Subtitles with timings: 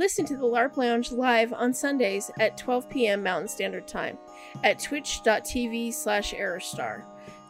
[0.00, 3.22] Listen to the LARP Lounge live on Sundays at 12 p.m.
[3.22, 4.16] Mountain Standard Time
[4.64, 7.02] at twitch.tv slash Arrustar.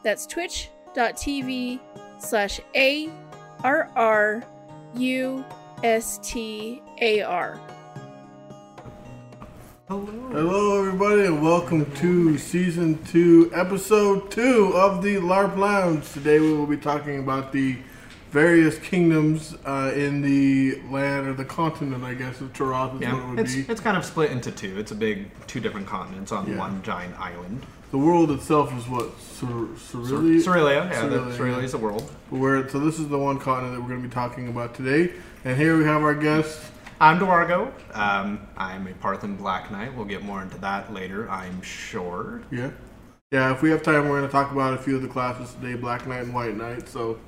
[0.03, 1.79] That's twitch.tv
[2.19, 3.09] slash A
[3.63, 4.43] R R
[4.95, 5.45] U
[5.85, 7.61] S T A R.
[9.87, 10.07] Hello.
[10.33, 16.11] Hello, everybody, and welcome to season two, episode two of the LARP Lounge.
[16.11, 17.79] Today, we will be talking about the
[18.31, 23.03] various kingdoms uh, in the land or the continent, I guess, of Taroth is what
[23.03, 23.65] it Yeah, would it's be.
[23.69, 24.79] it's kind of split into two.
[24.79, 26.59] It's a big two different continents on Yeah.
[26.59, 27.67] one giant island.
[27.91, 30.45] The world itself is what Cer- Cerealia.
[30.45, 31.65] Cerealia, yeah, the, Cerealia, Cerealia yeah.
[31.65, 32.09] is the world.
[32.31, 35.13] Where so this is the one continent that we're going to be talking about today,
[35.45, 36.61] and here we have our guest.
[37.01, 37.73] I'm Do'argo.
[37.95, 39.97] Um, I'm a Parthan Black Knight.
[39.97, 42.43] We'll get more into that later, I'm sure.
[42.53, 42.71] Yeah,
[43.33, 43.51] yeah.
[43.53, 45.75] If we have time, we're going to talk about a few of the classes today:
[45.75, 46.89] Black Knight and White Knight.
[46.89, 47.19] So.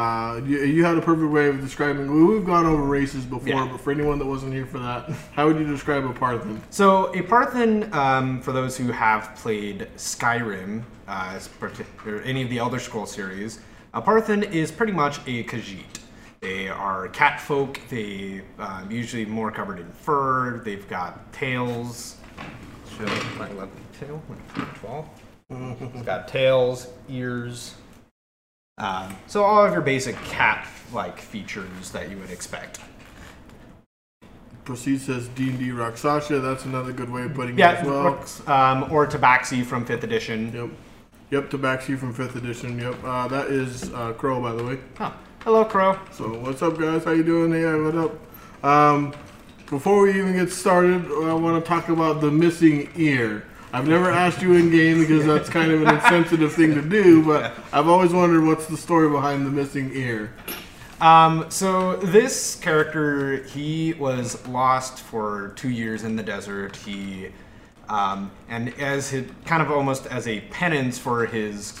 [0.00, 2.12] Uh, you, you had a perfect way of describing.
[2.12, 3.66] we- We've gone over races before, Yeah.
[3.72, 6.58] but for anyone that wasn't here for that, how would you describe a Parthan?
[6.68, 11.38] So, a Parthan, um, for those who have played Skyrim, uh,
[12.04, 13.60] or any of the Elder Scroll series,
[13.94, 16.00] a Parthan is pretty much a Khajiit.
[16.40, 17.80] They are cat folk.
[17.88, 20.58] They um, usually more covered in fur.
[20.62, 22.16] They've got tails.
[22.98, 23.06] Show
[23.38, 24.22] my left tail.
[24.82, 25.08] Fall.
[25.48, 27.76] It's got tails, ears.
[28.78, 32.80] Um, so all of your basic cat-like features that you would expect.
[34.66, 36.40] Proceed says D and D Rakshasa.
[36.40, 38.18] That's another good way of putting it Yeah, as well.
[38.52, 40.52] um, or Tabaxi from Fifth Edition.
[40.52, 40.70] Yep,
[41.30, 41.50] yep.
[41.50, 42.78] Tabaxi from Fifth Edition.
[42.78, 44.78] Yep, uh, that is uh, Crow, by the way.
[45.00, 45.98] Oh, hello, Crow.
[46.12, 47.04] So what's up, guys?
[47.04, 47.52] How you doing?
[47.52, 48.64] Hey, what up?
[48.64, 49.14] Um,
[49.70, 53.44] before we even get started, I want to talk about the missing ear.
[53.72, 57.24] I've never asked you in game because that's kind of an insensitive thing to do,
[57.24, 60.32] but I've always wondered what's the story behind the missing ear.
[61.00, 66.76] Um, so this character, he was lost for two years in the desert.
[66.76, 67.28] He,
[67.88, 71.78] um, and as his, kind of almost as a penance for his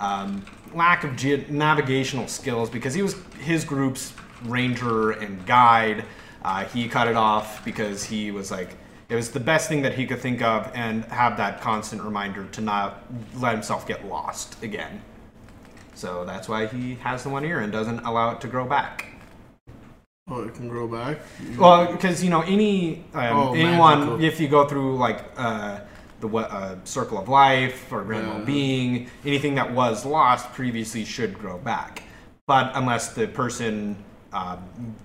[0.00, 0.44] um,
[0.74, 4.12] lack of ge- navigational skills, because he was his group's
[4.44, 6.04] ranger and guide.
[6.42, 8.70] Uh, he cut it off because he was like,
[9.08, 12.44] it was the best thing that he could think of, and have that constant reminder
[12.52, 13.04] to not
[13.36, 15.00] let himself get lost again.
[15.94, 19.06] So that's why he has the one ear and doesn't allow it to grow back.
[20.30, 21.20] Oh, it can grow back.
[21.56, 24.22] Well, because you know any um, Oh, anyone, magical.
[24.24, 25.80] if you go through like uh,
[26.20, 28.34] the uh, circle of life or grand Yeah.
[28.36, 32.02] well-being, anything that was lost previously should grow back,
[32.46, 33.96] but unless the person
[34.34, 34.58] um,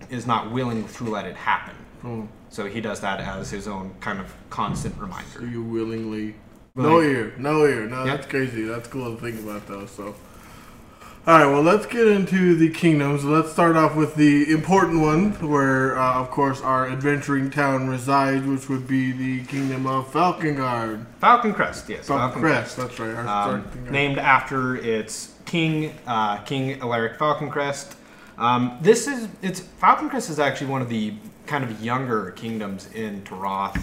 [0.09, 1.75] is not willing to let it happen.
[2.03, 5.47] Oh, So he does that as his own kind of constant so reminder.
[5.47, 6.35] you willingly.
[6.75, 7.87] No ear, no ear.
[7.87, 8.15] No, Yeah.
[8.15, 8.63] that's crazy.
[8.63, 9.87] That's cool to think about, though.
[9.87, 10.13] So,
[11.25, 11.47] all right.
[11.47, 13.23] Well, let's get into the kingdoms.
[13.25, 18.45] Let's start off with the important one, where, uh, of course, our adventuring town resides,
[18.45, 21.07] which would be the kingdom of Falcongard.
[21.19, 22.07] Falcon Crest, yes.
[22.07, 22.77] Falcon Crest.
[22.77, 23.15] That's right.
[23.25, 27.95] Um, named after its king, uh, King Alaric Falconcrest.
[28.37, 31.13] Um, this is it's Falconcrest is actually one of the
[31.45, 33.81] kind of younger kingdoms in Taroth.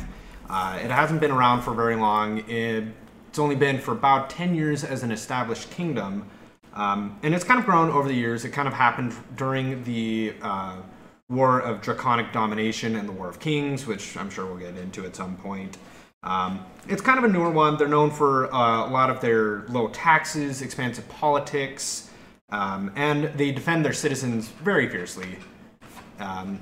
[0.49, 2.39] Uh, it hasn't been around for very long.
[2.49, 2.85] It,
[3.29, 6.29] it's only been for about ten years as an established kingdom,
[6.75, 8.45] um, and it's kind of grown over the years.
[8.45, 10.77] It kind of happened during the uh,
[11.29, 15.07] War of Draconic Domination and the War of Kings, which I'm sure we'll get into
[15.07, 15.79] at some point.
[16.25, 17.79] Um, it's kind of a newer one.
[17.79, 22.11] They're known for uh, a lot of their low taxes, expansive politics,
[22.51, 25.37] um, and they defend their citizens very fiercely.
[26.19, 26.59] Um,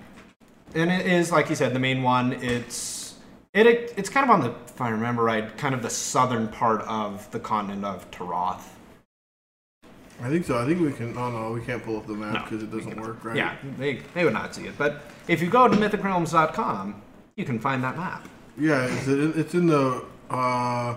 [0.74, 2.32] and it is, like you said, the main one.
[2.34, 3.16] It's
[3.54, 6.82] it, it's kind of on the, if I remember right, kind of the southern part
[6.82, 8.62] of the continent of Taroth.
[10.20, 10.58] I think so.
[10.58, 11.16] I think we can.
[11.16, 13.36] Oh no, we can't pull up the map No, because it doesn't work, right?
[13.36, 14.76] Yeah, they, they would not see it.
[14.76, 17.02] But if you go to mythicrealms.com,
[17.36, 18.28] you can find that map.
[18.58, 18.86] Yeah.
[18.86, 20.04] It's in, it's in the.
[20.28, 20.96] Uh,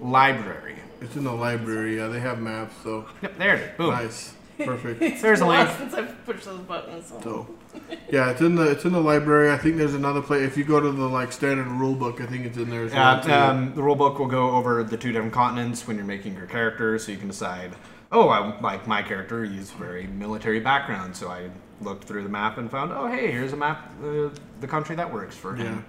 [0.00, 0.76] Library.
[1.00, 1.96] it's in the library.
[1.96, 2.74] Yeah, they have maps.
[2.84, 3.76] So Yep, there it is.
[3.76, 3.90] Boom.
[3.90, 4.34] nice.
[4.58, 5.00] Perfect.
[5.22, 5.68] There's a link.
[5.78, 7.12] Since I've pushed those buttons.
[7.22, 7.48] So,
[8.10, 9.50] yeah, it's in the it's in the library.
[9.50, 10.42] I think there's another place.
[10.42, 12.92] If you go to the like standard rule book, I think it's in there as
[12.92, 13.20] well.
[13.22, 13.32] too.
[13.32, 16.46] Uh, um, the rulebook will go over the two different continents when you're making your
[16.46, 17.74] character, so you can decide.
[18.10, 19.44] Oh, I like my character.
[19.44, 21.50] He's very military background, so I
[21.82, 22.92] looked through the map and found.
[22.92, 23.92] Oh, hey, here's a map.
[24.02, 24.30] Uh,
[24.60, 25.64] the country that works for yeah.
[25.64, 25.84] him.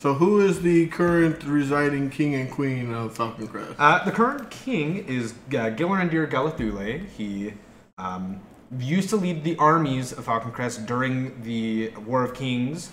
[0.00, 3.76] So, who is the current residing king and queen of Falcon Crest?
[3.78, 7.06] Uh, the current king is uh, Gilrandir Galathule.
[7.08, 7.54] He
[7.96, 8.40] um,
[8.78, 12.92] used to lead the armies of Falcon Crest during the War of Kings.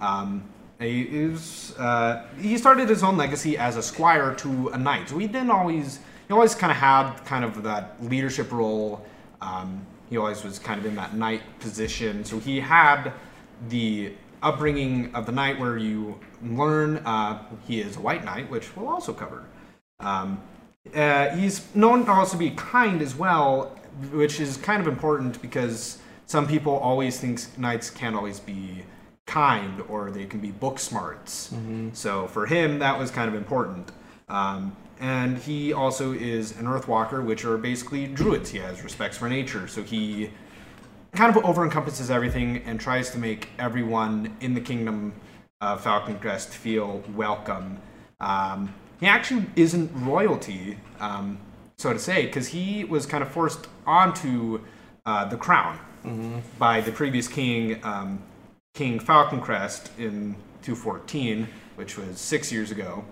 [0.00, 0.44] Um,
[0.80, 5.08] he, is, uh, he started his own legacy as a squire to a knight.
[5.08, 9.04] So he didn't always, he always kind of had kind of that leadership role.
[9.40, 12.24] Um, he always was kind of in that knight position.
[12.24, 13.12] So he had
[13.68, 14.12] the
[14.42, 18.88] upbringing of the knight, where you learn uh, he is a white knight, which we'll
[18.88, 19.44] also cover.
[20.00, 20.40] Um,
[20.94, 23.78] uh, he's known to also be kind as well,
[24.12, 28.84] which is kind of important because some people always think knights can't always be
[29.26, 31.50] kind or they can be book smarts.
[31.92, 33.90] So for him, that was kind of important.
[34.28, 38.50] Um, and he also is an Earthwalker, which are basically druids.
[38.50, 40.30] He has respects for nature, so he
[41.12, 45.12] kind of over encompasses everything and tries to make everyone in the kingdom
[45.60, 47.78] of Falcon Crest feel welcome.
[48.20, 51.38] Um, he actually isn't royalty, um,
[51.78, 54.60] so to say, because he was kind of forced onto
[55.06, 55.78] uh, the crown
[56.58, 58.22] by the previous king, um,
[58.74, 63.04] King Falcon Crest, in 214, which was six years ago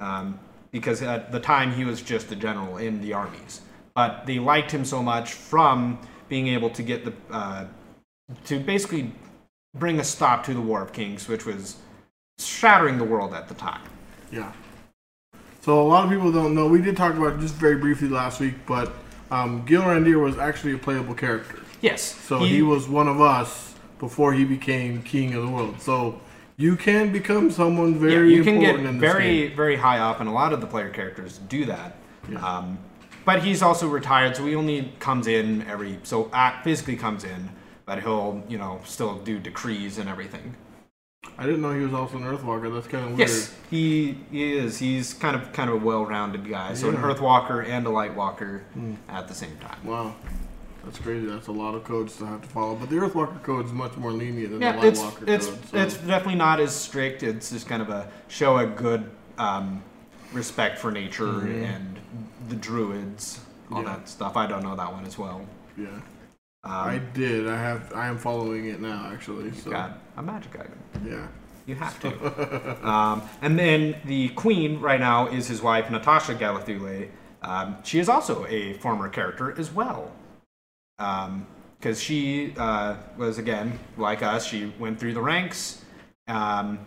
[0.00, 0.38] um,
[0.72, 3.60] because at the time he was just a general in the armies.
[3.94, 7.66] But they liked him so much from being able to get the uh,
[8.44, 9.12] to basically
[9.74, 11.76] bring a stop to the War of Kings, which was
[12.38, 13.82] shattering the world at the time.
[14.32, 14.52] Yeah.
[15.60, 16.66] So a lot of people don't know.
[16.66, 18.92] We did talk about it just very briefly last week, but
[19.30, 21.58] um, Gil Randir was actually a playable character.
[21.80, 22.02] Yes.
[22.02, 25.80] So he, was one of us before he became king of the world.
[25.80, 26.20] So
[26.56, 29.56] you can become someone very Yeah, you can get in this very game.
[29.56, 31.96] very high up, and a lot of the player characters do that.
[32.30, 32.38] Yeah.
[32.38, 32.78] Um,
[33.24, 37.50] but he's also retired, so he only comes in every so act physically comes in,
[37.84, 40.54] but he'll you know still do decrees and everything.
[41.38, 42.72] I didn't know he was also an Earthwalker.
[42.72, 43.28] That's kind of weird.
[43.28, 44.78] Yes, he, he is.
[44.78, 46.74] He's kind of kind of a well-rounded guy.
[46.74, 47.02] So an Yeah.
[47.02, 48.62] Earthwalker and a Lightwalker
[49.08, 49.78] at the same time.
[49.84, 50.14] Wow.
[50.84, 51.26] That's crazy.
[51.26, 52.74] That's a lot of codes to have to follow.
[52.74, 55.66] But the Earthwalker code is much more lenient than Yeah, the it's Lightwalker it's code.
[55.66, 57.22] so- it's definitely not as strict.
[57.22, 59.82] It's just kind of a show a good um,
[60.32, 61.98] respect for nature and
[62.48, 63.40] the druids,
[63.70, 63.96] all Yeah.
[63.96, 64.36] that stuff.
[64.36, 65.42] I don't know that one as well.
[65.76, 65.86] yeah.
[66.62, 67.48] Um, I did.
[67.48, 67.92] I have.
[67.94, 69.52] I am following it now, actually.
[69.52, 70.78] So got a magic item.
[71.06, 71.26] yeah.
[71.66, 72.88] You have to.
[72.88, 77.08] um, and then the queen right now is his wife, Natasha Galathule.
[77.42, 80.10] Um, she is also a former character as well.
[80.98, 85.84] Because she uh, was, again, like us, she went through the ranks.
[86.28, 86.80] Um,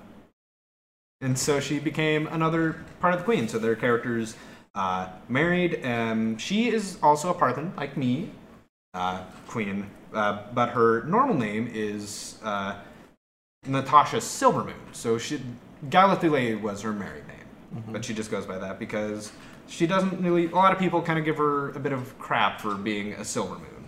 [1.22, 3.48] and so she became another part of the queen.
[3.48, 4.36] So their characters
[4.76, 5.84] uh, married.
[5.86, 8.30] Um, she is also a Parthen, like me,
[8.94, 9.90] uh, queen.
[10.14, 12.76] Uh, but her normal name is uh,
[13.66, 14.74] Natasha Silvermoon.
[14.92, 15.42] So she
[15.90, 19.32] Galathule was her married name, but she just goes by that because
[19.68, 20.48] she doesn't really.
[20.48, 23.22] A lot of people kind of give her a bit of crap for being a
[23.22, 23.84] Silvermoon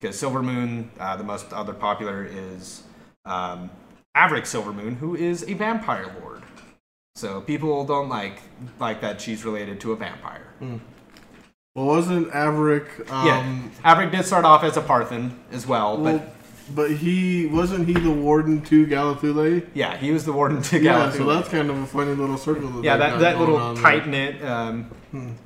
[0.00, 2.82] because Silvermoon, uh, the most other popular is
[3.24, 3.70] um,
[4.16, 6.42] Averick Silvermoon, who is a vampire lord.
[7.14, 8.40] So people don't like
[8.78, 10.48] like that she's related to a vampire.
[11.74, 13.10] Well, wasn't Averick?
[13.10, 13.26] Um,
[13.82, 16.34] yeah, Averick did start off as a Parthen as well, Well, but
[16.74, 19.66] but he wasn't he the warden to Galathule?
[19.72, 21.16] yeah, he was the warden to Yeah, Galathule.
[21.16, 22.68] so that's kind of a funny little circle.
[22.68, 24.90] That yeah, that, that little tight knit, um,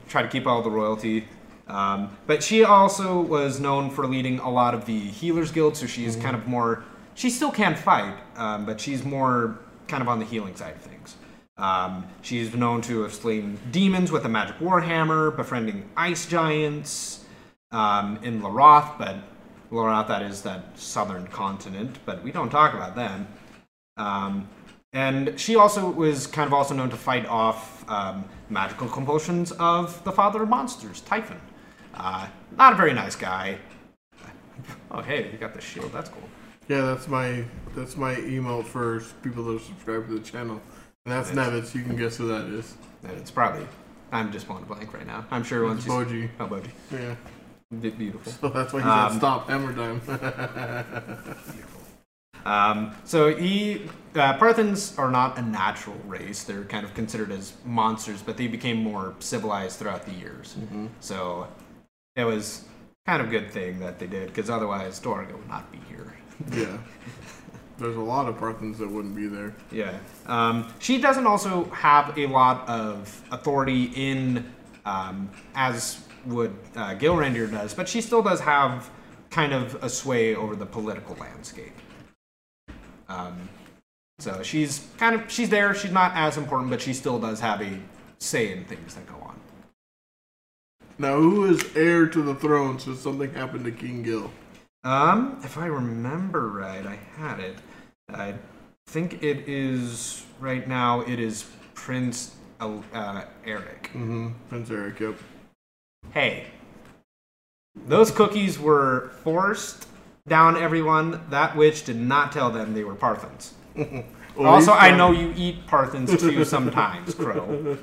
[0.08, 1.28] try to keep all the royalty.
[1.68, 5.86] Um, but she also was known for leading a lot of the healers guild, so
[5.86, 6.82] she's kind of more.
[7.14, 10.80] She still can fight, um, but she's more kind of on the healing side of
[10.80, 11.14] things.
[11.58, 17.24] Um, she's known to have slain demons with a magic warhammer, befriending ice giants
[17.72, 19.16] um, in Laroth, but
[19.70, 23.26] Laroth, that is that southern continent, but we don't talk about them.
[23.96, 24.48] Um,
[24.92, 30.02] and she also was kind of also known to fight off um, magical compulsions of
[30.04, 31.40] the father of monsters, Typhon.
[31.94, 33.58] Uh, not a very nice guy.
[34.90, 35.92] Oh, hey, you got the shield.
[35.92, 36.22] That's cool.
[36.68, 40.60] Yeah, that's my that's my emote for people that are subscribed to the channel,
[41.06, 41.74] that's Nevitz.
[41.74, 42.74] You can guess who that is.
[43.04, 43.66] It's probably.
[44.12, 45.26] I'm just pulling a blank right now.
[45.30, 45.92] I'm sure once It's you.
[45.92, 46.28] Boji.
[46.40, 46.70] Oh, Boji.
[46.92, 47.14] Yeah,
[47.80, 48.32] Be- Beautiful.
[48.32, 50.00] so that's why he Um, said stop hammer time.
[52.44, 53.82] Um, so he,
[54.14, 56.44] uh, Parthens are not a natural race.
[56.44, 60.54] They're kind of considered as monsters, but they became more civilized throughout the years.
[61.00, 61.48] So
[62.14, 62.64] it was
[63.04, 66.14] kind of a good thing that they did, because otherwise Do'argo would not be here.
[66.52, 66.78] yeah,
[67.78, 69.54] there's a lot of Parthens that wouldn't be there.
[69.70, 69.98] Yeah.
[70.26, 74.52] Um, she doesn't also have a lot of authority in,
[74.84, 78.90] um, as would uh, Gilrandir does, but she still does have
[79.30, 81.74] kind of a sway over the political landscape.
[83.08, 83.48] Um,
[84.18, 85.74] so she's kind of she's there.
[85.74, 87.78] She's not as important, but she still does have a
[88.18, 89.38] say in things that go on.
[90.98, 94.30] Now, who is heir to the throne should something happen to King Gil?
[94.86, 97.56] Um, if I remember right, I had it.
[98.08, 98.34] I
[98.86, 101.00] think it is right now.
[101.00, 103.90] It is Prince uh, Eric.
[103.94, 104.28] Mm-hmm.
[104.48, 105.00] Prince Eric.
[105.00, 105.18] Yep.
[106.12, 106.46] Hey,
[107.88, 109.88] those cookies were forced
[110.28, 111.20] down everyone.
[111.30, 113.54] That witch did not tell them they were Parthens.
[114.36, 117.76] Or also, I know you eat Parthens too sometimes, Crow.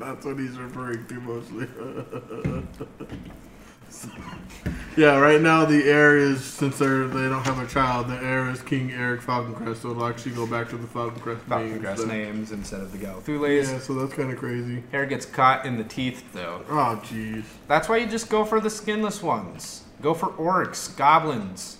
[0.00, 1.68] That's what he's referring to mostly.
[4.96, 8.48] yeah, right now the heir is since they're they don't have a child, the heir
[8.50, 11.80] is King Eric Falconcrest, so it'll actually go back to the Falconcrest Falcon name.
[11.80, 13.68] Crest so- names instead of the Galthules.
[13.68, 14.82] Yeah, so that's kind of crazy.
[14.92, 16.64] Hair gets caught in the teeth, though.
[16.70, 17.44] Oh, jeez.
[17.68, 19.82] That's why you just go for the skinless ones.
[20.00, 21.78] Go for orcs, goblins,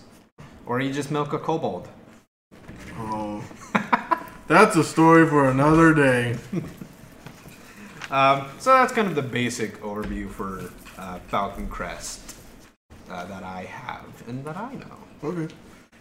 [0.66, 1.88] or you just milk a kobold.
[2.98, 3.42] Oh,
[4.46, 6.36] that's a story for another day.
[8.08, 12.25] Um, so that's kind of the basic overview for uh, Falcon Crest
[13.10, 14.98] uh, that I have and that I know.
[15.24, 15.52] Okay.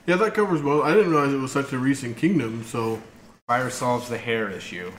[0.06, 0.84] Yeah, that covers well.
[0.84, 2.64] I didn't realize it was such a recent kingdom.
[2.64, 3.02] So,
[3.48, 4.92] Fire solves the hair issue.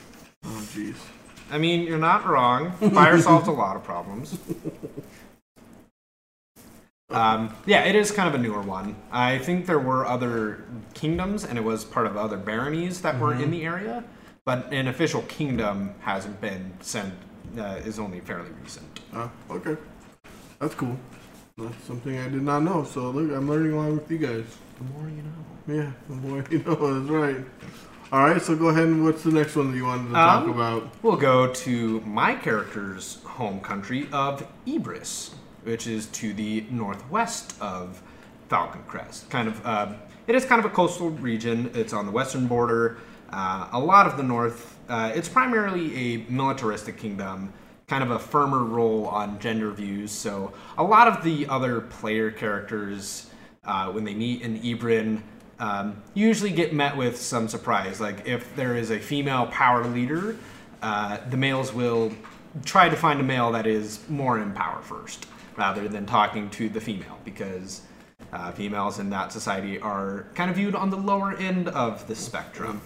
[0.45, 0.97] oh, jeez.
[1.51, 2.73] I mean, you're not wrong.
[2.73, 4.39] Fire solves a lot of problems.
[7.11, 8.97] Um, yeah, it is kind of a newer one.
[9.13, 13.33] I think there were other kingdoms, and it was part of other baronies that were
[13.33, 14.03] in the area,
[14.45, 17.15] but an official kingdom hasn't been sent.
[17.57, 19.01] Uh, is only fairly recent.
[19.15, 19.77] Ah, okay.
[20.59, 20.99] That's cool.
[21.59, 22.85] That's something I did not know.
[22.85, 24.45] So look, I'm learning along with you guys.
[24.77, 25.85] The more you know.
[25.85, 26.75] Yeah, the more you know.
[27.01, 27.47] That's right.
[28.13, 28.43] All right.
[28.43, 30.91] So go ahead and what's the next one that you wanted to talk Um, about?
[31.03, 35.31] We'll go to my character's home country of Ibris,
[35.65, 38.03] which is to the northwest of
[38.51, 39.31] Falcon Crest.
[39.31, 39.95] Kind of, uh,
[40.27, 41.71] it is kind of a coastal region.
[41.73, 42.99] It's on the western border.
[43.31, 44.79] Uh, a lot of the north.
[44.91, 47.51] Uh, it's primarily a militaristic kingdom,
[47.89, 50.11] kind of a firmer role on gender views.
[50.11, 53.31] So a lot of the other player characters,
[53.65, 55.23] uh, when they meet in Ibrin,
[55.59, 58.01] um, usually get met with some surprise.
[58.01, 60.37] Like if there is a female power leader,
[60.83, 62.13] uh, the males will
[62.65, 65.27] try to find a male that is more in power first,
[65.57, 67.83] rather than talking to the female, because
[68.33, 72.15] uh, females in that society are kind of viewed on the lower end of the
[72.15, 72.81] spectrum.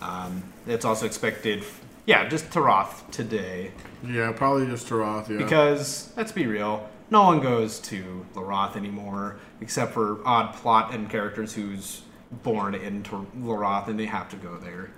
[0.00, 1.64] Um, it's also expected,
[2.06, 3.72] yeah, just Taroth today,
[4.06, 5.28] Yeah, probably just Taroth.
[5.28, 5.38] Yeah.
[5.38, 11.08] because let's be real, no one goes to Laroth anymore, except for odd plot and
[11.08, 12.02] characters who's
[12.42, 14.90] born into Laroth and they have to go there.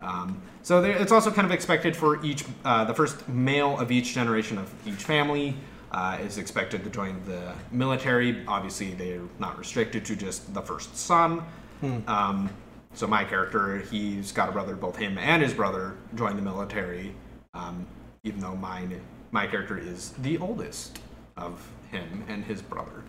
[0.00, 3.90] Um, so there, it's also kind of expected for each, uh, the first male of
[3.90, 5.56] each generation of each family
[5.92, 8.44] uh, is expected to join the military.
[8.46, 11.42] Obviously, they're not restricted to just the first son.
[12.06, 12.50] Um,
[12.94, 14.74] so my character, he's got a brother.
[14.76, 17.14] Both him and his brother joined the military.
[17.52, 17.86] Um,
[18.22, 19.00] even though mine,
[19.32, 21.00] my character is the oldest
[21.36, 23.02] of him and his brother.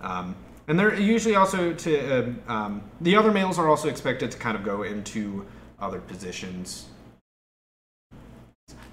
[0.00, 0.34] Um,
[0.68, 4.56] and they're usually also to um, um, the other males are also expected to kind
[4.56, 5.46] of go into
[5.78, 6.86] other positions.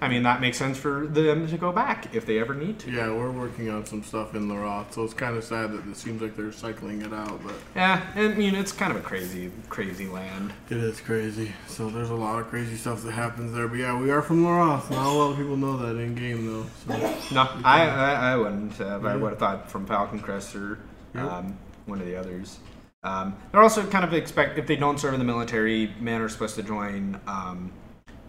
[0.00, 2.90] I mean that makes sense for them to go back if they ever need to.
[2.90, 5.96] yeah, we're working on some stuff in Laroth, so it's kind of sad that it
[5.96, 9.50] seems like they're cycling it out, but Yeah, I mean it's kind of a crazy,
[9.68, 10.52] crazy land.
[10.70, 11.52] it is crazy.
[11.68, 13.68] So there's a lot of crazy stuff that happens there.
[13.68, 14.90] But yeah, we are from Laroth.
[14.90, 16.66] Not a lot of people know that in game though.
[16.86, 17.14] So.
[17.34, 19.04] No, I, I, I wouldn't have.
[19.04, 20.78] I would have thought from Falcon Crest or
[21.14, 21.24] Yep.
[21.30, 22.58] um, one of the others.
[23.04, 26.28] Um, they're also kind of expect if they don't serve in the military, men are
[26.28, 27.70] supposed to join, um,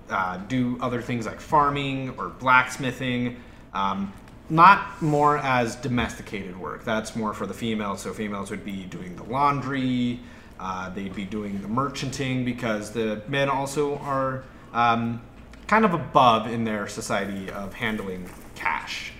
[0.09, 3.37] uh, do other things like farming or blacksmithing.
[3.73, 4.13] Um,
[4.49, 6.83] not more as domesticated work.
[6.83, 8.01] That's more for the females.
[8.01, 10.19] So females would be doing the laundry.
[10.59, 14.43] Uh, they'd be doing the merchanting because the men also are
[14.73, 15.21] um,
[15.67, 19.11] kind of above in their society of handling cash.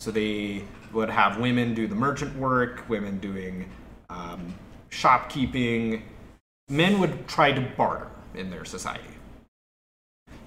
[0.00, 3.68] So they would have women do the merchant work, women doing
[4.10, 4.54] um,
[4.90, 6.02] shopkeeping.
[6.68, 9.04] Men would try to barter in their society.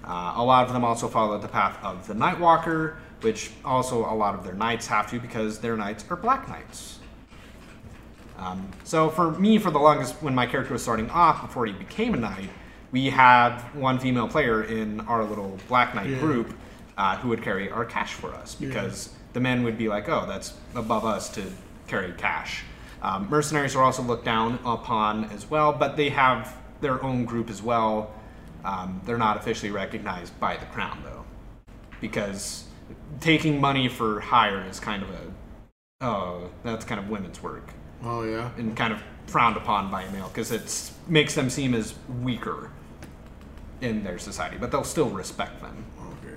[0.06, 4.14] Uh, a lot of them also follow the path of the Nightwalker, which also a
[4.14, 6.98] lot of their knights have to because their knights are black knights.
[8.38, 11.72] Um, so for me, for the longest, when my character was starting off before he
[11.72, 12.50] became a knight,
[12.92, 16.18] we had one female player in our little black knight Yeah.
[16.20, 16.52] group
[16.98, 20.24] uh, who would carry our cash for us because the men would be like, "Oh,
[20.26, 21.42] that's above us to
[21.88, 22.62] carry cash."
[23.02, 27.50] Um, mercenaries are also looked down upon as well, but they have their own group
[27.50, 28.10] as well.
[28.66, 31.24] Um, they're not officially recognized by the crown though,
[32.00, 32.64] because
[33.20, 35.20] taking money for hire is kind of a
[36.00, 37.70] oh, that's kind of women's work
[38.02, 38.50] Oh yeah.
[38.58, 42.70] and kind of frowned upon by a male because it makes them seem as weaker
[43.80, 45.84] in their society, but they'll still respect them.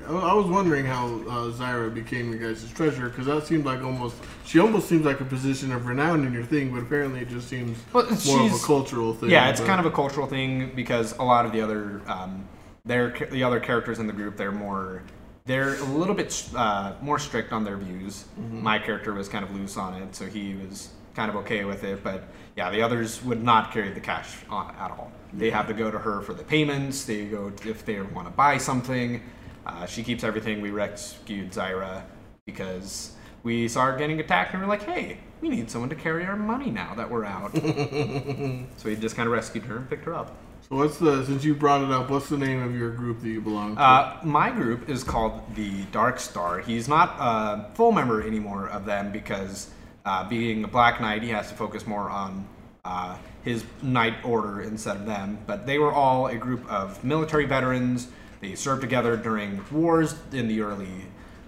[0.09, 3.81] I, I was wondering how uh, Zyra became your guys' treasurer because that seemed like
[3.83, 7.29] almost she almost seems like a position of renown in your thing, but apparently it
[7.29, 9.29] just seems Well, more of a cultural thing.
[9.29, 12.47] Yeah, it's but- kind of a cultural thing because a lot of the other um,
[12.85, 15.03] their the other characters in the group they're more
[15.45, 18.25] they're a little bit uh, more strict on their views.
[18.51, 21.83] My character was kind of loose on it, so he was kind of okay with
[21.83, 22.23] it, but
[22.55, 25.11] yeah, the others would not carry the cash on at all.
[25.33, 27.03] They have to go to her for the payments.
[27.03, 29.21] They go if they want to buy something.
[29.69, 30.61] Uh, she keeps everything.
[30.61, 32.03] We rescued Zyra
[32.45, 33.11] because
[33.43, 36.35] we saw her getting attacked, and we're like, hey, we need someone to carry our
[36.35, 37.53] money now that we're out.
[37.53, 40.35] so we just kind of rescued her and picked her up.
[40.69, 42.09] So what's the since you brought it up?
[42.09, 43.81] What's the name of your group that you belong to?
[43.81, 46.59] Uh, my group is called the Dark Star.
[46.59, 49.71] He's not a full member anymore of them because
[50.05, 52.47] uh, being a Black Knight, he has to focus more on
[52.85, 55.39] uh, his Knight Order instead of them.
[55.47, 58.09] But they were all a group of military veterans.
[58.41, 60.87] They served together during wars in the early,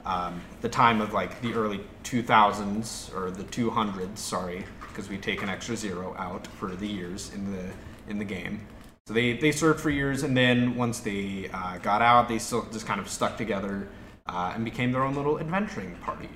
[0.06, 4.18] um, the time of like the early 2000s or the 200s.
[4.18, 7.72] Sorry, because we take an extra zero out for the years in the
[8.10, 8.68] in the game.
[9.08, 12.68] So they, they served for years, and then once they uh, got out, they still
[12.72, 13.88] just kind of stuck together
[14.28, 16.30] uh, and became their own little adventuring party.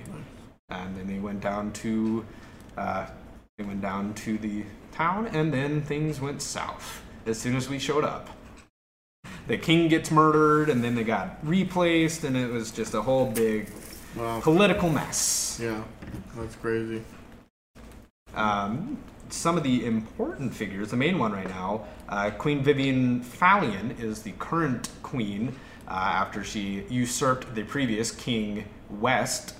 [0.70, 2.26] And then they went down to
[2.78, 3.08] uh,
[3.58, 7.80] they went down to the town, and then things went south as soon as we
[7.80, 8.30] showed up.
[9.48, 13.28] The king gets murdered, and then they got replaced, and it was just a whole
[13.28, 13.70] big
[14.16, 14.40] Wow.
[14.42, 15.60] political mess.
[15.62, 15.84] Yeah,
[16.36, 17.04] that's crazy.
[18.34, 18.98] Um,
[19.30, 24.22] some of the important figures, the main one right now, uh, Queen Vivian Fallion is
[24.24, 25.56] the current queen
[25.88, 29.56] uh, after she usurped the previous King West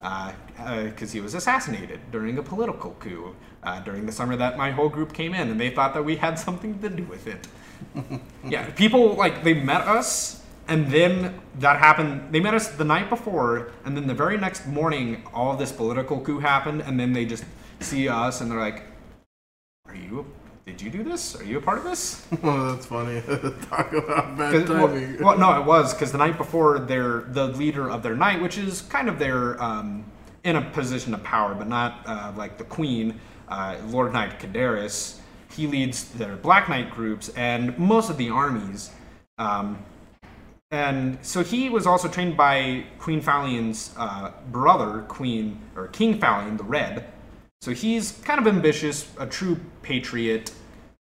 [0.00, 3.34] because he was assassinated during a political coup
[3.64, 6.16] uh, during the summer that my whole group came in, and they thought that we
[6.16, 7.46] had something to do with it.
[8.48, 12.32] yeah, people like they met us, and then that happened.
[12.32, 16.20] They met us the night before, and then the very next morning, all this political
[16.20, 17.44] coup happened, and then they just
[17.80, 18.84] see us, and they're like,
[19.86, 20.26] "Are you?
[20.66, 21.34] Did you do this?
[21.34, 23.20] Are you a part of this?" Oh, that's funny.
[23.70, 25.22] Talk about bad 'Cause- well, timing.
[25.22, 28.58] well, no, it was because the night before, their the leader of their night, which
[28.58, 30.04] is kind of their um,
[30.44, 33.18] in a position of power, but not uh, like the queen,
[33.48, 35.18] uh, Lord Knight Kadaris.
[35.56, 38.90] He leads their Black Knight groups and most of the armies.
[39.38, 39.78] Um,
[40.70, 46.56] and so he was also trained by Queen Fallion's uh, brother, Queen or King Fallion,
[46.56, 47.06] the Red.
[47.60, 50.52] So he's kind of ambitious, a true patriot.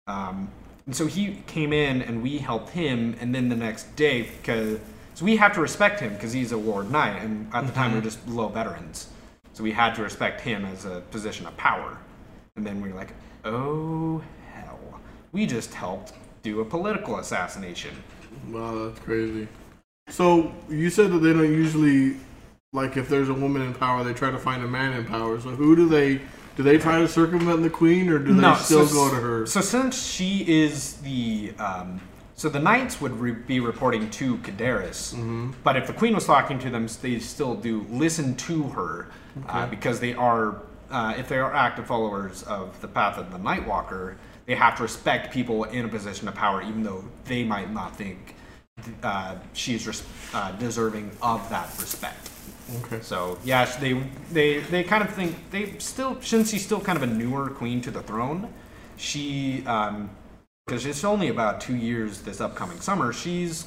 [0.07, 0.51] Um,
[0.87, 4.79] and so he came in and we helped him, and then the next day, because
[5.15, 7.93] so we have to respect him because he's a ward Knight, and at the time
[7.93, 9.09] we we're just low veterans.
[9.55, 11.97] So we had to respect him as a position of power.
[12.57, 13.13] And then we were like,
[13.45, 14.23] oh
[15.35, 17.91] we just helped do a political assassination.
[18.49, 19.49] Wow, that's crazy.
[20.09, 22.17] So you said that they don't usually
[22.73, 25.39] like if there's a woman in power, they try to find a man in power.
[25.41, 26.21] So who do they
[26.57, 29.47] do they try to circumvent the queen, or do they still so, go to her?
[29.47, 32.01] So since she is the, um,
[32.37, 35.53] so the knights would re- be reporting to Kadaris, Mm-hmm.
[35.65, 39.09] but if the queen was talking to them, they still do listen to her
[39.49, 43.39] uh, because they are, uh, if they are active followers of the path of the
[43.39, 44.15] Nightwalker,
[44.47, 47.97] they have to respect people in a position of power, even though they might not
[47.97, 48.35] think
[49.03, 50.03] uh, she's res-
[50.35, 52.31] uh, deserving of that respect.
[52.83, 53.01] Okay.
[53.01, 53.93] So yeah, they
[54.33, 57.81] they they kind of think they still since she's still kind of a newer queen
[57.83, 58.53] to the throne,
[58.97, 60.11] she um
[60.67, 63.13] because it's only about two years this upcoming summer.
[63.13, 63.67] She's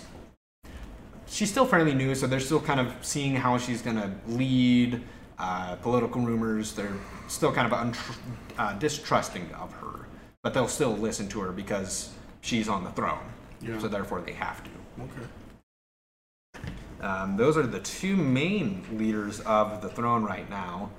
[1.28, 5.02] she's still fairly new, so they're still kind of seeing how she's gonna lead.
[5.40, 8.16] Uh, political rumors, they're still kind of untr-
[8.58, 10.07] uh, distrusting of her,
[10.48, 13.20] but they'll still listen to her because she's on the throne.
[13.60, 13.78] Yeah.
[13.80, 14.70] So therefore, they have to.
[15.04, 16.64] Okay.
[17.02, 20.90] Um, those are the two main leaders of the throne right now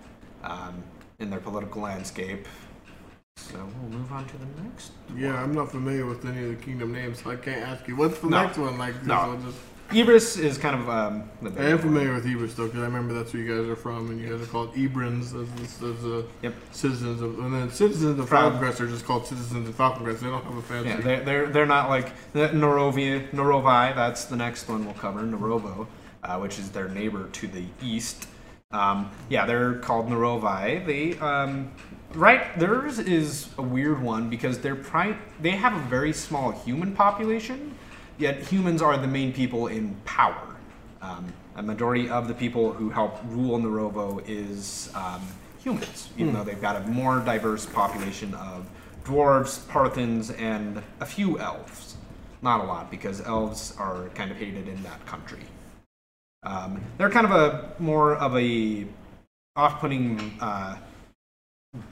[0.45, 0.83] um,
[1.19, 2.47] in their political landscape.
[3.39, 4.93] So we'll move on to the next.
[5.17, 7.97] Yeah, I'm not familiar with any of the kingdom names, so I can't ask you.
[7.97, 8.43] What's the No.
[8.43, 9.03] next one like?
[9.07, 9.15] No.
[9.15, 9.57] I'll just-
[9.91, 13.15] Ibris is kind of um, the I am familiar with Ebers though, because I remember
[13.15, 16.23] that's where you guys are from, and you guys are called Ebrins as, as uh,
[16.43, 16.55] Yep.
[16.73, 18.43] citizens of, and then citizens of Proud.
[18.53, 20.21] Falcon Crest are just called citizens of Falcon Crest.
[20.21, 20.91] They don't have a fancy.
[20.91, 25.87] Yeah, they're, they're, they're not like Norovia, Norovai, that's the next one we'll cover, Norovo,
[26.23, 28.29] uh, which is their neighbor to the east.
[28.71, 30.85] Um, yeah, they're called Norovai.
[30.85, 31.73] They, um,
[32.13, 36.95] right, theirs is a weird one because they're pri- they have a very small human
[36.95, 37.75] population,
[38.19, 40.57] yet humans are the main people in power.
[41.01, 45.23] Um, a majority of the people who help rule Norovo is um,
[45.59, 48.69] humans, even though they've got a more diverse population of
[49.05, 51.97] dwarves, Parthens, and a few elves.
[52.43, 55.41] Not a lot, because elves are kind of hated in that country.
[56.45, 58.87] Um, they're kind of a more of a
[59.57, 60.77] off-putting uh,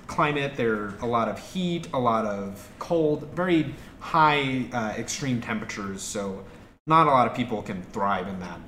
[0.06, 0.56] climate.
[0.56, 6.02] There are a lot of heat, a lot of cold, very high uh, extreme temperatures.
[6.02, 6.44] So
[6.86, 8.60] not a lot of people can thrive in that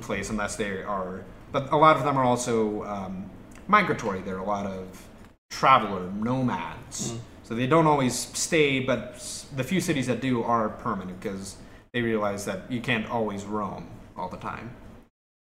[0.00, 1.24] place unless they are.
[1.50, 3.30] But a lot of them are also um,
[3.68, 4.20] migratory.
[4.20, 5.08] There are a lot of
[5.50, 7.14] traveler nomads.
[7.42, 9.14] So they don't always stay, but
[9.56, 11.56] the few cities that do are permanent because
[11.92, 14.70] they realize that you can't always roam all the time.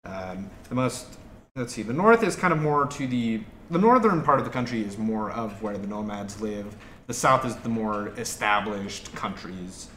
[0.05, 1.19] Um, the most,
[1.57, 4.51] let's see, the north is kind of more to the, the northern part of the
[4.51, 6.75] country is more of where the nomads live.
[7.07, 9.89] The south is the more established countries.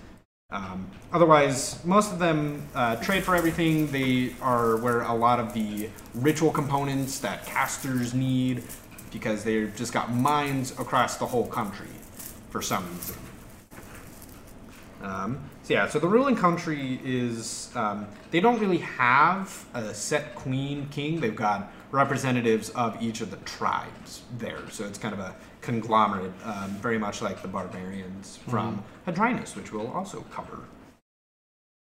[0.51, 3.87] Um, otherwise, most of them uh, trade for everything.
[3.91, 8.63] They are where a lot of the ritual components that casters need
[9.11, 11.89] because they've just got mines across the whole country
[12.49, 13.15] for some reason.
[15.01, 20.33] Um, so yeah, so the ruling country is um, they don't really have a set
[20.35, 21.19] queen king.
[21.19, 24.69] They've got representatives of each of the tribes there.
[24.69, 29.71] So it's kind of a conglomerate, um, very much like the barbarians from Hadrinus, which
[29.73, 30.59] we'll also cover.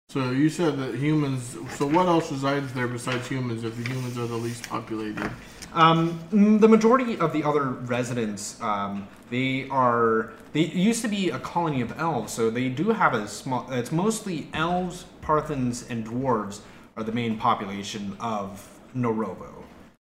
[0.09, 1.57] So you said that humans.
[1.77, 3.63] So what else resides there besides humans?
[3.63, 5.31] If the humans are the least populated,
[5.75, 10.33] Um, mm, the majority of the other residents, um, they are.
[10.55, 13.71] They used to be a colony of elves, so they do have a small.
[13.71, 16.61] It's mostly elves, Parthens, and dwarves
[16.97, 18.67] are the main population of
[18.97, 19.58] Norovo.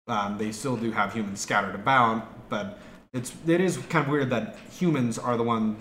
[0.09, 2.79] Um, they still do have humans scattered about, but
[3.13, 5.75] it's it is kind of weird that humans are the one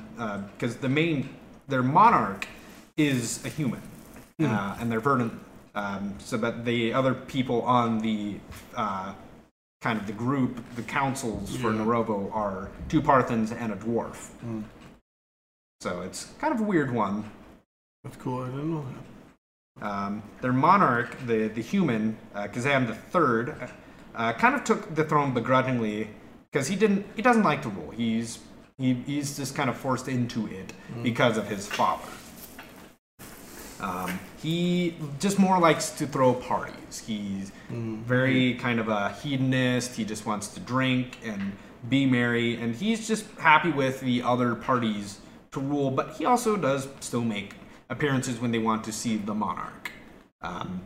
[0.54, 1.28] because the main
[1.66, 2.46] their monarch
[2.96, 3.82] is a human,
[4.42, 5.32] uh, and they're verdant.
[5.74, 8.40] Um, so that the other people on the
[8.74, 9.12] uh,
[9.80, 11.80] kind of the group, the councils for Yeah.
[11.80, 14.30] Norovo are two Parthens and a dwarf.
[14.44, 14.64] Mm.
[15.80, 17.30] So it's kind of a weird one.
[18.02, 18.42] that's cool.
[18.42, 18.84] I didn't know
[19.80, 19.86] that.
[19.86, 23.54] Um, their monarch, the the human, uh, Kazam the Third,
[24.18, 26.10] uh, kind of took the throne begrudgingly
[26.50, 27.06] because he didn't.
[27.16, 27.90] He doesn't like to rule.
[27.90, 28.40] He's
[28.76, 32.08] he, he's just kind of forced into it because of his father.
[33.80, 36.98] Um, he just more likes to throw parties.
[37.06, 39.94] He's very kind of a hedonist.
[39.94, 41.52] He just wants to drink and
[41.88, 45.20] be merry, and he's just happy with the other parties
[45.52, 45.92] to rule.
[45.92, 47.54] But he also does still make
[47.88, 49.92] appearances when they want to see the monarch.
[50.42, 50.82] Um,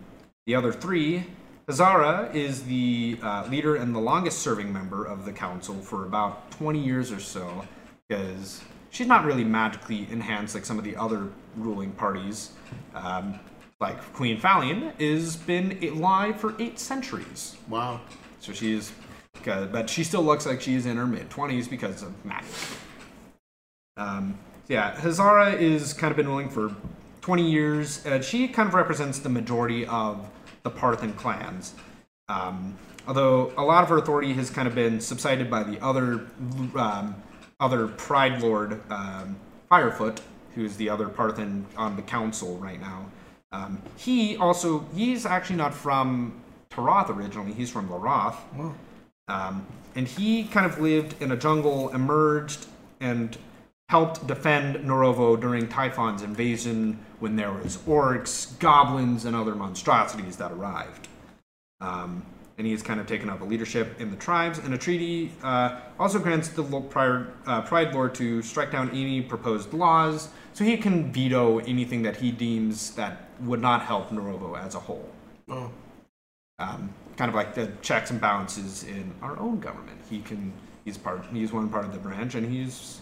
[0.46, 1.24] the other three,
[1.68, 6.50] Hazara is the uh, leader and the longest serving member of the council for about
[6.50, 7.64] 20 years or so,
[8.08, 12.52] because she's not really magically enhanced like some of the other ruling parties.
[12.94, 13.38] Um,
[13.80, 17.56] like Queen Falion has been alive for eight centuries.
[17.68, 18.00] Wow.
[18.40, 18.92] So she's,
[19.46, 22.48] uh, but she still looks like she's in her mid 20s because of magic.
[23.96, 26.74] Um, yeah, Hazara is kind of been ruling for
[27.20, 28.04] 20 years.
[28.06, 30.28] Uh, she kind of represents the majority of
[30.62, 31.74] the Parthan clans.
[32.28, 36.26] Um, although a lot of her authority has kind of been subsided by the other
[36.74, 37.14] um,
[37.60, 39.36] other Pride Lord um,
[39.68, 40.20] Firefoot,
[40.54, 43.06] who's the other Parthan on the council right now.
[43.52, 47.52] Um, he also he's actually not from Taroth originally.
[47.52, 48.36] He's from Laroth.
[48.54, 48.74] Wow.
[49.28, 52.66] Um, and he kind of lived in a jungle, emerged,
[53.00, 53.36] and
[53.92, 60.50] helped defend Norovo during Typhon's invasion when there was orcs, goblins, and other monstrosities that
[60.50, 61.08] arrived.
[61.82, 62.24] Um,
[62.56, 65.30] and he has kind of taken up a leadership in the tribes, and a treaty
[65.42, 70.64] uh, also grants the prior, uh, Pride Lord to strike down any proposed laws, so
[70.64, 75.06] he can veto anything that he deems that would not help Norovo as a whole
[75.50, 75.70] Oh.
[76.58, 80.00] um, kind of like the checks and balances in our own government.
[80.08, 80.50] He can
[80.86, 83.01] he's part he's one part of the branch, and he's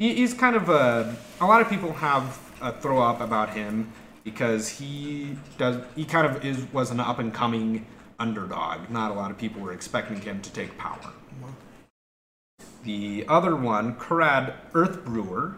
[0.00, 3.92] he's kind of a a lot of people have a throw up about him
[4.24, 7.86] because he does he kind of is was an up and coming
[8.18, 8.90] underdog.
[8.90, 11.12] Not a lot of people were expecting him to take power.
[12.82, 15.56] The other one, Karad Earth Brewer.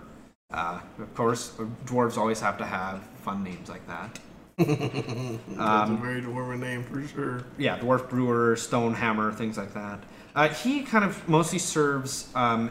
[0.50, 1.52] Uh, of course,
[1.86, 4.18] dwarves always have to have fun names like that.
[4.58, 7.44] That's a very dwarven name for sure.
[7.56, 10.00] yeah, dwarf brewer, stone hammer, things like that.
[10.34, 12.68] Uh, he kind of mostly serves um,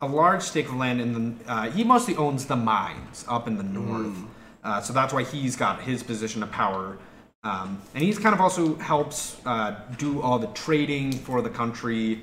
[0.00, 1.50] a large stake of land in the.
[1.50, 4.16] Uh, he mostly owns the mines up in the north,
[4.64, 6.98] uh, so that's why he's got his position of power.
[7.42, 12.22] Um, and he's kind of also helps uh, do all the trading for the country.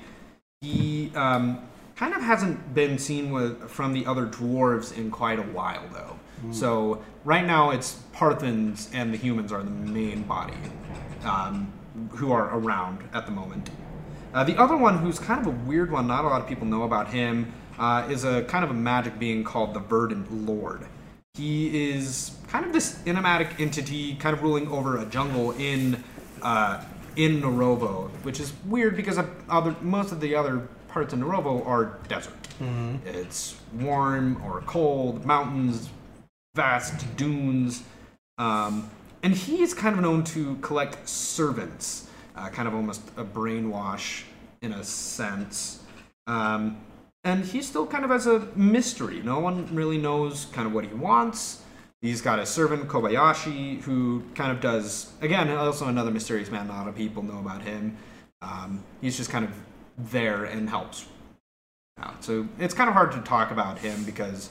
[0.60, 5.42] He um, kind of hasn't been seen with from the other dwarves in quite a
[5.42, 6.18] while, though.
[6.52, 10.54] So right now it's Parthens and the humans are the main body
[11.24, 11.72] um,
[12.10, 13.70] who are around at the moment.
[14.32, 16.66] Uh, the other one, who's kind of a weird one, not a lot of people
[16.66, 20.86] know about him, uh, is a kind of a magic being called the Verdant Lord.
[21.34, 26.02] He is kind of this enigmatic entity, kind of ruling over a jungle in
[26.42, 26.82] uh,
[27.16, 31.98] in Norovo, which is weird because other most of the other parts of Norovo are
[32.08, 32.32] desert.
[33.04, 35.88] It's warm or cold, mountains,
[36.56, 37.82] vast dunes,
[38.38, 38.90] um,
[39.22, 44.24] and he is kind of known to collect servants, uh, kind of almost a brainwash
[44.62, 45.82] in a sense.
[46.26, 46.78] Um,
[47.24, 49.20] and he still kind of has a mystery.
[49.22, 51.62] No one really knows kind of what he wants.
[52.00, 56.68] He's got a servant, Kobayashi, who kind of does, again, also another mysterious man.
[56.68, 57.96] Not a lot of people know about him.
[58.40, 59.50] Um, he's just kind of
[59.98, 61.06] there and helps
[61.98, 62.22] out.
[62.22, 64.50] So it's kind of hard to talk about him because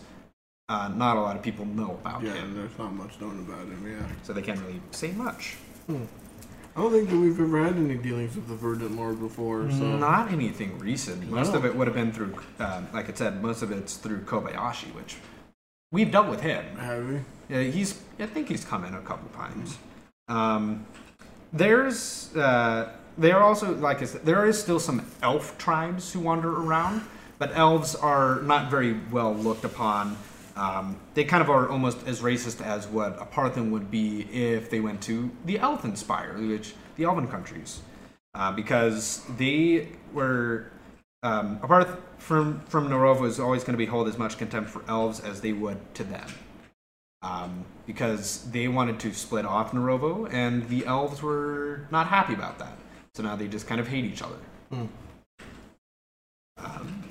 [0.68, 2.36] uh, not a lot of people know about him.
[2.36, 3.88] Yeah, there's not much known about him.
[3.88, 4.06] Yeah.
[4.24, 5.56] So they can't really say much.
[6.78, 9.68] I don't think that we've ever had any dealings with the Verdant Lord before.
[9.72, 11.28] So Not anything recent.
[11.28, 11.58] Most No.
[11.58, 14.94] of it would have been through, um, like I said, most of it's through Kobayashi,
[14.94, 15.16] which
[15.92, 16.64] we've dealt with him.
[16.78, 17.20] have we?
[17.50, 18.00] Yeah, he's.
[18.20, 19.80] I think he's come in a couple times.
[20.28, 20.86] Um,
[21.52, 22.36] there's.
[22.36, 26.52] Uh, there are also, like I said, there is still some elf tribes who wander
[26.62, 27.02] around,
[27.40, 30.16] but elves are not very well looked upon.
[30.58, 34.70] Um, they kind of are almost as racist as what a Parthian would be if
[34.70, 37.82] they went to the Elfin Spire, which the Elven countries,
[38.34, 40.72] uh, because they were
[41.24, 44.84] um, apart from from Narova is always going to be hold as much contempt for
[44.88, 46.28] elves as they would to them
[47.22, 52.60] um, because they wanted to split off Narovo, and the elves were not happy about
[52.60, 52.78] that.
[53.16, 54.38] So now they just kind of hate each other.
[56.58, 57.04] Um,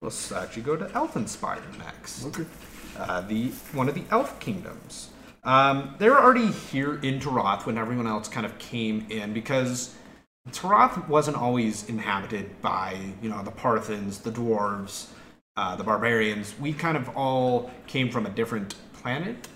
[0.00, 2.24] let's actually go to Elfenspire next.
[2.26, 2.46] Okay.
[3.00, 5.08] Uh, the one of the elf kingdoms.
[5.42, 9.94] Um, they were already here in Taroth when everyone else kind of came in because
[10.50, 15.06] Taroth wasn't always inhabited by you know the Parthens, the dwarves,
[15.56, 16.54] uh, the barbarians.
[16.60, 19.48] We kind of all came from a different planet.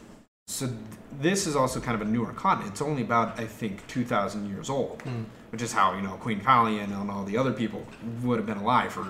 [0.47, 0.79] So th-
[1.21, 2.73] this is also kind of a newer continent.
[2.73, 5.03] It's only about I think two thousand years old,
[5.53, 7.87] which is how you know Queen Fallion and all the other people
[8.23, 9.07] would have been alive for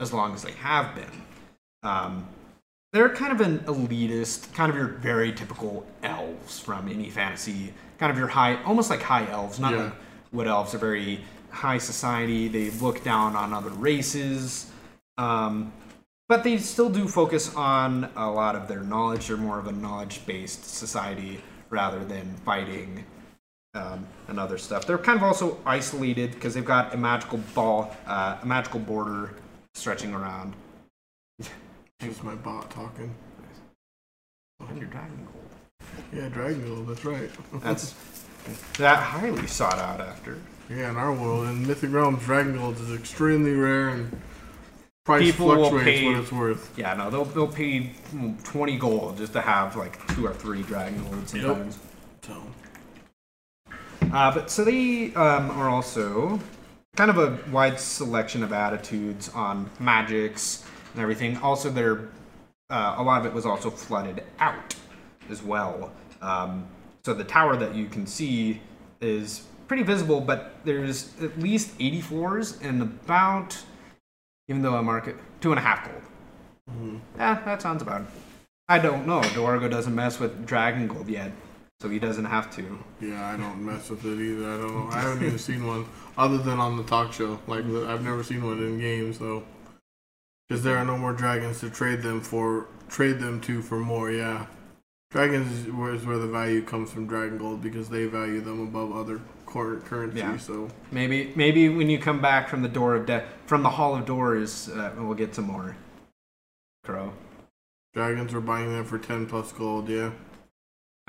[0.00, 1.22] as long as they have been.
[1.82, 2.28] Um,
[2.92, 8.10] they're kind of an elitist, kind of your very typical elves from any fantasy, kind
[8.10, 9.84] of your high, almost like high elves, not Yeah.
[9.84, 9.92] like
[10.32, 11.20] wood elves are very
[11.50, 12.48] high society.
[12.48, 14.70] They look down on other races,
[15.18, 15.72] um,
[16.28, 19.28] but they still do focus on a lot of their knowledge.
[19.28, 23.04] They're more of a knowledge-based society rather than fighting
[23.74, 24.86] um, and other stuff.
[24.86, 29.34] They're kind of also isolated because they've got a magical ball, uh, a magical border
[29.74, 30.54] stretching around.
[32.00, 33.14] Just my bot talking.
[34.68, 35.44] And your dragon gold.
[36.12, 37.30] Yeah, Dragon Gold, that's right.
[37.62, 37.94] That's
[38.78, 40.38] that highly sought out after.
[40.70, 44.20] yeah, in our world, in Mythic Realms, Dragon Gold is extremely rare and
[45.04, 46.72] price People fluctuates pay- what it's worth.
[46.78, 50.62] Yeah, no, they'll they'll pay mm, twenty gold just to have like two or three
[50.62, 51.42] dragon golds Yep.
[51.44, 51.78] sometimes.
[52.22, 52.42] So
[54.12, 56.38] Uh, but so they um, are also
[56.96, 60.64] kind of a wide selection of attitudes on magics
[60.96, 61.36] and everything.
[61.38, 62.08] Also, they're
[62.70, 64.74] uh, a lot of it was also flooded out
[65.30, 65.92] as well.
[66.20, 66.66] Um,
[67.04, 68.60] so the tower that you can see
[69.00, 73.56] is pretty visible, but there's at least 80 floors and about,
[74.48, 77.00] even though I mark it, two and a half gold.
[77.16, 78.06] Yeah, that sounds about it.
[78.68, 79.20] I don't know.
[79.20, 81.30] Do'argo doesn't mess with dragon gold yet,
[81.80, 82.78] so he doesn't have to.
[83.00, 84.48] yeah, I don't mess with it either.
[84.48, 84.90] I don't know.
[84.90, 85.86] I haven't even seen one
[86.18, 87.38] other than on the talk show.
[87.46, 89.12] Like I've never seen one in game.
[89.12, 89.44] So
[90.48, 94.10] because there are no more dragons to trade them for, trade them to for more.
[94.10, 94.46] Yeah,
[95.10, 98.60] dragons is where, is where the value comes from Dragon Gold because they value them
[98.60, 100.18] above other currency.
[100.18, 100.36] Yeah.
[100.36, 103.94] So Maybe maybe when you come back from the door of death, from the hall
[103.96, 105.76] of doors, uh, we'll get some more.
[106.84, 107.12] Crow.
[107.94, 109.88] dragons are buying them for ten plus gold.
[109.88, 110.12] Yeah.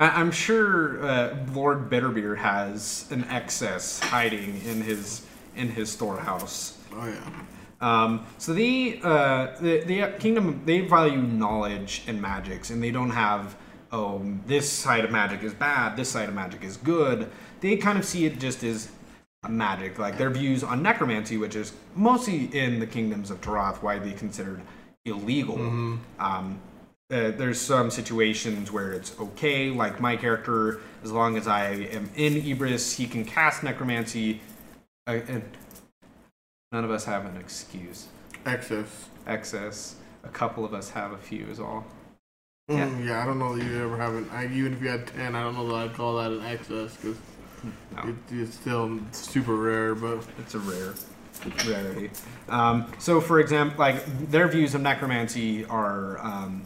[0.00, 5.24] I- I'm sure uh, Lord Bitterbeer has an excess hiding in his
[5.54, 6.78] in his storehouse.
[6.92, 7.30] Oh yeah.
[7.80, 13.10] Um, so the, uh, the the kingdom they value knowledge and magics, and they don't
[13.10, 13.56] have
[13.92, 17.30] oh this side of magic is bad, this side of magic is good.
[17.60, 18.90] They kind of see it just as
[19.48, 24.12] magic, like their views on necromancy, which is mostly in the kingdoms of Taroth widely
[24.12, 24.60] considered
[25.04, 25.56] illegal.
[26.18, 26.60] Um,
[27.10, 32.10] uh, there's some situations where it's okay, like my character, as long as I am
[32.16, 34.40] in Ibris, he can cast necromancy.
[35.06, 35.42] Uh, and
[36.72, 38.08] none of us have an excuse.
[38.46, 39.08] Excess.
[39.26, 39.96] Excess.
[40.24, 41.84] A couple of us have a few, is all.
[42.70, 43.22] Mm, yeah.
[43.22, 44.28] I don't know that you ever have an.
[44.30, 46.96] I, even if you had ten, I don't know that I'd call that an excess
[46.96, 47.16] because
[47.96, 49.94] No, it, it's still super rare.
[49.94, 50.94] But it's a rare
[51.66, 52.10] rarity.
[52.48, 56.62] Um, so, for example, like their views of necromancy are um,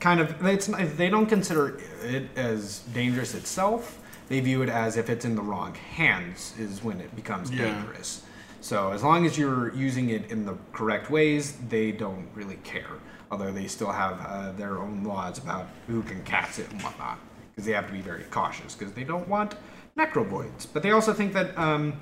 [0.00, 4.00] kind of it's they don't consider it as dangerous itself.
[4.28, 7.74] They view it as if it's in the wrong hands is when it becomes Yeah.
[7.74, 8.22] dangerous.
[8.66, 12.90] So as long as you're using it in the correct ways, they don't really care.
[13.30, 17.20] Although they still have uh, their own laws about who can cast it and whatnot,
[17.52, 19.54] because they have to be very cautious because they don't want
[19.96, 20.66] necrovoids.
[20.72, 22.00] But they also think that um,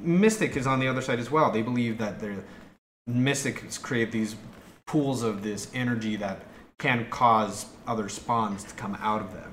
[0.00, 1.52] Mystic is on the other side as well.
[1.52, 2.42] They believe that they're
[3.06, 4.34] mystics create these
[4.86, 6.40] pools of this energy that
[6.78, 9.52] can cause other spawns to come out of them.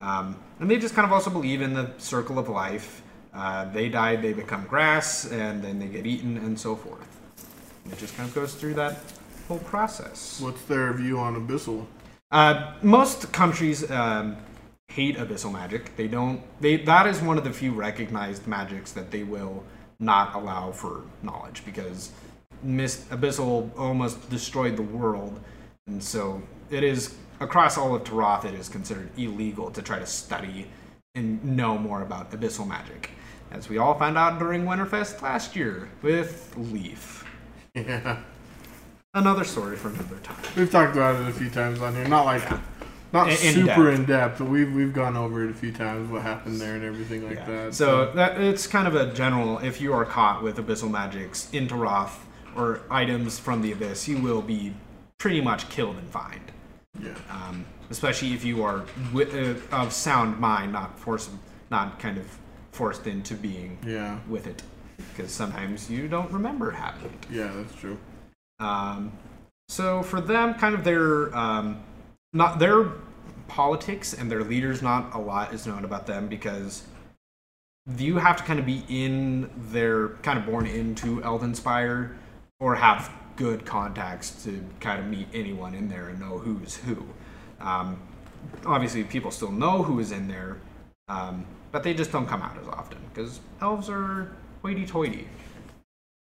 [0.00, 3.01] Um, and they just kind of also believe in the circle of life.
[3.34, 7.08] Uh, they die, they become grass, and then they get eaten, and so forth.
[7.84, 8.98] And it just kind of goes through that
[9.48, 10.40] whole process.
[10.40, 11.86] What's their view on Abyssal?
[12.30, 14.36] Uh, most countries um,
[14.88, 15.94] hate abyssal magic.
[15.96, 16.42] They don't.
[16.60, 19.64] They that is one of the few recognized magics that they will
[19.98, 22.10] not allow for knowledge because
[22.64, 25.40] abyssal almost destroyed the world,
[25.86, 28.44] and so it is across all of Terath.
[28.44, 30.66] It is considered illegal to try to study
[31.14, 33.10] and know more about abyssal magic,
[33.52, 37.24] as we all found out during Winterfest last year with Leaf.
[37.74, 38.18] Yeah.
[39.14, 40.42] Another story for another time.
[40.56, 42.08] We've talked about it a few times on here.
[42.08, 42.42] Not like,
[43.12, 43.98] not In- in super depth.
[43.98, 46.10] in depth, but we've we've gone over it a few times.
[46.10, 47.46] What happened there and everything like Yeah.
[47.66, 47.74] that.
[47.74, 49.58] So that it's kind of a general.
[49.58, 52.12] If you are caught with abyssal magics in Terath
[52.56, 54.74] or items from the abyss, you will be
[55.18, 56.52] pretty much killed and fined.
[56.98, 59.30] yeah, Um, especially if you are wi-
[59.70, 61.30] uh, of sound mind, not forced,
[61.70, 62.26] not kind of
[62.72, 64.62] forced into being yeah, with it,
[65.14, 67.26] because sometimes you don't remember having it.
[67.30, 67.52] yeah.
[67.54, 67.98] That's true.
[68.58, 69.12] Um,
[69.68, 71.82] so for them, kind of their um,
[72.32, 72.92] not their
[73.48, 76.84] politics and their leaders, not a lot is known about them because
[77.98, 82.14] you have to kind of be in their kind of born into Eldenspire
[82.60, 87.04] or have good contacts to kind of meet anyone in there and know who's who.
[87.60, 88.00] Um,
[88.64, 90.58] obviously, people still know who is in there,
[91.08, 95.26] um, but they just don't come out as often because elves are hoity-toity.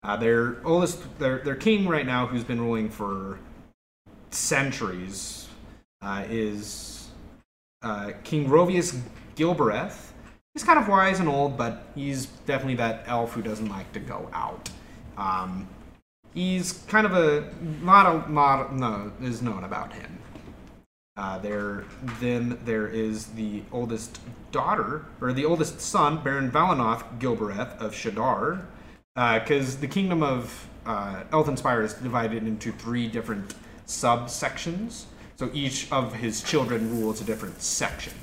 [0.03, 3.39] Uh, their oldest, their their king right now, who's been ruling for
[4.29, 5.47] centuries,
[6.01, 7.09] uh, is
[7.81, 8.99] uh, King Rovius
[9.35, 10.11] Gilbereth.
[10.53, 13.99] He's kind of wise and old, but he's definitely that elf who doesn't like to
[13.99, 14.69] go out.
[15.17, 15.67] Um,
[16.33, 20.14] he's kind of a not a lot no is known about him.
[21.17, 21.85] Uh, there,
[22.19, 24.19] then there is the oldest
[24.51, 28.65] daughter, or the oldest son, Baron Valanoth Gilbereth of Shadar,
[29.15, 33.55] because the kingdom of uh, Elfenspire is divided into three different
[33.87, 35.05] subsections.
[35.37, 38.13] So each of his children rules a different section.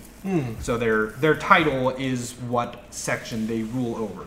[0.60, 4.26] So their their title is what section they rule over.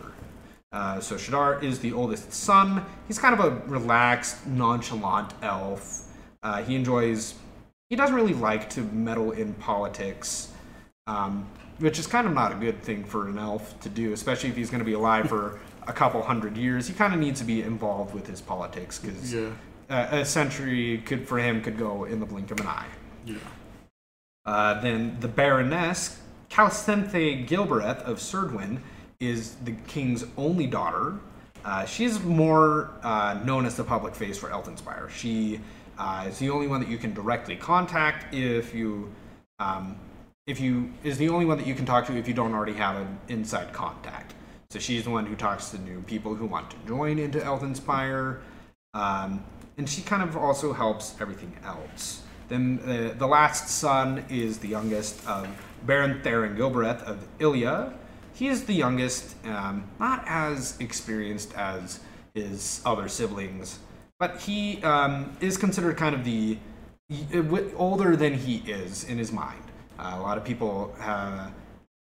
[0.72, 2.84] Uh, so Shadar is the oldest son.
[3.06, 6.12] He's kind of a relaxed, nonchalant elf.
[6.42, 7.34] Uh, he enjoys.
[7.90, 10.52] He doesn't really like to meddle in politics,
[11.06, 11.46] um,
[11.78, 14.56] which is kind of not a good thing for an elf to do, especially if
[14.56, 16.88] he's going to be alive for a couple hundred years.
[16.88, 19.50] He kind of needs to be involved with his politics because Yeah,
[19.88, 22.88] uh, a century could for him could go in the blink of an eye.
[23.24, 23.36] yeah.
[24.44, 26.20] Uh, then the Baroness,
[26.50, 28.78] Calcenthe Gilbreth of Serdwin
[29.18, 31.18] is the king's only daughter.
[31.64, 35.10] Uh, she's more uh, known as the public face for Elfenspire.
[35.10, 35.60] She
[35.98, 39.12] uh, is the only one that you can directly contact if you,
[39.58, 39.96] um,
[40.46, 42.74] if you is the only one that you can talk to if you don't already
[42.74, 44.34] have an inside contact.
[44.70, 48.40] So she's the one who talks to new people who want to join into Elfenspire.
[48.94, 49.44] Um,
[49.78, 52.22] and she kind of also helps everything else.
[52.48, 55.48] Then uh, the last son is the youngest of
[55.84, 57.92] Baron Theron Gilbreth of Ilya.
[58.34, 62.00] He is the youngest, um, not as experienced as
[62.34, 63.78] his other siblings,
[64.18, 66.58] but he um, is considered kind of the
[67.76, 69.62] older than he is in his mind.
[69.98, 71.48] Uh, a lot of people uh,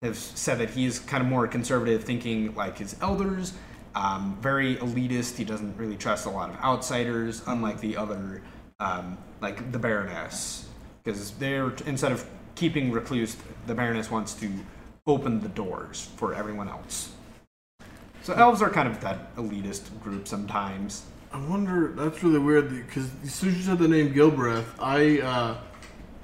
[0.02, 3.54] have said that he's kind of more conservative, thinking like his elders.
[3.96, 5.38] Um, very elitist.
[5.38, 8.42] He doesn't really trust a lot of outsiders, unlike the other,
[8.80, 10.68] um, like the Baroness,
[11.04, 14.52] because they're instead of keeping recluse, the Baroness wants to
[15.08, 17.12] open the doors for everyone else.
[18.24, 21.06] So elves are kind of that elitist group sometimes.
[21.38, 21.90] I wonder.
[21.96, 25.58] That's really weird because as soon as you said the name Gilbreth, I, uh,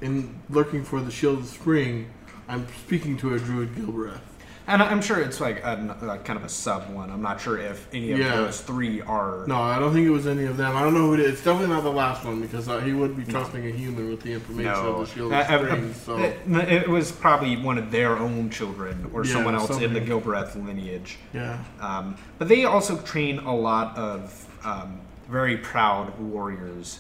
[0.01, 2.09] in looking for the Shield of Spring,
[2.47, 4.19] I'm speaking to a druid Gilbreth.
[4.65, 7.11] And I- I'm sure it's like a, like kind of a sub one.
[7.11, 8.37] I'm not sure if any of Yeah.
[8.37, 9.43] those three are.
[9.45, 10.73] No, I don't think it was any of them.
[10.75, 11.33] I don't know who it is.
[11.33, 14.21] It's definitely not the last one because uh, he would be trusting a human with
[14.21, 15.93] the information of the Shield Uh, of uh, Spring.
[15.93, 16.37] So it,
[16.71, 19.99] it was probably one of their own children or Yeah, someone else in the.
[20.01, 21.17] Gilbreth lineage.
[21.33, 24.97] yeah, Um, but they also train a lot of um,
[25.27, 26.99] very proud warriors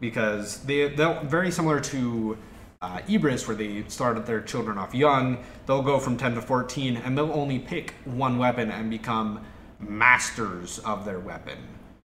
[0.00, 2.36] because they they're very similar to
[2.82, 5.38] uh, Ibris, where they start their children off young.
[5.66, 9.40] They'll go from 10 to 14, and they'll only pick one weapon and become
[9.80, 11.56] masters of their weapon.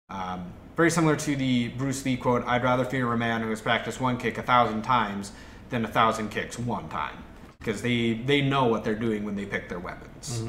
[0.09, 3.61] Um, very similar to the Bruce Lee quote: "I'd rather fear a man who has
[3.61, 5.32] practiced one kick a thousand times
[5.69, 7.17] than a thousand kicks one time,"
[7.59, 10.41] because they they know what they're doing when they pick their weapons.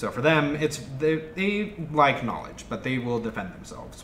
[0.00, 4.02] So for them, it's they, they like knowledge, but they will defend themselves.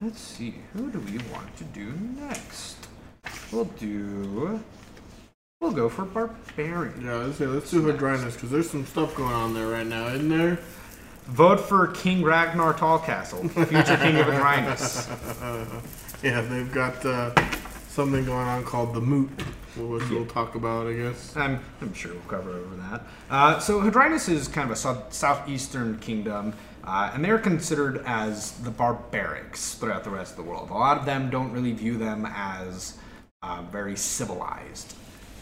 [0.00, 2.88] Let's see, who do we want to do next?
[3.52, 4.58] We'll do.
[5.60, 7.00] We'll go for barbarian.
[7.04, 10.08] Yeah, let's say let's do Hadrinus because there's some stuff going on there right now,
[10.08, 10.58] isn't there?
[11.26, 15.06] Vote for King Ragnar Tallcastle, future king of Hadrinus.
[16.24, 17.32] Yeah, they've got uh,
[17.86, 19.30] something going on called the Moot,
[19.86, 21.36] which we'll talk about, I guess.
[21.36, 23.02] I'm, I'm sure we'll cover over that.
[23.30, 26.54] Uh, so Hadrinus is kind of a sou- southeastern kingdom,
[26.84, 30.70] uh, and they're considered as the barbarics throughout the rest of the world.
[30.70, 32.98] A lot of them don't really view them as
[33.42, 34.94] uh, very civilized.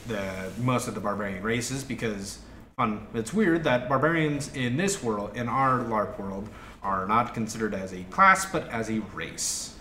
[0.09, 2.39] The most of the barbarian races, because
[2.77, 6.49] fun, it's weird that barbarians in this world, in our LARP world,
[6.83, 9.77] are not considered as a class but as a race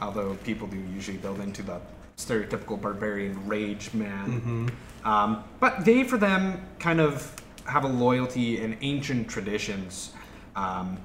[0.00, 1.80] although people do usually build into the
[2.24, 4.70] stereotypical barbarian rage man.
[5.04, 6.42] Um, but they, for them,
[6.78, 10.12] kind of have a loyalty in ancient traditions,
[10.56, 10.98] um,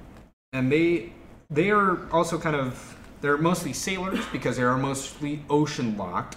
[0.52, 1.12] and they
[1.50, 6.36] they are also kind of they're mostly sailors because they are mostly ocean locked.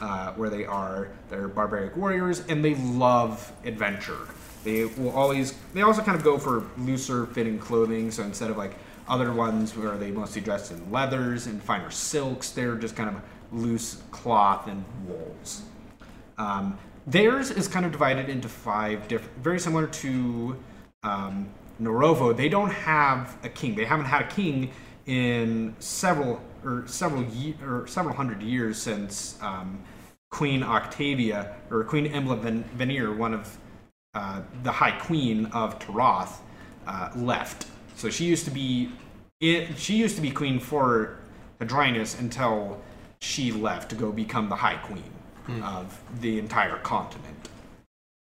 [0.00, 4.18] Uh, where they are, they're barbaric warriors, and they love adventure.
[4.64, 5.54] They will always.
[5.74, 8.10] They also kind of go for looser fitting clothing.
[8.10, 8.74] So instead of like
[9.08, 13.22] other ones where they mostly dress in leathers and finer silks, they're just kind of
[13.52, 15.62] loose cloth and wools.
[16.38, 20.56] Um, theirs is kind of divided into five different, very similar to
[21.02, 21.48] um,
[21.80, 22.36] Norovo.
[22.36, 23.74] They don't have a king.
[23.74, 24.70] They haven't had a king
[25.06, 29.82] in several or several ye- or several hundred years since um,
[30.30, 33.58] Queen Octavia or Queen Embla Ven- Veneer, one of
[34.14, 36.38] uh, the High Queen of Terath,
[36.86, 37.66] uh, left.
[37.96, 38.92] So she used to be
[39.40, 41.18] it, she used to be queen for
[41.60, 42.80] Hadrinus until
[43.22, 45.04] she left to go become the High Queen
[45.62, 47.48] of the entire continent.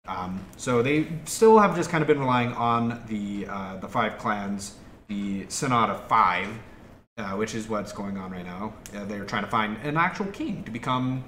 [0.07, 4.17] Um, so they still have just kind of been relying on the uh, the five
[4.17, 4.75] clans,
[5.07, 6.47] the Synod of Five,
[7.17, 8.73] uh, which is what's going on right now.
[8.93, 11.23] Uh, they're trying to find an actual king to become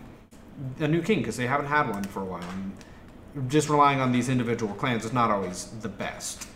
[0.79, 2.43] a new king because they haven't had one for a while.
[3.35, 6.47] And just relying on these individual clans is not always the best.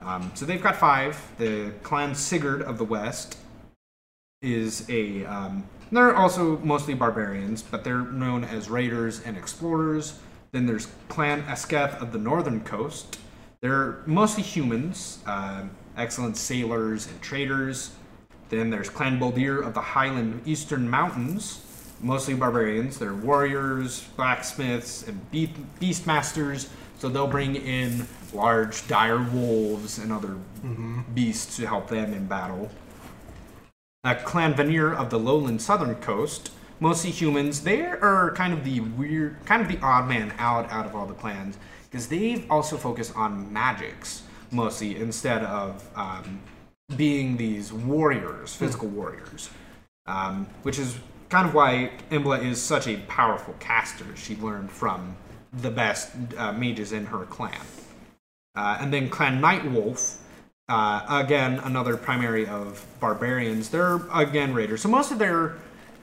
[0.00, 1.18] Um, so they've got five.
[1.38, 3.38] The clan Sigurd of the West
[4.42, 5.24] is a.
[5.24, 10.18] Um, they're also mostly barbarians, but they're known as raiders and explorers.
[10.52, 13.18] Then there's Clan Esketh of the northern coast.
[13.60, 15.64] They're mostly humans, uh,
[15.96, 17.90] excellent sailors and traders.
[18.48, 21.64] Then there's Clan Boldir of the highland eastern mountains,
[22.00, 22.98] mostly barbarians.
[22.98, 26.68] They're warriors, blacksmiths, and be- beastmasters.
[26.98, 30.36] So they'll bring in large, dire wolves and other
[31.14, 32.70] beasts to help them in battle.
[34.08, 36.50] Uh, Clan Veneer of the lowland southern coast,
[36.80, 37.60] mostly humans.
[37.60, 41.04] They are kind of the weird, kind of the odd man out out of all
[41.04, 41.58] the clans
[41.90, 46.40] because they've also focused on magics mostly instead of um,
[46.96, 49.50] being these warriors, physical warriors,
[50.06, 50.96] um, which is
[51.28, 54.06] kind of why Embla is such a powerful caster.
[54.16, 55.14] She learned from
[55.52, 57.60] the best uh, mages in her clan.
[58.56, 60.16] Uh, and then Clan Nightwolf,
[60.68, 63.70] uh, again another primary of barbarians.
[63.70, 64.82] They're again raiders.
[64.82, 65.56] So most of their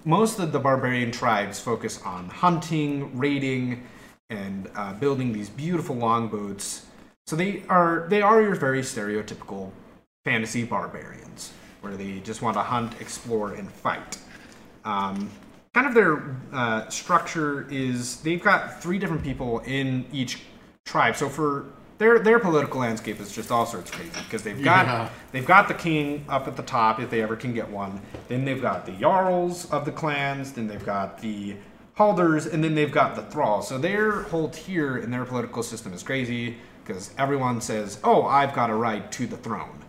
[0.03, 3.83] most of the barbarian tribes focus on hunting, raiding,
[4.29, 6.85] and uh, building these beautiful longboats.
[7.27, 9.71] So they are they are your very stereotypical
[10.23, 14.17] fantasy barbarians, where they just want to hunt, explore, and fight.
[14.83, 15.29] Um,
[15.73, 20.41] kind of their uh, structure is they've got three different people in each
[20.85, 21.15] tribe.
[21.15, 21.65] So for
[21.97, 25.09] their their political landscape is just all sorts of crazy because they've got Yeah.
[25.31, 28.01] they've got the king up at the top if they ever can get one.
[28.27, 30.53] Then they've got the jarls of the clans.
[30.53, 31.55] Then they've got the
[31.97, 33.67] halders, and then they've got the thralls.
[33.69, 38.53] So their whole tier in their political system is crazy because everyone says, "Oh, I've
[38.53, 39.79] got a right to the throne."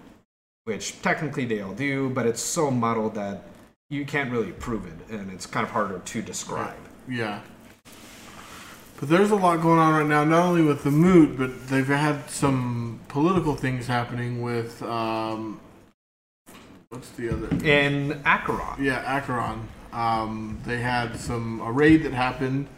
[0.64, 3.44] which technically they all do, but it's so muddled that
[3.88, 6.74] you can't really prove it, and it's kind of harder to describe.
[7.08, 7.38] Yeah.
[8.98, 11.86] But there's a lot going on right now, not only with the moot, but they've
[11.86, 15.60] had some political things happening with um,
[16.88, 17.48] what's the other?
[17.64, 19.68] In Acheron, Yeah, Acheron.
[19.92, 22.68] Um, they had some a raid that happened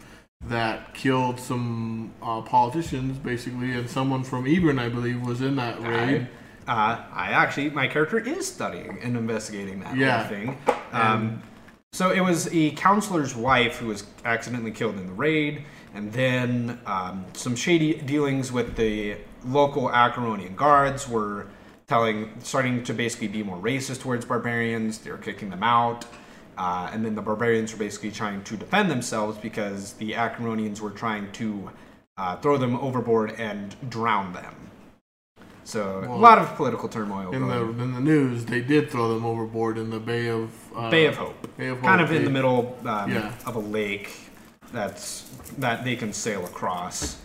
[0.47, 5.81] that killed some uh, politicians, basically, and someone from Ebron, I believe, was in that
[5.81, 6.27] raid.
[6.67, 10.19] I, uh, I actually, my character is studying and investigating that Yeah.
[10.19, 10.57] whole thing.
[10.93, 11.43] Um,
[11.91, 15.63] so it was a counselor's wife who was accidentally killed in the raid,
[15.93, 21.47] and then um, some shady dealings with the local Acheronian guards were
[21.87, 24.99] telling, starting to basically be more racist towards barbarians.
[24.99, 26.05] They were kicking them out.
[26.57, 30.91] Uh, and then the barbarians were basically trying to defend themselves because the Acheronians were
[30.91, 31.71] trying to
[32.17, 34.53] uh, throw them overboard and drown them.
[35.63, 39.23] So a lot of political turmoil In the in the news, they did throw them
[39.23, 42.09] overboard in the Bay of uh, Bay of Hope, Bay of kind Hope.
[42.09, 43.31] of in the middle um, Yeah.
[43.45, 44.09] of a lake
[44.71, 47.17] that's that they can sail across.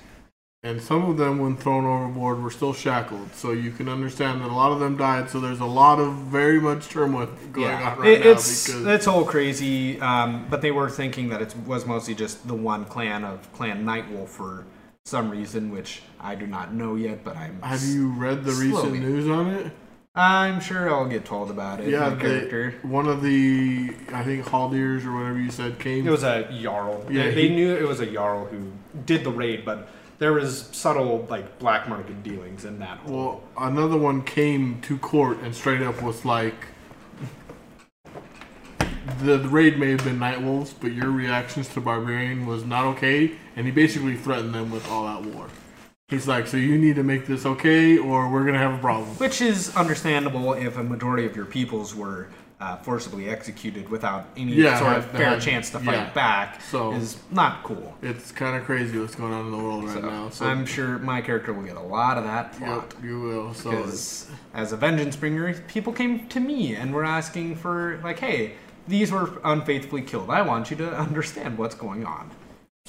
[0.62, 3.34] And some of them, when thrown overboard, were still shackled.
[3.34, 5.28] So you can understand that a lot of them died.
[5.28, 8.86] So there's a lot of very much turmoil going on right It- now it's because
[8.86, 10.01] it's all crazy.
[10.01, 13.84] Um, but they were thinking that it was mostly just the one clan of Clan
[13.84, 14.64] Nightwolf for
[15.05, 17.24] some reason, which I do not know yet.
[17.24, 19.70] But I'm have you read the recent news on it?
[20.16, 21.88] I'm sure I'll get told about it.
[21.88, 22.74] Yeah, my they- character.
[22.82, 26.06] One of the I think Haldiers or whatever you said came.
[26.06, 27.04] It was a jarl.
[27.10, 28.70] Yeah, they, they he- knew it was a jarl who
[29.06, 29.88] did the raid, but
[30.20, 32.98] there was subtle like black market dealings in that.
[32.98, 36.54] Whole well, another one came to court and straight up was like,
[39.18, 42.84] the, the raid may have been night wolves, but your reactions to barbarian was not
[42.96, 45.48] okay, and he basically threatened them with all out war.
[46.14, 49.08] He's like, so you need to make this okay, or we're gonna have a problem.
[49.16, 52.28] Which is understandable if a majority of your peoples were
[52.60, 56.12] uh, forcibly executed without any Yeah, sort of fair had- chance to fight yeah.
[56.12, 56.62] back.
[56.62, 57.94] So- is not cool.
[58.00, 60.30] It's kind of crazy what's going on in the world right So now.
[60.30, 62.94] So I'm sure my character will get a lot of that plot.
[62.94, 63.52] Yep, you will.
[63.54, 68.20] So Because as a vengeance bringer, people came to me and were asking for like,
[68.20, 68.52] hey,
[68.86, 70.30] these were unfaithfully killed.
[70.30, 72.30] I want you to understand what's going on.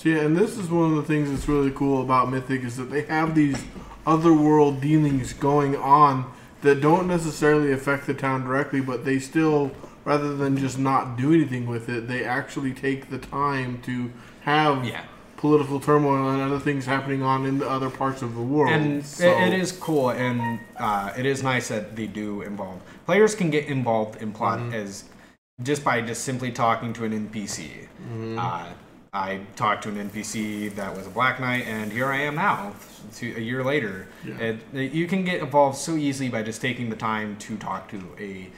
[0.03, 2.91] Yeah, and this is one of the things that's really cool about Mythic is that
[2.91, 3.63] they have these
[4.05, 6.31] otherworld dealings going on
[6.63, 9.71] that don't necessarily affect the town directly, but they still,
[10.03, 14.83] rather than just not do anything with it, they actually take the time to have
[14.85, 15.05] Yeah.
[15.37, 18.73] political turmoil and other things happening on in the other parts of the world.
[18.73, 22.81] And So- it, it is cool, and uh, it is nice that they do involve
[23.05, 25.05] players can get involved in plot as
[25.63, 27.87] just by just simply talking to an NPC.
[28.37, 28.65] Uh,
[29.15, 32.73] I talked to an NPC that was a Black Knight, and here I am now,
[33.21, 34.07] a year later.
[34.27, 34.55] Yeah.
[34.73, 38.01] It, you can get involved so easily by just taking the time to talk to
[38.19, 38.49] a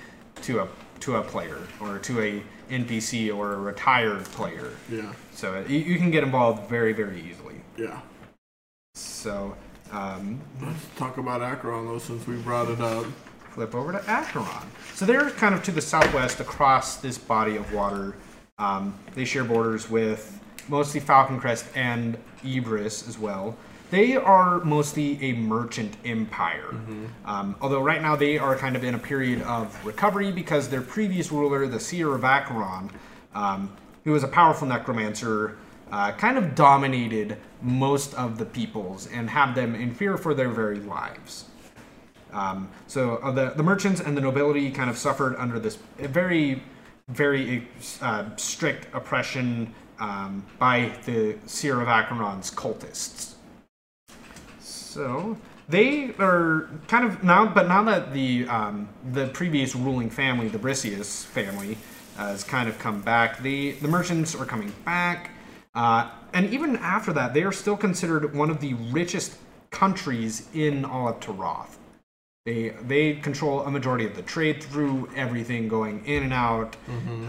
[0.42, 0.68] to a
[1.02, 4.72] to a player or to a NPC or a retired player.
[4.92, 7.56] Yeah, So you, you can get involved very very easily.
[7.78, 8.02] yeah.
[8.96, 9.56] So.
[9.92, 13.06] Um, Let's talk about Acheron though, since we brought it up.
[13.52, 14.68] flip over to Acheron.
[14.96, 18.16] So they're kind of to the southwest across this body of water.
[18.58, 20.37] Um, they share borders with
[20.70, 23.56] mostly Falcon Crest and Ibris as well.
[23.90, 26.72] They are mostly a merchant empire.
[27.26, 30.82] Um, although right now they are kind of in a period of recovery because their
[30.82, 32.92] previous ruler, the Seer of Acheron,
[33.34, 33.72] um,
[34.04, 35.58] who was a powerful necromancer,
[35.92, 40.50] uh, kind of dominated most of the peoples and had them in fear for their
[40.50, 41.46] very lives.
[42.34, 46.62] Um, so uh, the the merchants and the nobility kind of suffered under this very,
[47.08, 47.68] very
[48.02, 53.36] uh, strict oppression um, by the Seer of Acheron's cultists.
[54.60, 55.38] So
[55.70, 60.60] they are kind of now, but now that the um, the previous ruling family, the
[60.60, 61.78] Briseus family,
[62.18, 65.32] uh, has kind of come back, the the merchants are coming back,
[65.76, 69.38] uh, and even after that, they are still considered one of the richest
[69.70, 71.78] countries in all of Terath.
[72.46, 76.76] They they control a majority of the trade through everything going in and out.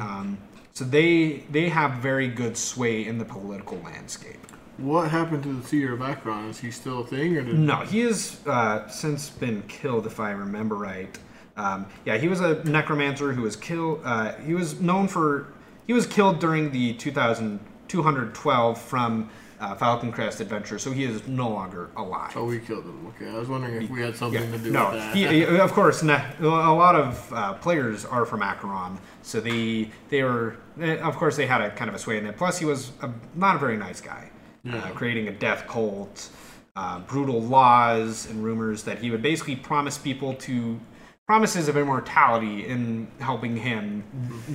[0.01, 0.39] Um,
[0.79, 4.39] so they they have very good sway in the political landscape.
[4.77, 6.51] What happened to the Theater of Acheron?
[6.51, 10.21] Is he still a thing, or did No, he has uh, since been killed, if
[10.21, 11.19] I remember right.
[11.57, 14.03] Um, yeah, he was a necromancer who was killed.
[14.05, 15.49] Uh, he was known for.
[15.89, 19.31] He was killed during the 2212 from
[19.61, 22.33] uh, Falcon Crest adventure, so he is no longer alive.
[22.37, 23.07] Oh, we killed him.
[23.09, 25.17] Okay, I was wondering if we had something Yeah, to do no, with that.
[25.17, 26.03] he, he- of course.
[26.03, 30.57] ne- A lot of uh, players are from Acheron, so they they were.
[30.81, 32.37] eh, Of course, they had a kind of a sway in it.
[32.37, 34.31] Plus, he was a, not a very nice guy,
[34.71, 36.29] uh, creating a death cult,
[36.77, 40.79] uh, brutal laws, and rumors that he would basically promise people to
[41.27, 44.03] promises of immortality in helping him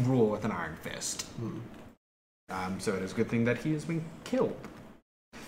[0.06, 1.28] rule with an iron fist.
[2.49, 4.56] Um, so it is a good thing that he has been killed.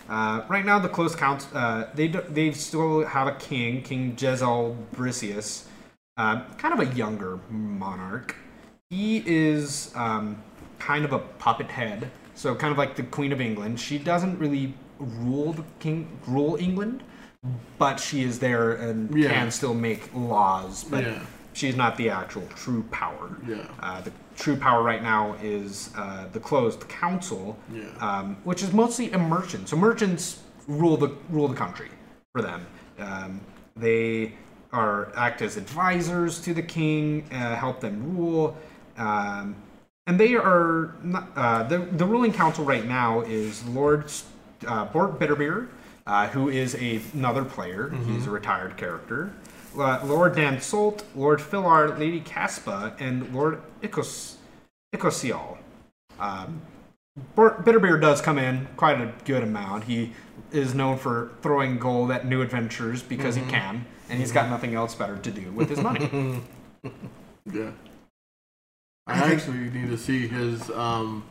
[0.09, 4.15] Uh, right now, the close counts uh, they do, they still have a king, King
[4.17, 5.65] Jezal Briseus,
[6.17, 8.35] uh, kind of a younger monarch.
[8.91, 10.41] He is um,
[10.77, 13.79] kind of a puppet head, so kind of like the Queen of England.
[13.79, 17.03] She doesn't really rule the king rule England,
[17.79, 19.29] but she is there and Yeah.
[19.29, 20.83] can still make laws.
[20.83, 21.19] But Yeah.
[21.53, 23.37] she's not the actual true power.
[23.47, 23.57] Yeah.
[23.79, 27.83] Uh, the true power right now is uh, the closed council, Yeah.
[27.99, 29.69] um, which is mostly a merchant.
[29.69, 31.89] So merchants rule the rule the country
[32.33, 32.65] for them.
[32.99, 33.41] Um,
[33.75, 34.33] they
[34.71, 38.57] are act as advisors to the king, uh, help them rule,
[38.97, 39.55] um,
[40.07, 44.11] and they are not, uh, the the ruling council right now is Lord
[44.67, 45.67] uh, Bort Bitterbeer,
[46.07, 47.89] uh, who is a, another player.
[48.05, 49.31] He's a retired character.
[49.77, 54.35] Uh, Lord Dan Solt, Lord Philar, Lady Caspa, and Lord Icos,
[54.93, 55.57] Icosial.
[56.19, 56.61] Um,
[57.35, 59.85] Bitterbeer does come in quite a good amount.
[59.85, 60.13] He
[60.51, 64.75] is known for throwing gold at new adventures because he can, and he's got nothing
[64.75, 66.41] else better to do with his money.
[67.51, 67.71] Yeah.
[69.07, 71.23] I actually need to see his um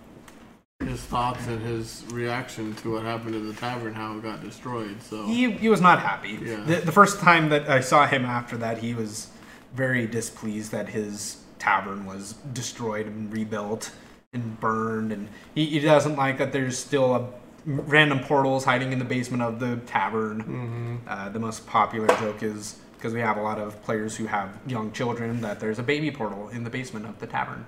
[0.86, 5.02] his thoughts and his reaction to what happened in the tavern, how it got destroyed.
[5.02, 6.38] So he, he was not happy.
[6.42, 6.64] Yeah.
[6.64, 9.28] The, the first time that I saw him after that, he was
[9.74, 13.90] very displeased that his tavern was destroyed and rebuilt
[14.32, 17.28] and burned, and he, he doesn't like that there's still a
[17.66, 21.00] random portals hiding in the basement of the tavern.
[21.06, 24.58] Uh, the most popular joke is because we have a lot of players who have
[24.66, 27.64] young children that there's a baby portal in the basement of the tavern.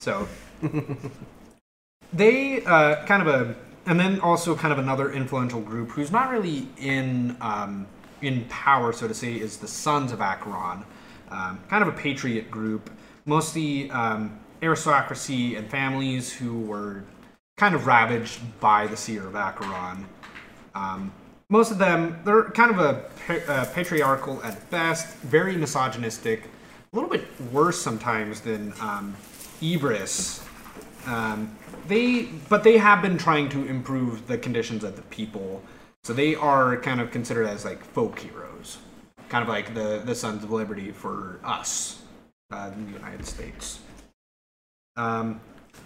[0.00, 0.28] So
[2.12, 3.54] they uh, kind of a
[3.86, 7.86] and then also kind of another influential group who's not really in um,
[8.22, 10.84] in power so to say is the sons of acheron.
[11.30, 12.90] Um, kind of a patriot group.
[13.24, 17.02] Mostly um, aristocracy and families who were
[17.56, 20.06] kind of ravaged by the seer of acheron.
[20.74, 21.12] Um,
[21.48, 26.44] most of them they're kind of a pa- uh, patriarchal at best very misogynistic
[26.92, 29.14] a little bit worse sometimes than um,
[29.60, 30.44] Ibris
[31.06, 31.56] um,
[31.88, 35.62] they, but they have been trying to improve the conditions of the people.
[36.04, 38.78] So they are kind of considered as like folk heroes,
[39.28, 42.02] kind of like the the Sons of Liberty for us
[42.52, 43.80] uh, in the United States.
[44.96, 45.40] Um,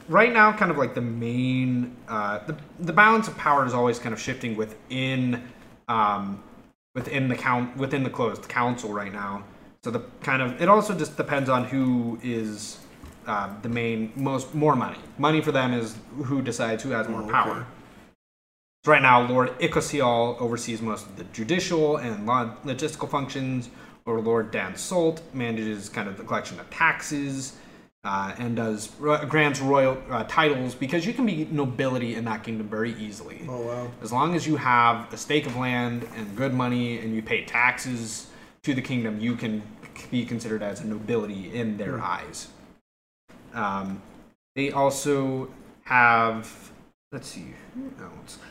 [0.08, 3.98] right now, kind of like the main uh, the the balance of power is always
[3.98, 5.42] kind of shifting within
[5.88, 6.42] um,
[6.94, 9.44] within the count within the closed council right now.
[9.82, 12.78] So the kind of it also just depends on who is
[13.26, 14.98] uh, the main most more money.
[15.18, 17.32] Money for them is who decides who has more Oh, okay.
[17.32, 17.66] power.
[18.84, 23.68] So right now, Lord Icosial oversees most of the judicial and lo- logistical functions,
[24.06, 27.56] or Lord Dan Salt manages kind of the collection of taxes
[28.04, 28.90] uh, and does
[29.28, 33.44] grants royal uh, titles because you can be nobility in that kingdom very easily.
[33.46, 33.90] Oh wow.
[34.00, 37.44] As long as you have a stake of land and good money and you pay
[37.44, 38.28] taxes
[38.62, 39.62] to the kingdom, you can
[40.10, 42.48] be considered as a nobility in their eyes.
[43.54, 44.02] Um,
[44.54, 45.48] they also
[45.84, 46.72] have,
[47.12, 47.54] let's see?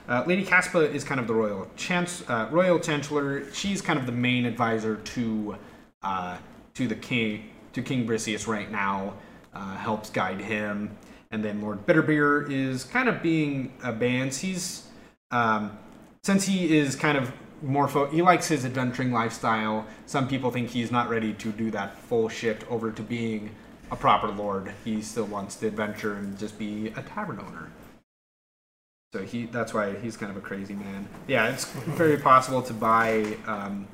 [0.08, 3.52] Uh, Lady Caspa is kind of the royal chance, uh, royal chancellor.
[3.54, 5.58] She's kind of the main advisor to
[6.02, 6.38] uh,
[6.76, 9.14] to the king, to King Briseus right now.
[9.54, 10.95] Uh, helps guide him,
[11.32, 14.38] and then Lord Bitterbeer is kind of being a bans.
[14.39, 14.88] He's
[15.32, 15.78] um,
[16.24, 19.86] since he is kind of more fo- he likes his adventuring lifestyle.
[20.06, 23.52] Some people think he's not ready to do that full shift over to being
[23.92, 24.74] a proper lord.
[24.84, 27.70] He still wants to adventure and just be a tavern owner.
[29.14, 31.08] So he that's why he's kind of a crazy man.
[31.28, 33.38] Yeah, it's very possible to buy.
[33.48, 33.88] Um,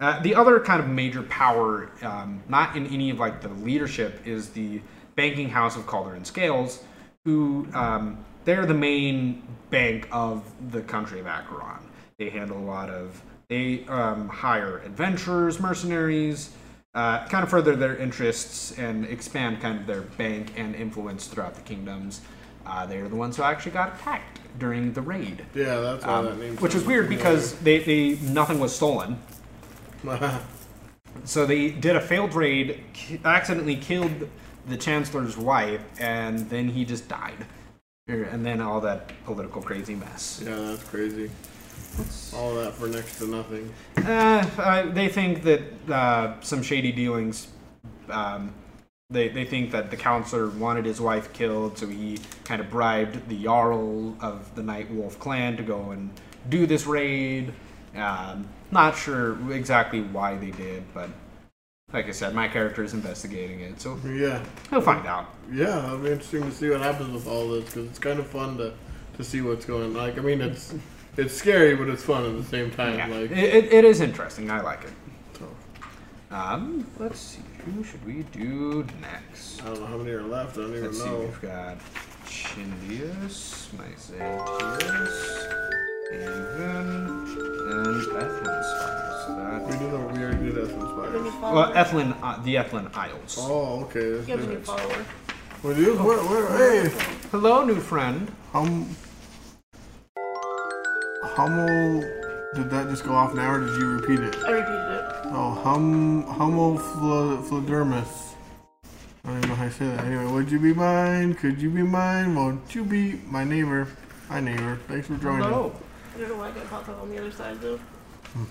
[0.00, 4.26] uh, the other kind of major power, um, not in any of like the leadership,
[4.26, 4.80] is the
[5.14, 6.82] banking house of Calder and Scales,
[7.24, 10.42] who um, they're the main bank of
[10.72, 11.78] the country of Acheron.
[12.18, 16.50] They handle a lot of they um, hire adventurers, mercenaries,
[16.94, 21.54] uh, kind of further their interests and expand kind of their bank and influence throughout
[21.54, 22.20] the kingdoms.
[22.66, 26.24] Uh, they're the ones who actually got attacked during the raid, Yeah, that's why um,
[26.26, 26.56] that name.
[26.58, 29.18] which was weird because they, they nothing was stolen.
[31.24, 32.82] So they did a failed raid,
[33.24, 34.28] accidentally killed
[34.66, 37.46] the chancellor's wife, and then he just died.
[38.10, 40.42] Er, And then all that political crazy mess.
[40.44, 41.30] yeah, that's crazy.
[42.34, 43.72] All that for next to nothing.
[43.98, 47.48] Uh, uh, they think that uh, some shady dealings.
[48.08, 48.52] Um,
[49.10, 53.28] they, they think that the counselor wanted his wife killed, so he kind of bribed
[53.28, 56.10] the Jarl of the Night Wolf clan to go and
[56.48, 57.52] do this raid.
[57.94, 61.10] Um, not sure exactly why they did, but
[61.92, 65.26] like I said, my character is investigating it, so Yeah, he'll find out.
[65.52, 68.26] yeah, it'll be interesting to see what happens with all this because it's kind of
[68.26, 68.72] fun to
[69.16, 69.84] to see what's going.
[69.84, 69.94] on.
[69.94, 70.74] Like, I mean, it's
[71.16, 72.98] it's scary, but it's fun at the same time.
[72.98, 74.50] Yeah, Like, it, it, it is interesting.
[74.50, 74.92] I like it.
[75.38, 75.48] so,
[76.34, 77.42] Um, let's see.
[77.64, 79.62] Who should we do next?
[79.62, 80.58] I don't know how many are left.
[80.58, 81.18] I don't even Let's see, know.
[81.20, 81.78] we've got
[82.26, 85.16] Chindius, Myzentius,
[86.10, 86.88] Haven,
[87.70, 89.24] and Ethlin Spires.
[89.26, 91.72] So We that, did a we already did Essence Any well.
[91.72, 93.36] Ethlin, uh, the Ethlin Isles.
[93.40, 94.10] Oh, okay.
[94.16, 94.80] That's You have a new different.
[94.80, 95.04] follower.
[95.62, 95.94] We do?
[95.96, 96.90] Where, where, hey,
[97.30, 98.30] Hello, new friend.
[98.52, 98.86] hum,
[101.24, 102.00] Hummel.
[102.54, 104.36] Did that just go off now, or did you repeat it?
[104.44, 105.04] I repeated it.
[105.32, 108.34] Oh, hum, Hummelfladermus.
[109.24, 110.04] I don't even know how to say that.
[110.04, 111.34] Anyway, would you be mine?
[111.34, 112.34] Could you be mine?
[112.34, 113.88] Won't you be my neighbor?
[114.28, 114.78] Hi, neighbor.
[114.86, 115.42] Thanks for joining.
[115.42, 115.72] Oh, Hello.
[116.14, 117.78] I don't know why I got popped up on the other side though.
[117.78, 118.44] Hmm.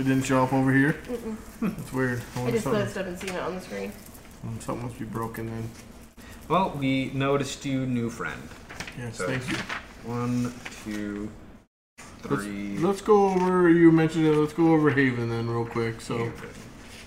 [0.00, 0.94] It didn't show up over here.
[1.04, 1.36] Mm-mm.
[1.76, 2.22] That's weird.
[2.36, 3.90] I I wonder just something, glanced up and seen it on the screen.
[4.42, 5.68] Hmm, something must be broken then.
[6.48, 8.40] Well, we noticed you, new friend.
[8.98, 9.56] Yes, So- thank you.
[10.04, 10.54] One,
[10.84, 11.32] two, Let's,
[12.22, 12.78] three.
[12.78, 13.68] let's go over.
[13.68, 14.32] You mentioned it.
[14.32, 16.00] Let's go over Haven then, real quick.
[16.00, 16.50] So Haven.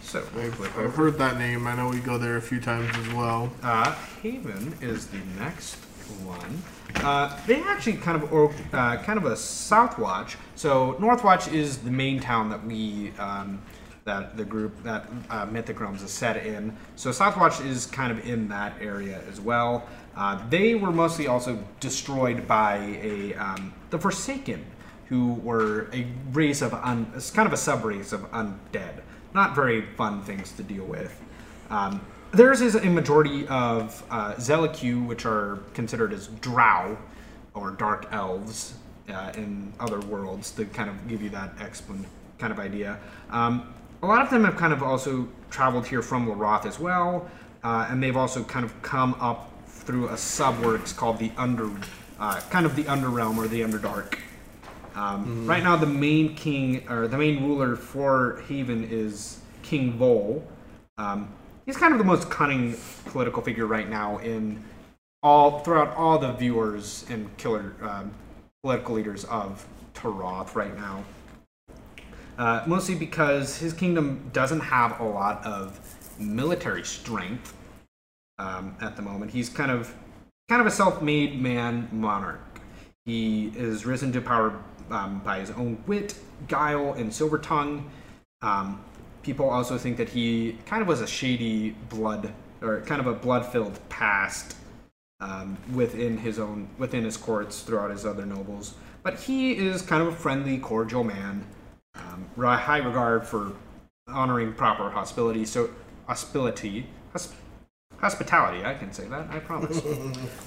[0.01, 1.65] So, I've, I've heard that name.
[1.65, 3.51] I know we go there a few times as well.
[3.63, 5.75] Uh, Haven is the next
[6.23, 6.61] one.
[7.03, 10.37] Uh, they actually kind of or uh, kind of a south watch.
[10.55, 13.59] So Northwatch is the main town that we um,
[14.05, 16.75] that the group that uh, Mythic Realms is set in.
[16.95, 19.87] So Southwatch is kind of in that area as well.
[20.15, 24.63] Uh, they were mostly also destroyed by a um, the Forsaken,
[25.13, 29.03] who were a race of un, it's kind of a sub race of undead.
[29.35, 31.21] Not very fun things to deal with.
[31.69, 32.01] Um,
[32.31, 36.97] theirs is a majority of uh, which are considered as drow
[37.53, 38.73] or dark elves
[39.07, 42.05] uh, in other worlds, to kind of give you that explan
[42.39, 42.97] kind of idea.
[43.29, 47.29] Um, a lot of them have kind of also traveled here from Laroth as well,
[47.63, 51.69] uh, and they've also kind of come up through a subworks called the Under,
[52.19, 54.17] uh, kind of the Underrealm or the Underdark.
[54.95, 60.45] Um, Right now, the main king or the main ruler for Haven is King Vol.
[60.97, 61.29] Um,
[61.65, 62.75] he's kind of the most cunning
[63.05, 64.63] political figure right now in
[65.23, 68.11] all throughout all the viewers and killer um,
[68.61, 71.03] political leaders of Terath right now.
[72.37, 75.79] Uh, mostly because his kingdom doesn't have a lot of
[76.19, 77.53] military strength
[78.39, 79.31] um, at the moment.
[79.31, 79.93] He's kind of
[80.49, 82.59] kind of a self-made man monarch.
[83.05, 84.59] He is risen to power
[84.91, 86.15] um, by his own wit,
[86.47, 87.89] guile, and silver tongue.
[88.41, 88.83] Um,
[89.21, 93.13] people also think that he kind of was a shady blood, or kind of a
[93.13, 94.57] blood-filled past
[95.19, 98.75] um, within his own within his courts throughout his other nobles.
[99.03, 101.45] But he is kind of a friendly, cordial man.
[101.95, 103.53] Um, high regard for
[104.07, 105.45] honoring proper hospitality.
[105.45, 105.69] So
[106.07, 107.35] hospitality, hosp-
[108.03, 108.65] hospitality.
[108.65, 109.29] I can say that.
[109.31, 109.81] I promise.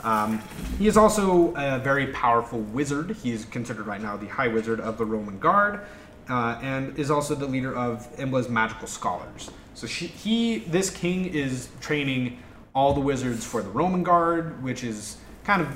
[0.05, 0.41] Um,
[0.79, 3.17] he is also a very powerful wizard.
[3.23, 5.81] He is considered right now the High Wizard of the Roman Guard,
[6.29, 9.51] uh, and is also the leader of Embla's magical scholars.
[9.75, 12.39] So she, he, this king, is training
[12.75, 15.69] all the wizards for the Roman Guard, which is kind of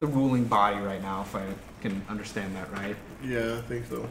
[0.00, 1.44] the ruling body right now, if I
[1.80, 4.08] can understand that right Yeah, I think so.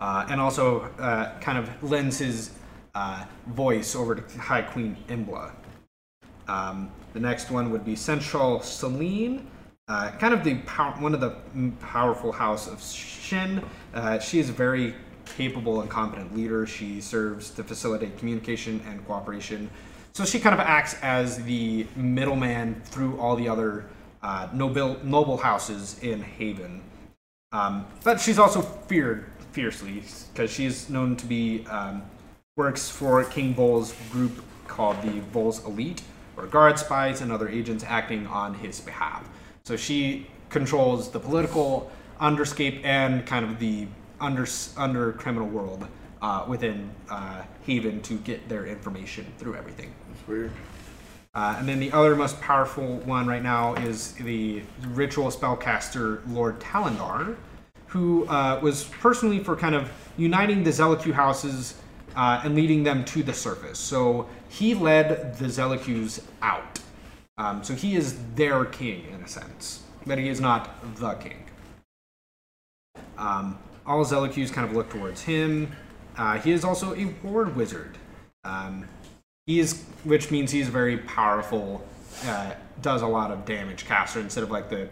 [0.00, 2.50] uh, and also uh, kind of lends his
[2.94, 5.52] uh, voice over to High Queen Embla.
[6.48, 9.46] Um, the next one would be Central Celine,
[9.88, 11.36] uh, kind of the pow- one of the
[11.80, 13.62] powerful house of Shin.
[13.94, 14.94] Uh, she is a very
[15.36, 16.66] capable and competent leader.
[16.66, 19.70] She serves to facilitate communication and cooperation.
[20.12, 23.86] So she kind of acts as the middleman through all the other
[24.22, 26.82] uh, noble noble houses in Haven.
[27.52, 32.02] Um, but she's also feared fiercely because she is known to be um,
[32.56, 36.02] works for King Vol's group called the Vol's Elite,
[36.38, 39.28] or guard spies and other agents acting on his behalf.
[39.64, 43.86] So she controls the political underscape and kind of the
[44.20, 45.86] under under criminal world
[46.22, 49.92] uh, within uh, Haven to get their information through everything.
[50.08, 50.52] That's weird.
[51.34, 56.58] Uh, and then the other most powerful one right now is the ritual spellcaster Lord
[56.58, 57.36] Talendar,
[57.86, 61.74] who uh, was personally for kind of uniting the Zelicu houses
[62.16, 63.78] uh, and leading them to the surface.
[63.78, 66.80] So he led the Zelicus out.
[67.36, 71.44] Um, so he is their king in a sense, but he is not the king.
[73.16, 75.72] Um, all Zelicus kind of look towards him.
[76.16, 77.96] Uh, he is also a ward wizard.
[78.44, 78.88] Um,
[79.46, 81.86] he is, which means he's very powerful.
[82.26, 84.88] Uh, does a lot of damage caster instead of like the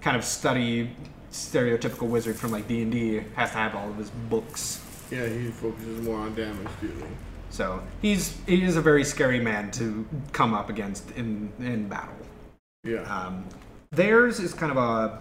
[0.00, 0.90] kind of study
[1.30, 4.84] stereotypical wizard from like D and D has to have all of his books.
[5.10, 7.16] Yeah, he focuses more on damage dealing.
[7.50, 12.14] So he's he is a very scary man to come up against in in battle.
[12.84, 13.02] Yeah.
[13.02, 13.44] Um,
[13.90, 15.20] theirs is kind of a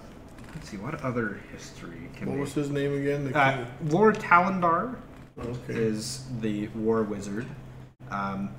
[0.55, 3.31] let's see what other history can what we- was his name again?
[3.31, 3.65] The uh.
[3.87, 4.95] Lord Talendar
[5.39, 5.73] Okay.
[5.73, 7.45] is the war wizard,
[8.11, 8.49] um,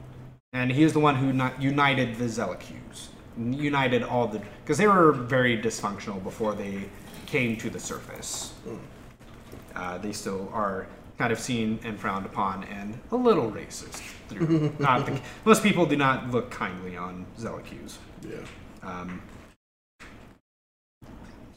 [0.54, 1.26] and he is the one who
[1.62, 6.88] united the Zelicus, united all the because they were very dysfunctional before they
[7.26, 8.52] came to the surface.
[9.76, 10.86] Uh, they still are
[11.20, 14.00] kind of seen and frowned upon and a little racist.
[14.30, 17.98] Through, not the, most people do not look kindly on Zelicus.
[18.26, 18.38] Yeah.
[18.82, 19.20] Um,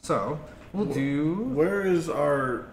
[0.01, 0.37] so
[0.73, 1.35] we'll do.
[1.53, 2.65] Where is our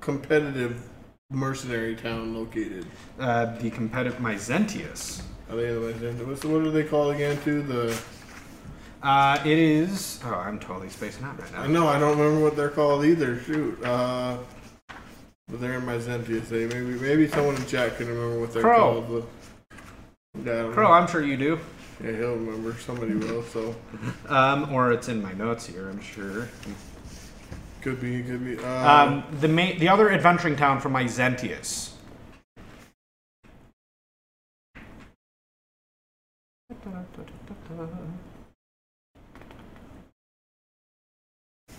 [0.00, 0.88] competitive
[1.32, 2.86] mercenary town located?
[3.18, 5.20] Uh, the competitive Myzentius.
[5.50, 7.42] Are they the West what are they called again?
[7.42, 8.00] Too the
[9.02, 10.20] Uh, it is.
[10.24, 11.62] Oh, I'm totally spacing out right now.
[11.62, 11.72] I now.
[11.72, 13.40] know, I don't remember what they're called either.
[13.40, 13.82] Shoot.
[13.82, 14.36] Uh,
[15.48, 16.66] but they're in my Zentia say.
[16.66, 19.02] Maybe maybe someone in chat can remember what they're Crow.
[19.04, 19.08] called.
[19.08, 20.94] But yeah, Crow, know.
[20.94, 21.60] I'm sure you do.
[22.02, 22.74] Yeah, he'll remember.
[22.78, 23.42] Somebody will.
[23.42, 23.74] So
[24.28, 25.88] Um, or it's in my notes here.
[25.88, 26.48] I'm sure.
[27.82, 28.58] could be, could be.
[28.58, 31.90] Uh, Um, the main, the other adventuring town from Myzentius.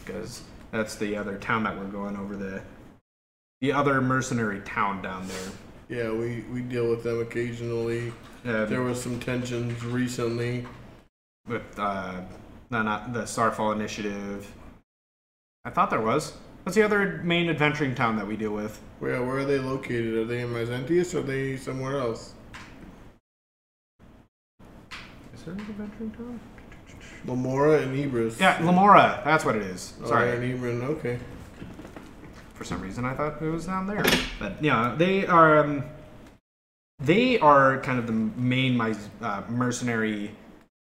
[0.06, 0.42] Because
[0.72, 2.62] that's the other town that we're going over the
[3.66, 5.50] the other mercenary town down there.
[5.90, 8.14] yeah, we we deal with them occasionally.
[8.46, 10.68] Uh, There was some tensions recently.
[11.48, 12.22] with uh,
[12.70, 14.52] no, not the Starfall Initiative.
[15.66, 16.34] I thought there was.
[16.62, 18.80] What's the other main adventuring town that we deal with?
[19.00, 20.14] Where where are they located?
[20.16, 22.34] Are they in Myzentius or are they somewhere else?
[25.34, 26.40] Is there an adventuring town?
[27.26, 28.40] Lamora and Ibris.
[28.40, 29.22] Yeah, Lamora.
[29.26, 29.94] That's what it is.
[30.04, 30.30] Oh, Sorry.
[30.30, 30.84] they're in Ibris.
[30.98, 31.18] Okay.
[32.56, 34.04] For some reason, I thought it was down there.
[34.40, 35.60] But yeah, they are.
[35.60, 35.84] Um,
[37.00, 40.32] they are kind of the main uh, mercenary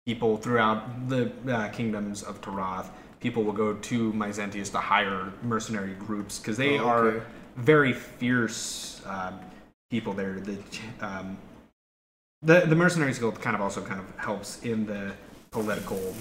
[0.05, 2.89] people throughout the uh, kingdoms of Terath.
[3.20, 9.01] People will go to Myzentius to hire mercenary groups because they Oh, are very fierce
[9.07, 9.39] um,
[9.89, 10.39] people there.
[10.39, 10.57] The,
[11.01, 11.38] um,
[12.43, 15.11] the the mercenaries guild kind of also kind of helps in the
[15.49, 16.13] political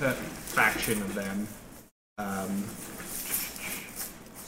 [0.00, 1.48] uh, faction of them.
[2.18, 2.64] Um,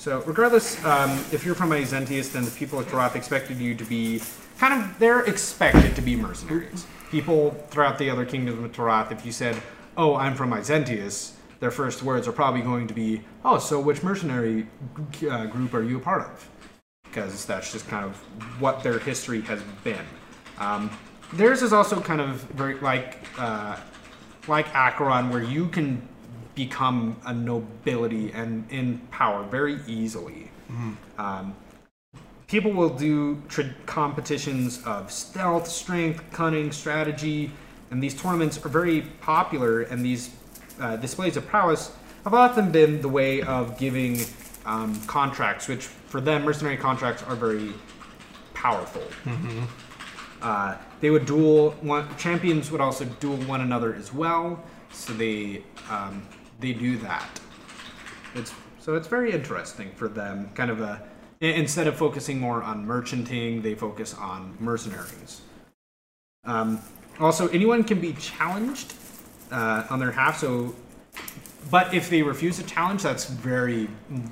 [0.06, 3.82] so regardless, um, if you're from Myzentius, then the people of Terath expected you to
[3.82, 4.22] be
[4.56, 6.86] kind of they're expected to be mercenaries.
[7.10, 9.60] People throughout the other kingdoms of Terath, if you said,
[9.96, 14.04] "Oh, I'm from Myzentius," their first words are probably going to be, "Oh, so which
[14.04, 14.68] mercenary
[15.28, 16.48] uh, group are you a part of?"
[17.02, 18.14] Because that's just kind of
[18.60, 20.06] what their history has been.
[20.60, 20.88] Um,
[21.32, 23.76] theirs is also kind of very like uh,
[24.46, 26.06] like Acheron, where you can
[26.56, 30.50] become a nobility and in power very easily.
[31.18, 31.54] Um,
[32.48, 37.52] people will do tra- competitions of stealth, strength, cunning, strategy,
[37.92, 39.82] and these tournaments are very popular.
[39.82, 40.30] And these
[40.80, 41.92] uh, displays of prowess
[42.24, 44.20] have often been the way of giving
[44.64, 47.72] um, contracts, which for them, mercenary contracts are very
[48.54, 49.02] powerful.
[50.42, 54.62] Uh, they would duel one champions would also duel one another as well.
[54.92, 56.22] So they um,
[56.60, 57.40] they do that.
[58.34, 60.50] It's so it's very interesting for them.
[60.54, 61.02] Kind of a
[61.40, 65.42] instead of focusing more on merchanting, they focus on mercenaries.
[66.44, 66.80] Um,
[67.18, 68.94] also, anyone can be challenged
[69.50, 70.38] uh, on their half.
[70.38, 70.74] So,
[71.70, 73.88] but if they refuse a challenge, that's very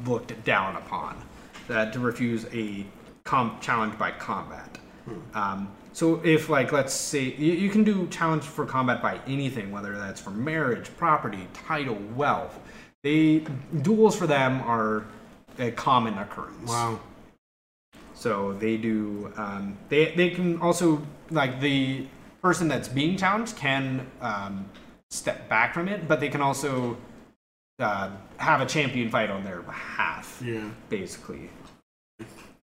[0.07, 1.23] looked down upon.
[1.67, 2.87] That to refuse a
[3.25, 4.79] com- challenge by combat.
[5.35, 9.71] Um, so if like let's say you, you can do challenge for combat by anything,
[9.71, 12.59] whether that's for marriage, property, title, wealth.
[13.05, 13.45] They
[13.81, 15.07] duels for them are
[15.61, 16.69] a common occurrence.
[16.69, 16.99] Wow.
[18.15, 19.33] So they do.
[19.37, 22.09] Um, they they can also like the
[22.43, 24.69] person that's being challenged can um,
[25.11, 26.97] step back from it, but they can also
[27.79, 30.43] uh, have a champion fight on their behalf.
[30.45, 30.71] Yeah.
[30.89, 31.51] Basically,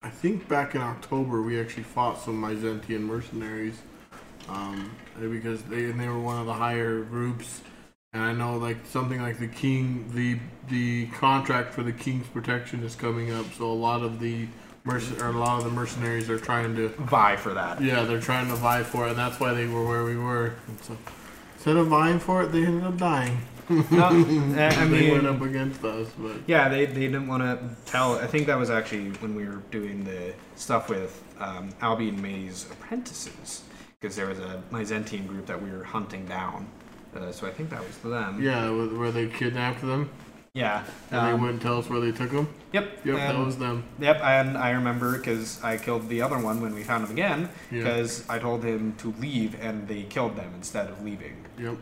[0.05, 3.81] I think back in October we actually fought some Myzentian mercenaries,
[4.51, 7.63] um, because they and they were one of the higher groups,
[8.13, 10.39] and I know like something like the king, the
[10.69, 14.47] the contract for the king's protection is coming up, so a lot of the
[14.85, 17.81] merc- or a lot of the mercenaries are trying to, vie for that.
[17.81, 20.53] yeah, they're trying to vie for it, and that's why they were where we were.
[20.69, 20.99] And so
[21.55, 23.39] instead of vying for it, they ended up dying.
[23.91, 27.59] No, I I they went up against us, but yeah, they, they didn't want to
[27.91, 28.17] tell.
[28.19, 32.67] I think that was actually when we were doing the stuff with um, Albion May's
[32.71, 33.63] apprentices,
[34.01, 36.67] because there was a Myzentian group that we were hunting down.
[37.17, 38.43] Uh, so I think that was them.
[38.43, 40.11] yeah, where they kidnapped them
[40.53, 40.83] Yeah.
[41.13, 42.49] and um, they wouldn't tell us where they took them.
[42.73, 43.05] Yep.
[43.05, 43.85] Yep, that was them.
[44.01, 47.49] Yep, and I remember because I killed the other one when we found him again.
[47.71, 47.79] Yeah.
[47.85, 51.37] Because I told him to leave, and they killed them instead of leaving.
[51.59, 51.77] Yep.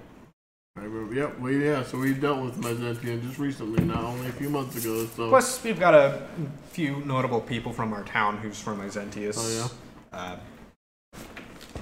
[1.13, 1.41] Yep.
[1.41, 1.85] Well, yeah.
[1.85, 5.07] So we dealt with Myzentian just recently, not only a few months ago.
[5.07, 5.29] So.
[5.29, 6.23] Plus, we've got a
[6.71, 9.37] few notable people from our town who's from Myzentius.
[9.39, 9.71] Oh
[10.13, 10.19] yeah.
[10.19, 10.37] Uh,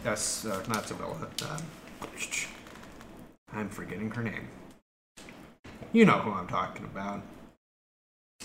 [0.03, 1.29] that's uh, not Sibylla.
[1.49, 1.63] Um,
[3.53, 4.49] I'm forgetting her name.
[5.93, 7.23] You know who I'm talking about.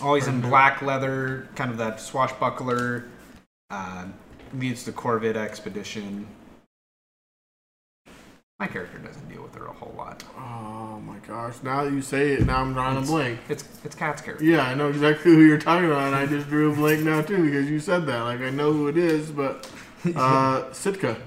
[0.00, 3.04] Always in black leather, kind of that swashbuckler.
[3.70, 4.06] Uh,
[4.54, 6.26] leads the Corvid expedition.
[8.58, 10.24] My character doesn't deal with her a whole lot.
[10.34, 11.56] Oh my gosh!
[11.62, 13.38] Now that you say it, now I'm drawing a blank.
[13.50, 14.42] It's it's Cat's character.
[14.42, 17.20] Yeah, I know exactly who you're talking about, and I just drew a blank now
[17.20, 18.22] too because you said that.
[18.22, 19.70] Like I know who it is, but
[20.16, 21.18] uh, Sitka.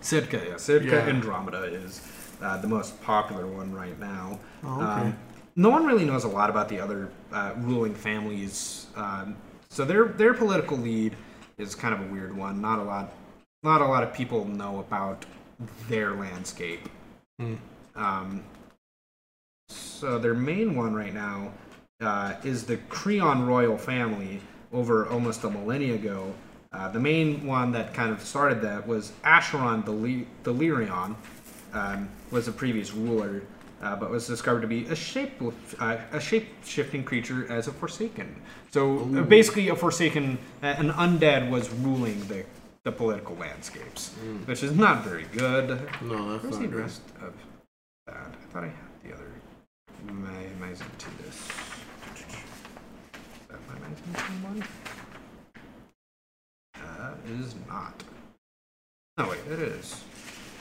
[0.00, 0.56] Sitka, yeah.
[0.56, 1.08] Sitka Yeah.
[1.08, 2.00] Andromeda is
[2.40, 4.40] uh, the most popular one right now.
[4.64, 5.08] Oh, okay.
[5.08, 5.16] Um,
[5.56, 8.86] no one really knows a lot about the other uh, ruling families.
[8.96, 9.36] Um,
[9.68, 11.16] so their their political lead
[11.58, 12.62] is kind of a weird one.
[12.62, 13.12] Not a lot,
[13.62, 15.26] not a lot of people know about
[15.88, 16.88] their landscape.
[17.38, 17.54] Hmm.
[17.94, 18.44] Um,
[19.68, 21.52] so their main one right now
[22.00, 24.40] uh, is the Creon royal family.
[24.72, 26.32] Over almost a millennia ago,
[26.72, 31.14] uh, the main one that kind of started that was Le- Delirion,
[31.74, 33.42] um, was a previous ruler,
[33.82, 35.42] uh, but was discovered to be a shape
[35.78, 38.34] uh, a shape shifting creature as a Forsaken.
[38.70, 42.44] So uh, basically, a Forsaken, an undead, was ruling the
[42.84, 44.10] the political landscapes,
[44.46, 45.68] which is not very good.
[46.02, 46.80] No, that's Where's not the good.
[46.80, 47.32] rest of
[48.06, 48.16] that?
[48.16, 48.74] I thought I had
[49.04, 49.30] the other.
[50.10, 51.50] My Myzentius.
[52.16, 52.48] Is
[53.48, 54.64] that my one?
[56.74, 58.02] That is not.
[59.18, 60.02] Oh wait, it is.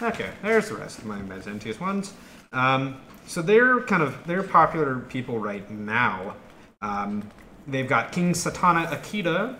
[0.01, 2.13] Okay, there's the rest of my Myzentius ones.
[2.51, 6.35] Um, so they're kind of they're popular people right now.
[6.81, 7.23] Um,
[7.67, 9.55] they've got King Satana Akita.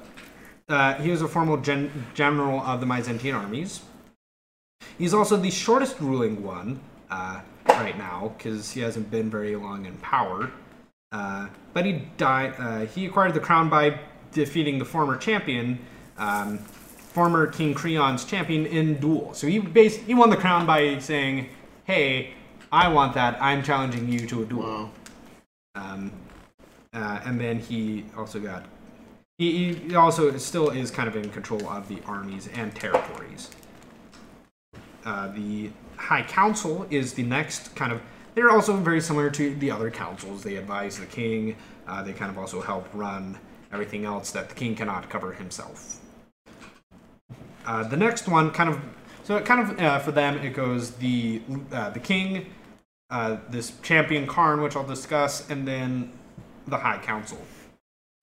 [0.72, 3.82] Uh, he was a formal gen- general of the Myzantine armies.
[4.97, 9.86] He's also the shortest ruling one uh, right now because he hasn't been very long
[9.86, 10.51] in power.
[11.11, 12.53] Uh, but he died.
[12.57, 13.99] Uh, he acquired the crown by
[14.32, 15.78] defeating the former champion,
[16.17, 19.34] um, former King Creon's champion in duel.
[19.34, 21.49] So he bas- he won the crown by saying,
[21.84, 22.34] "Hey,
[22.72, 23.41] I want that.
[23.41, 24.91] I'm challenging you to a duel." Wow.
[25.76, 26.11] Um,
[26.93, 28.63] uh, and then he also got.
[29.42, 33.50] He, he also still is kind of in control of the armies and territories.
[35.04, 38.04] Uh, the High Council is the next kind of.
[38.36, 40.44] They're also very similar to the other councils.
[40.44, 41.56] They advise the king.
[41.88, 43.39] Uh, they kind of also help run
[43.74, 45.98] everything else that the king cannot cover himself.
[47.66, 48.80] Uh, the next one, kind of,
[49.24, 52.46] so it kind of uh, for them it goes the uh, the king,
[53.10, 56.12] uh, this champion Karn, which I'll discuss, and then
[56.68, 57.39] the High Council.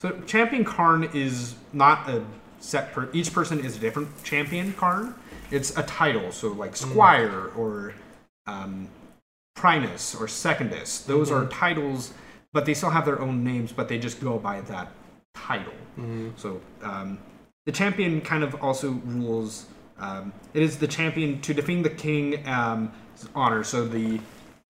[0.01, 2.25] So champion Karn is not a
[2.61, 3.09] set per.
[3.13, 5.15] Each person is a different champion Karn.
[5.51, 7.95] It's a title, so like Squire or
[8.47, 8.89] um,
[9.57, 11.05] Primus or Secondus.
[11.05, 12.13] Those are titles,
[12.53, 14.93] but they still have their own names, but they just go by that
[15.35, 15.73] title.
[16.37, 17.19] So um,
[17.67, 19.67] the champion kind of also rules.
[19.99, 22.93] Um, it is the champion to defend the king um,
[23.35, 23.65] honor.
[23.65, 24.21] So the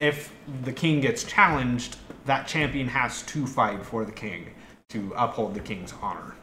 [0.01, 0.33] if
[0.65, 4.47] the king gets challenged, that champion has to fight for the king
[4.91, 6.35] to uphold the king's honor.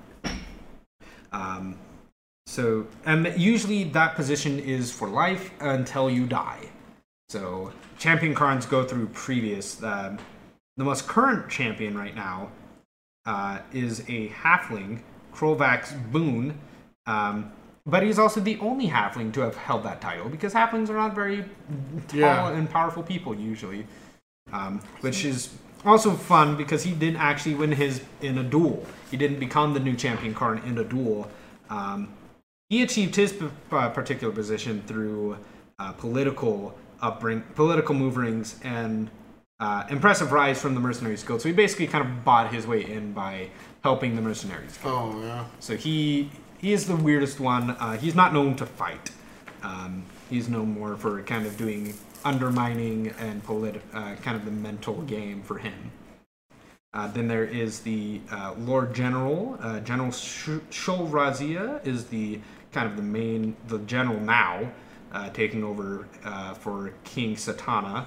[1.31, 1.77] Um,
[2.47, 6.69] so, and usually that position is for life until you die.
[7.29, 9.81] So, champion cards go through previous.
[9.81, 10.19] Um,
[10.77, 12.51] the most current champion right now
[13.25, 15.01] uh, is a halfling,
[15.33, 16.59] Krovax Boone.
[17.07, 17.51] Um,
[17.87, 21.13] but he's also the only halfling to have held that title because halflings are not
[21.15, 21.43] very
[22.07, 22.51] tall Yeah.
[22.51, 23.87] and powerful people usually.
[24.53, 25.49] Um, which is
[25.85, 28.85] also fun because he didn't actually win his in a duel.
[29.11, 31.29] He didn't become the new champion Karn in a duel.
[31.69, 32.13] Um,
[32.69, 35.37] he achieved his p- particular position through
[35.79, 39.09] uh, political upbring, political moverings, and
[39.59, 41.41] uh, impressive rise from the mercenaries guild.
[41.41, 43.49] So he basically kind of bought his way in by
[43.83, 45.15] helping the mercenaries guild.
[45.15, 45.45] Oh yeah.
[45.59, 47.71] So he he is the weirdest one.
[47.71, 49.11] Uh, he's not known to fight.
[49.63, 51.93] Um, he's known more for kind of doing
[52.25, 55.91] undermining and politi- uh, kind of the mental game for him.
[56.93, 59.57] Uh, then there is the uh, Lord General.
[59.61, 62.39] Uh, general Sh- Shulrazia is the
[62.71, 64.71] kind of the main, the general now,
[65.11, 68.05] uh, taking over uh, for King Satana.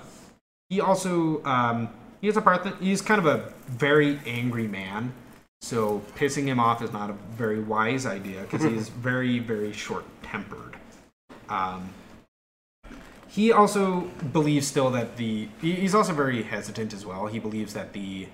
[0.68, 1.88] He also um,
[2.20, 5.12] he has a part that he's kind of a very angry man.
[5.60, 9.72] So pissing him off is not a very wise idea because he is very, very
[9.72, 10.76] short-tempered.
[11.48, 11.90] Um,
[13.38, 14.00] he also
[14.32, 17.28] believes still that the he's also very hesitant as well.
[17.28, 18.26] He believes that the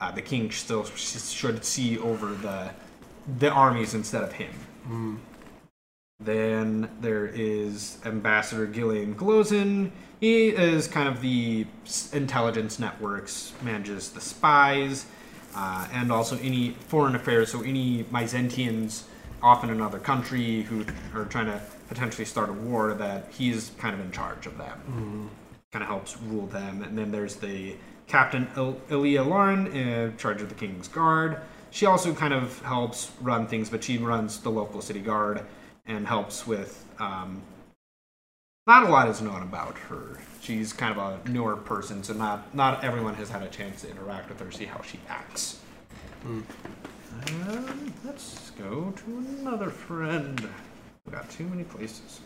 [0.00, 2.70] uh, the king still should see over the
[3.38, 4.54] the armies instead of him.
[6.20, 9.90] Then there is Ambassador Gillian Glozin.
[10.20, 11.66] He is kind of the
[12.14, 15.04] intelligence networks, manages the spies,
[15.54, 17.52] uh, and also any foreign affairs.
[17.52, 19.02] So any Myzentians,
[19.42, 23.94] often in another country, who are trying to potentially start a war, that he's kind
[23.94, 25.30] of in charge of them.
[25.72, 26.82] Kind of helps rule them.
[26.82, 27.76] And then there's the
[28.06, 31.38] Captain Il- Ilia Lauren, in charge of the King's Guard.
[31.70, 35.42] She also kind of helps run things, but she runs the local city guard
[35.84, 36.84] and helps with.
[36.98, 37.42] Um,
[38.66, 40.18] not a lot is known about her.
[40.40, 43.90] She's kind of a newer person, so not not everyone has had a chance to
[43.90, 45.60] interact with her, see how she acts.
[46.24, 49.04] Um, let's go to
[49.40, 50.48] another friend.
[51.10, 52.20] Got too many places.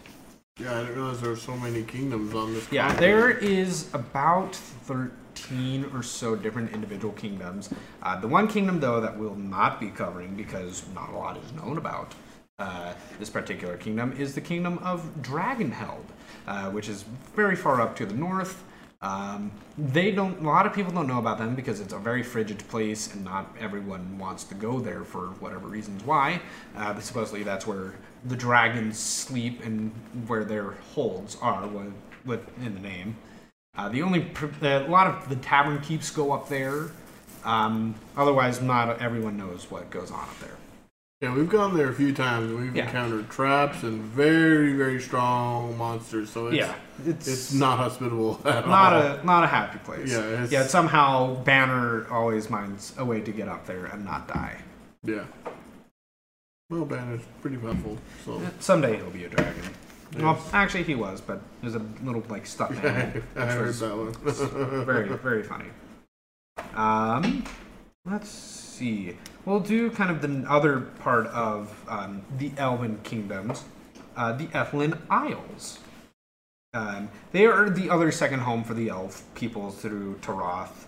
[0.58, 2.70] Yeah, I didn't realize there were so many kingdoms on this.
[2.70, 3.00] Yeah, continent.
[3.00, 7.70] there is about 13 or so different individual kingdoms.
[8.02, 11.52] Uh, the one kingdom, though, that we'll not be covering because not a lot is
[11.52, 12.14] known about
[12.58, 16.04] uh, this particular kingdom is the kingdom of Dragonheld,
[16.46, 17.04] uh, which is
[17.34, 18.62] very far up to the north.
[19.02, 20.40] Um, they don't.
[20.40, 23.24] A lot of people don't know about them because it's a very frigid place, and
[23.24, 26.42] not everyone wants to go there for whatever reasons why.
[26.76, 29.90] Uh, but supposedly that's where the dragons sleep and
[30.26, 31.92] where their holds are, with,
[32.24, 33.16] with in the name.
[33.76, 36.90] Uh, the only pr- a lot of the tavern keeps go up there.
[37.44, 40.56] Um, otherwise, not everyone knows what goes on up there.
[41.22, 42.50] Yeah, we've gone there a few times.
[42.50, 42.86] and We've Yeah.
[42.86, 46.30] encountered traps and very, very strong monsters.
[46.30, 46.74] So it's, yeah,
[47.06, 49.02] it's, it's not hospitable at not all.
[49.02, 50.10] a not a happy place.
[50.10, 50.66] Yeah, it's- yeah.
[50.66, 54.60] Somehow Banner always finds a way to get up there and not die.
[55.04, 55.24] Yeah.
[56.70, 58.40] Well, Banner's pretty powerful, so.
[58.60, 59.62] Someday he'll be a dragon.
[60.12, 60.22] Yes.
[60.22, 63.96] Well, actually, he was, but he was a little like stuffed animal, I heard that
[63.96, 64.12] one.
[64.84, 65.66] very very funny.
[66.74, 67.44] Um,
[68.04, 69.16] let's see.
[69.44, 73.64] We'll do kind of the other part of um, the Elven kingdoms,
[74.16, 75.78] uh, the Ethlin Isles.
[76.72, 80.86] Um, they are the other second home for the elf peoples through Terath.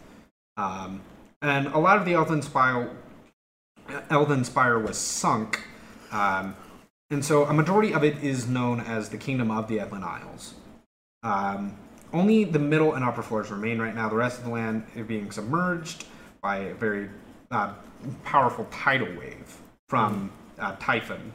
[0.57, 1.01] Um,
[1.41, 2.91] and a lot of the Elven Spire,
[4.11, 5.61] Elven Spire was sunk.
[6.13, 6.55] Um,
[7.11, 10.55] and so a majority of it is known as the Kingdom of the Ethlin Isles.
[11.23, 11.77] Um,
[12.13, 14.09] only the middle and upper floors remain right now.
[14.09, 16.07] The rest of the land is being submerged
[16.43, 17.09] by a very
[17.51, 17.75] uh,
[18.25, 19.59] powerful tidal wave
[19.89, 21.33] from uh, Typhon.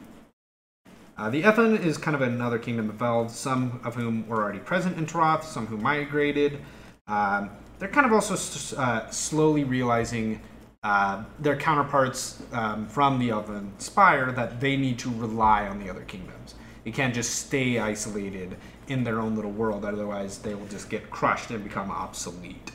[1.16, 4.60] Uh, the Ethan is kind of another kingdom of elves, some of whom were already
[4.60, 6.60] present in Terath, some who migrated.
[7.08, 10.40] Um, they're kind of also s- uh, slowly realizing
[10.88, 15.90] uh, their counterparts um, from the Elven Spire that they need to rely on the
[15.90, 16.54] other kingdoms.
[16.82, 21.10] They can't just stay isolated in their own little world, otherwise, they will just get
[21.10, 22.70] crushed and become obsolete.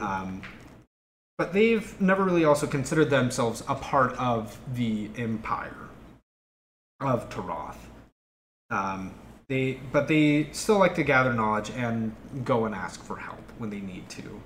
[0.00, 0.42] Um,
[1.38, 5.88] but they've never really also considered themselves a part of the empire
[7.00, 7.78] of Terath.
[8.70, 9.12] Um,
[9.48, 13.70] they, but they still like to gather knowledge and go and ask for help when
[13.70, 14.40] they need to.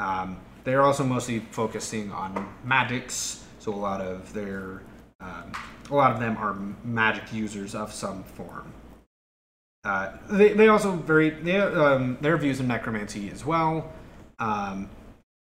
[0.00, 4.82] Um, they're also mostly focusing on magics, so a lot of their,
[5.20, 5.52] um,
[5.90, 8.72] a lot of them are magic users of some form.
[9.84, 13.92] Uh, they, they also very they, um, their views of necromancy as well.
[14.38, 14.90] Um,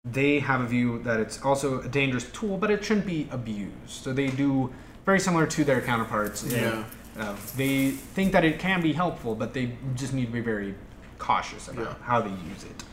[0.04, 3.72] they have a view that it's also a dangerous tool, but it shouldn't be abused.
[3.88, 4.72] So they do
[5.04, 6.44] very similar to their counterparts.
[6.44, 6.84] in, Yeah.
[7.18, 10.74] uh, they think that it can be helpful, but they just need to be very
[11.18, 12.04] cautious about Yeah.
[12.06, 12.84] how they use it.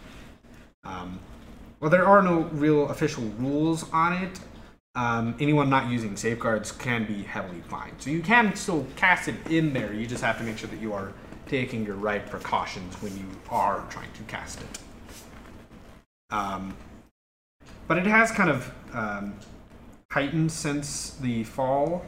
[0.86, 1.20] Um,
[1.84, 4.40] well, there are no real official rules on it.
[4.96, 7.96] Um, anyone not using safeguards can be heavily fined.
[7.98, 9.92] So you can still cast it in there.
[9.92, 11.12] You just have to make sure that you are
[11.46, 14.80] taking your right precautions when you are trying to cast it.
[16.30, 16.74] Um,
[17.90, 19.34] but it has kind of um,
[20.10, 22.06] heightened since the fall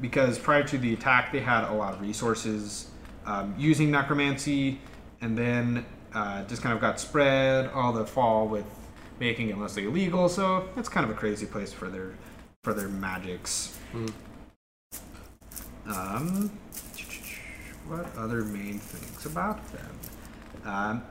[0.00, 2.90] because prior to the attack, they had a lot of resources
[3.24, 4.80] um, using necromancy,
[5.20, 8.81] and then uh, just kind of got spread all the fall with
[9.22, 10.28] making it mostly illegal.
[10.28, 12.12] So it's kind of a crazy place for their
[12.64, 13.78] for their magics.
[15.86, 16.50] Um,
[17.86, 19.98] what other main things about them?
[20.64, 21.02] Um,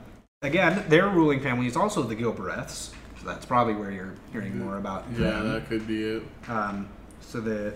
[0.42, 4.76] again, their ruling family is also the Gilbereths, so that's probably where you're hearing more
[4.76, 5.10] about.
[5.14, 5.24] Them.
[5.24, 5.52] Yeah, them.
[5.52, 6.22] that could be it.
[6.48, 6.88] Um,
[7.20, 7.74] so that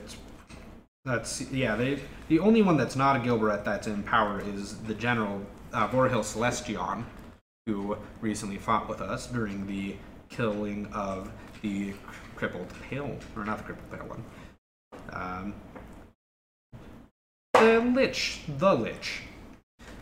[1.04, 1.76] that's yeah.
[1.76, 1.98] They
[2.28, 5.40] the only one that's not a Gilbereth that's in power is the general
[5.72, 7.06] uh, Vorhil Celestion,
[7.66, 9.96] who recently fought with us during the
[10.28, 11.30] killing of
[11.62, 11.94] the
[12.34, 14.24] crippled pale or not the crippled pale one.
[15.12, 15.54] Um,
[17.54, 19.20] the Lich, the Lich.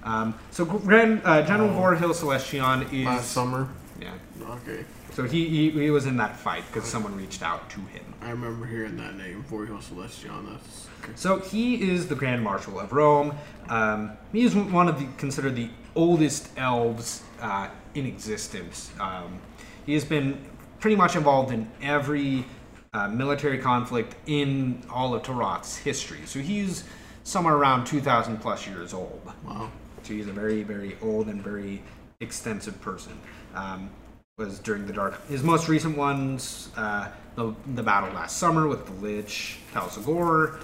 [0.02, 1.80] Um, so Grand, uh, General Oh.
[1.80, 3.68] Vorhil Celestion is Last summer.
[4.00, 4.12] yeah.
[4.48, 4.84] Okay.
[5.12, 8.02] So he, he he was in that fight because someone reached out to him.
[8.20, 10.30] I remember hearing that name, Vorhil Celestion.
[10.50, 11.12] That's okay.
[11.14, 13.32] So he is the Grand Marshal of Rome.
[13.68, 18.90] Um, he is one of the considered the oldest elves uh, in existence.
[19.00, 19.38] Um,
[19.86, 20.38] he has been
[20.80, 22.44] pretty much involved in every
[22.92, 26.20] uh, military conflict in all of Terath's history.
[26.26, 26.84] So he's
[27.24, 29.20] somewhere around 2,000 plus years old.
[29.44, 29.70] Wow.
[30.02, 31.82] So he's a very, very old and very
[32.20, 33.18] extensive person.
[33.54, 33.90] Um,
[34.36, 35.24] was during the dark.
[35.28, 39.58] His most recent ones, uh, the the battle last summer with the Lich,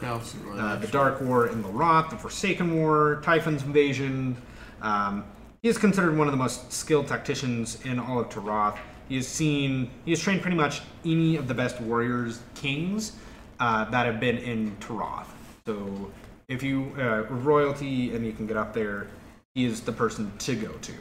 [0.00, 4.36] Calcium, uh, the Dark War in Laroth, the Forsaken War, Typhon's invasion.
[4.82, 5.24] Um,
[5.62, 8.78] he is considered one of the most skilled tacticians in all of Terath.
[9.10, 13.16] He has seen, he has trained pretty much any of the best warriors, kings
[13.58, 15.26] uh, that have been in Terath.
[15.66, 16.12] So
[16.46, 19.08] if you uh, royalty and you can get up there,
[19.56, 20.92] he is the person to go to.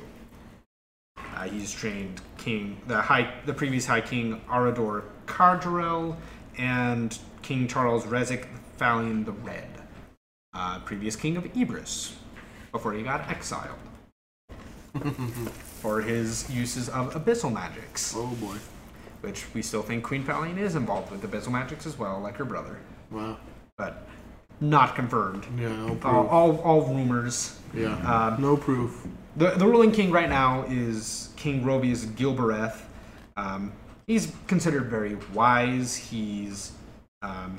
[1.36, 6.18] Uh, he's trained King the high the previous High King Arador Cardarel
[6.58, 9.70] and King Charles Rezic Fallion the Red,
[10.56, 12.14] uh, previous King of Ibris,
[12.72, 13.78] before he got exiled
[15.80, 18.56] for his uses of abyssal magics, Oh boy.
[19.22, 22.46] which we still think Queen Fallion is involved with abyssal magics as well, like her
[22.46, 22.78] brother,
[23.12, 23.38] Wow.
[23.78, 24.08] but
[24.62, 25.46] not confirmed.
[25.58, 26.06] Yeah, no proof.
[26.06, 27.58] All, all, all rumors.
[27.74, 27.96] yeah.
[28.36, 29.08] um, no proof.
[29.38, 32.82] The, the ruling king right now is King Robius Gilbereth.
[33.38, 33.72] Um,
[34.06, 35.96] he's considered very wise.
[35.96, 36.74] He's,
[37.22, 37.58] um,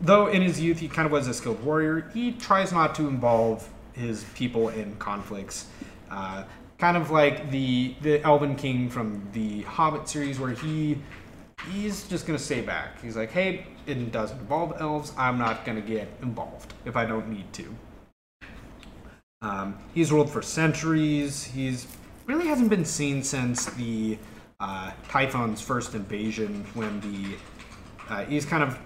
[0.00, 3.08] though in his youth he kind of was a skilled warrior, he tries not to
[3.08, 5.66] involve his people in conflicts.
[6.08, 6.44] Uh,
[6.78, 10.98] kind of like the the Elven King from the Hobbit series, where he
[11.70, 13.00] he's just gonna stay back.
[13.02, 15.12] He's like, hey, it doesn't involve elves.
[15.16, 17.74] I'm not gonna get involved if I don't need to.
[19.42, 21.44] Um, he's ruled for centuries.
[21.44, 21.86] He's
[22.26, 24.18] really hasn't been seen since the
[24.60, 27.36] uh, Typhon's first invasion, when the
[28.08, 28.78] uh, he's kind of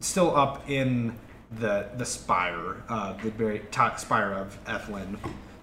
[0.00, 1.14] still up in
[1.58, 5.16] the the spire, uh, the very top spire of Ethlin.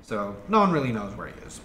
[0.04, 1.60] So no one really knows where he is.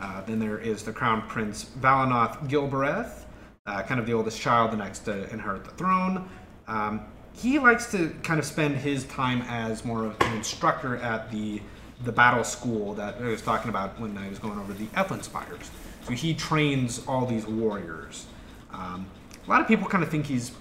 [0.00, 3.24] Uh, then there is the Crown Prince Valanoth Gilbereth,
[3.66, 6.28] uh, kind of the oldest child, the next to inherit the throne.
[6.66, 11.30] Um, he likes to kind of spend his time as more of an instructor at
[11.30, 11.60] the
[12.04, 15.22] the battle school that I was talking about when I was going over the Ethlin
[15.22, 15.70] Spires.
[16.04, 18.26] So he trains all these warriors.
[18.72, 19.06] Um,
[19.46, 20.52] a lot of people kind of think he's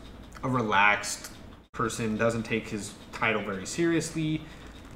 [0.43, 1.31] a relaxed
[1.71, 4.41] person, doesn't take his title very seriously,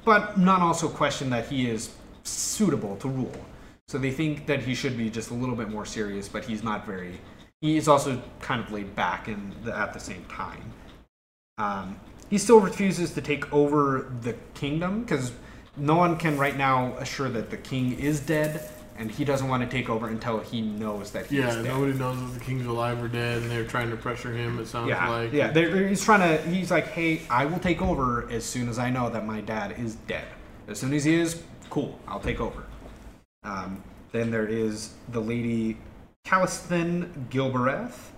[0.04, 1.94] but none also question that he is
[2.24, 3.32] suitable to rule.
[3.94, 6.64] So they think that he should be just a little bit more serious, but he's
[6.64, 7.20] not very.
[7.60, 10.64] He's also kind of laid back in the, at the same time.
[11.58, 15.30] Um, he still refuses to take over the kingdom because
[15.76, 18.68] no one can right now assure that the king is dead,
[18.98, 21.66] and he doesn't want to take over until he knows that he's Yeah, dead.
[21.66, 24.58] nobody knows if the king's alive or dead, and they're trying to pressure him.
[24.58, 25.32] It sounds yeah, like.
[25.32, 25.52] yeah.
[25.52, 26.42] They're, they're- he's trying to.
[26.50, 29.78] He's like, hey, I will take over as soon as I know that my dad
[29.78, 30.26] is dead.
[30.66, 31.40] As soon as he is,
[31.70, 32.64] cool, I'll take over.
[33.44, 35.76] Um, then there is the lady
[36.26, 38.10] Calisthin Gilbereth.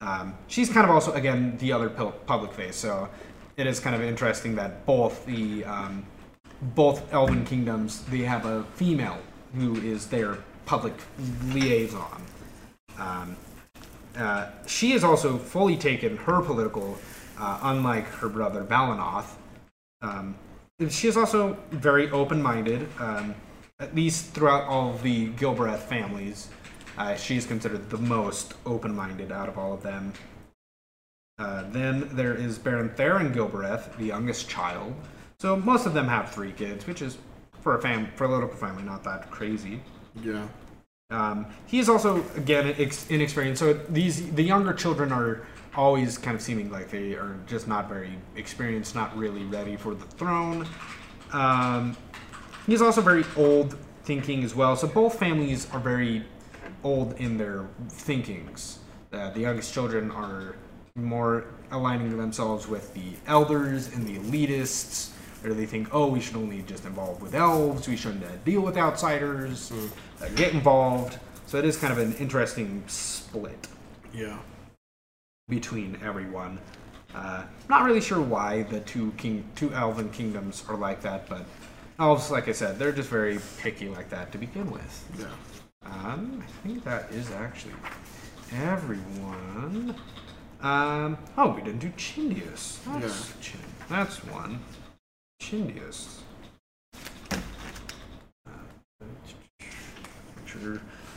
[0.00, 3.08] Um, she's kind of also again the other public face, so
[3.56, 6.04] it is kind of interesting that both the um,
[6.74, 9.18] both Elven kingdoms they have a female
[9.54, 10.94] who is their public
[11.52, 12.22] liaison.
[12.98, 13.36] Um,
[14.16, 16.96] uh, she has also fully taken her political,
[17.38, 19.34] uh, unlike her brother Valanoth.
[20.02, 20.36] Um,
[20.88, 23.34] she is also very open-minded, um,
[23.80, 26.48] at least throughout all of the Gilbreth families.
[26.96, 30.12] Uh, she's considered the most open-minded out of all of them.
[31.38, 34.94] Uh, then there is Baron Theron Gilbreth, the youngest child.
[35.40, 37.18] So most of them have three kids, which is
[37.60, 39.82] for a fam for a little family not that crazy.
[40.22, 40.46] Yeah.
[41.10, 43.58] Um, he is also again ex- inexperienced.
[43.58, 45.44] So these the younger children are
[45.74, 49.94] always kind of seeming like they are just not very experienced, not really ready for
[49.94, 50.68] the throne.
[51.32, 51.96] Um,
[52.66, 54.76] he's also very old thinking as well.
[54.76, 56.24] So both families are very
[56.82, 58.78] old in their thinkings.
[59.12, 60.56] Uh, the youngest children are
[60.96, 65.10] more aligning themselves with the elders and the elitists,
[65.44, 67.88] or they think, oh, we should only just involve with elves.
[67.88, 69.72] We shouldn't uh, deal with outsiders.
[70.20, 71.18] Uh, get involved.
[71.46, 73.68] So it is kind of an interesting split
[74.12, 74.38] Yeah.
[75.48, 76.58] between everyone.
[77.14, 81.44] Uh, not really sure why the two king, two elven kingdoms are like that, but
[81.98, 85.08] elves, like I said, they're just very picky like that to begin with.
[85.18, 85.26] Yeah.
[85.84, 87.74] Um, I think that is actually
[88.52, 89.94] everyone.
[90.60, 92.82] Um, oh, we didn't do Chindius.
[92.84, 93.60] That's Chin.
[93.88, 94.60] That's one.
[95.42, 96.20] Chindius.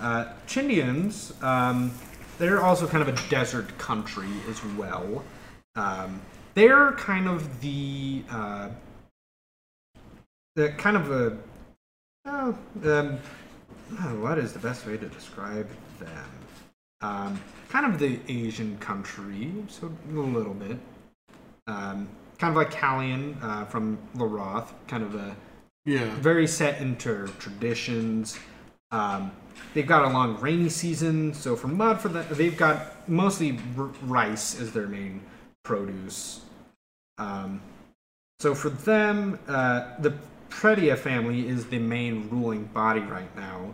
[0.01, 1.91] Uh, Chindians, um,
[2.37, 5.23] they're also kind of a desert country as well.
[5.75, 6.21] Um,
[6.55, 8.69] they're kind of the, uh,
[10.57, 11.37] the kind of a,
[12.25, 13.19] oh, um,
[14.01, 15.69] oh, what is the best way to describe
[15.99, 16.29] them?
[17.01, 17.39] Um,
[17.69, 20.79] kind of the Asian country, so a little bit.
[21.67, 22.09] Um,
[22.39, 25.35] kind of like Callian uh, from Laroth, kind of a
[25.85, 26.09] Yeah.
[26.15, 28.39] very set into traditions.
[28.89, 29.31] Um,
[29.75, 33.91] they've got a long rainy season, so for mud, for that, they've got mostly r-
[34.01, 35.21] rice as their main
[35.63, 36.41] produce.
[37.19, 37.61] Um,
[38.39, 40.15] so for them, uh, the
[40.49, 43.73] Pretia family is the main ruling body right now.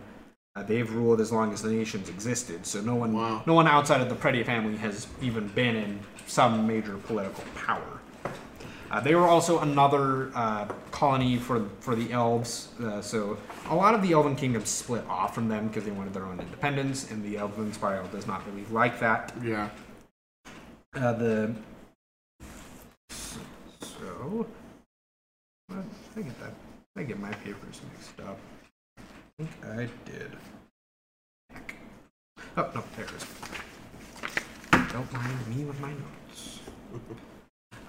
[0.56, 3.42] Uh, they've ruled as long as the nation's existed, so no one, Wow.
[3.46, 7.82] no one outside of the Pretia family has even been in some major political power.
[8.90, 12.68] Uh, they were also another uh, colony for for the elves.
[12.80, 13.36] Uh, so
[13.68, 16.38] a lot of the elven kingdoms split off from them because they wanted their own
[16.38, 19.32] independence, and the elven spiral does not really like that.
[19.42, 19.68] Yeah.
[20.94, 21.54] Uh, the
[23.80, 24.46] so
[25.70, 26.52] I get that?
[26.96, 28.38] I get my papers mixed up.
[28.98, 29.02] I
[29.38, 30.30] think I did.
[31.50, 31.74] Heck.
[32.56, 33.26] Oh no, there it is.
[34.92, 36.60] Don't mind me with my notes.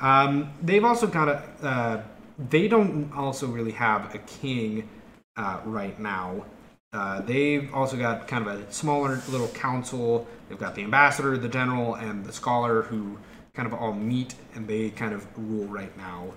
[0.01, 1.43] Um, they've also got a.
[1.65, 2.03] Uh,
[2.49, 4.89] they don't also really have a king
[5.37, 6.43] uh, right now.
[6.91, 10.27] Uh, they've also got kind of a smaller little council.
[10.49, 13.17] They've got the ambassador, the general, and the scholar who
[13.53, 16.33] kind of all meet and they kind of rule right now.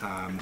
[0.00, 0.38] Um,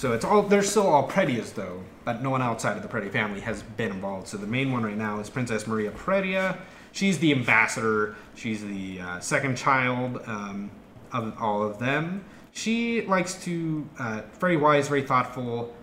[0.00, 3.12] so it's all they're still all Pretias though, but no one outside of the Pretia
[3.12, 4.28] family has been involved.
[4.28, 6.56] So the main one right now is Princess Maria Pretia.
[6.92, 8.16] She's the ambassador.
[8.34, 10.70] She's the uh, second child um,
[11.12, 12.24] of all of them.
[12.52, 15.76] She likes to uh, very wise, very thoughtful.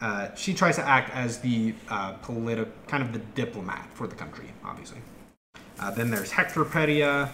[0.00, 4.16] Uh, she tries to act as the uh, political, kind of the diplomat for the
[4.16, 4.98] country, obviously.
[5.78, 7.30] Uh, then there's Hector Pretia.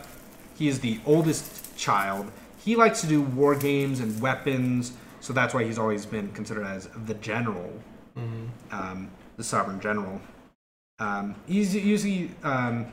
[0.59, 2.31] He is the oldest child.
[2.63, 4.93] He likes to do war games and weapons,
[5.27, 7.73] so that's why he's always been considered as the general,
[8.71, 10.21] um, the sovereign general.
[11.01, 12.87] Um, he's usually, um,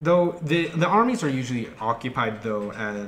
[0.00, 3.06] though the the armies are usually occupied though uh,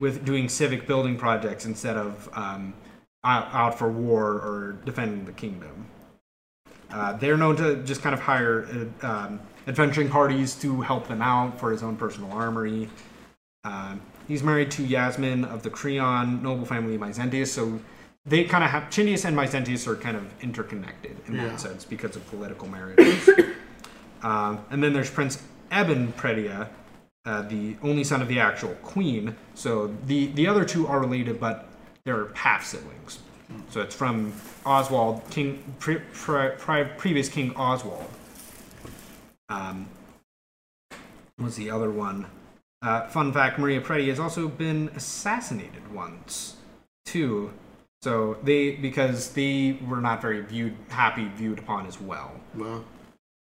[0.00, 2.74] with doing civic building projects instead of um,
[3.22, 5.86] out, out for war or defending the kingdom.
[6.90, 8.66] Uh, they're known to just kind of hire
[9.02, 12.88] uh, um, adventuring parties to help them out for his own personal armory.
[14.28, 17.80] He's married to Yasmin of the Creon noble family Myzentius, so
[18.24, 21.48] they kind of have Chindius and Myzentius are kind of interconnected in Yeah.
[21.48, 23.28] that sense because of political marriages.
[24.22, 26.68] um, and then there's Prince Eben Pretia,
[27.24, 29.36] uh, the only son of the actual queen.
[29.54, 31.68] So the the other two are related, but
[32.04, 33.20] they're half siblings.
[33.70, 34.32] So it's from
[34.64, 38.06] Oswald, King, pre, pre, pre, previous King Oswald.
[39.48, 39.86] Um,
[41.36, 42.26] what's the other one?
[42.82, 46.56] Uh, fun fact: Maria Preti has also been assassinated once,
[47.04, 47.52] too.
[48.02, 52.32] So they because they were not very viewed happy viewed upon as well.
[52.54, 52.84] Well,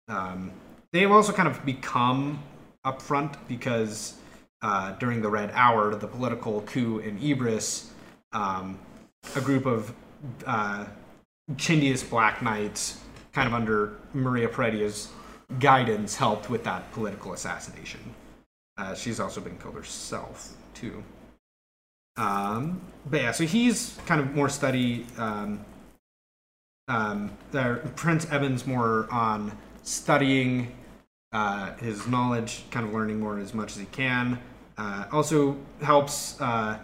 [0.07, 0.51] Um,
[0.91, 2.43] they have also kind of become
[2.85, 4.15] upfront because
[4.61, 7.87] uh, during the Red Hour, the political coup in Ibris,
[8.33, 8.77] um,
[9.35, 9.93] a group of
[10.45, 10.85] uh,
[11.53, 12.99] Chindius Black Knights,
[13.33, 15.09] kind of under Maria Pretia's
[15.59, 17.99] guidance, helped with that political assassination.
[18.77, 21.03] Uh, she's also been killed herself, too.
[22.17, 25.05] Um, but yeah, so he's kind of more study.
[25.17, 25.65] Um,
[26.87, 30.75] um, there, Prince Evan's more on studying
[31.31, 34.39] uh, his knowledge, kind of learning more as much as he can.
[34.77, 36.77] Uh, also helps uh,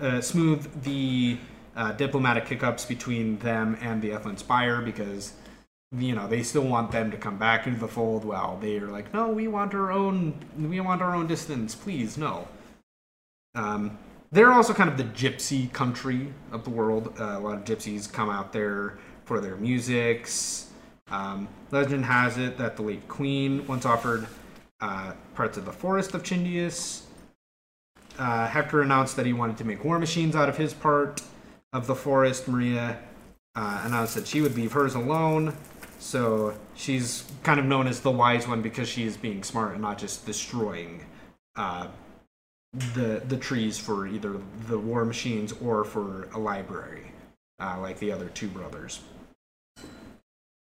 [0.00, 1.38] uh, smooth the
[1.76, 5.34] uh, diplomatic hiccups between them and the Ethlin Spire because
[5.96, 8.24] you know they still want them to come back into the fold.
[8.24, 12.16] Well, they are like, no, we want our own, we want our own distance, please,
[12.16, 12.46] no.
[13.54, 13.98] Um,
[14.32, 17.14] they're also kind of the gypsy country of the world.
[17.18, 20.70] Uh, a lot of gypsies come out there for their musics.
[21.10, 24.28] Um, legend has it that the late queen once offered
[24.80, 27.02] uh, parts of the forest of Chindius.
[28.18, 31.22] Uh, Hector announced that he wanted to make war machines out of his part
[31.72, 32.46] of the forest.
[32.46, 32.98] Maria
[33.56, 35.56] uh, announced that she would leave hers alone.
[36.00, 39.82] So she's kind of known as the wise one because she is being smart and
[39.82, 41.04] not just destroying
[41.56, 41.88] uh,
[42.94, 44.36] the the trees for either
[44.66, 47.12] the war machines or for a library,
[47.60, 49.00] uh, like the other two brothers.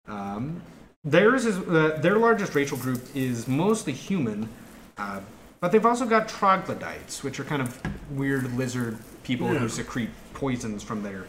[0.07, 0.61] Um,
[1.05, 4.49] theirs is uh, their largest racial group is mostly human,
[4.97, 5.21] uh,
[5.61, 7.79] but they've also got troglodytes, which are kind of
[8.11, 9.59] weird lizard people Yeah.
[9.59, 11.27] who secrete poisons from their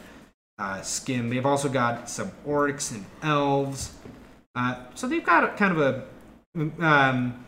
[0.59, 1.31] uh, skin.
[1.31, 3.93] They've also got some orcs and elves.
[4.55, 7.45] Uh, so they've got kind of a um,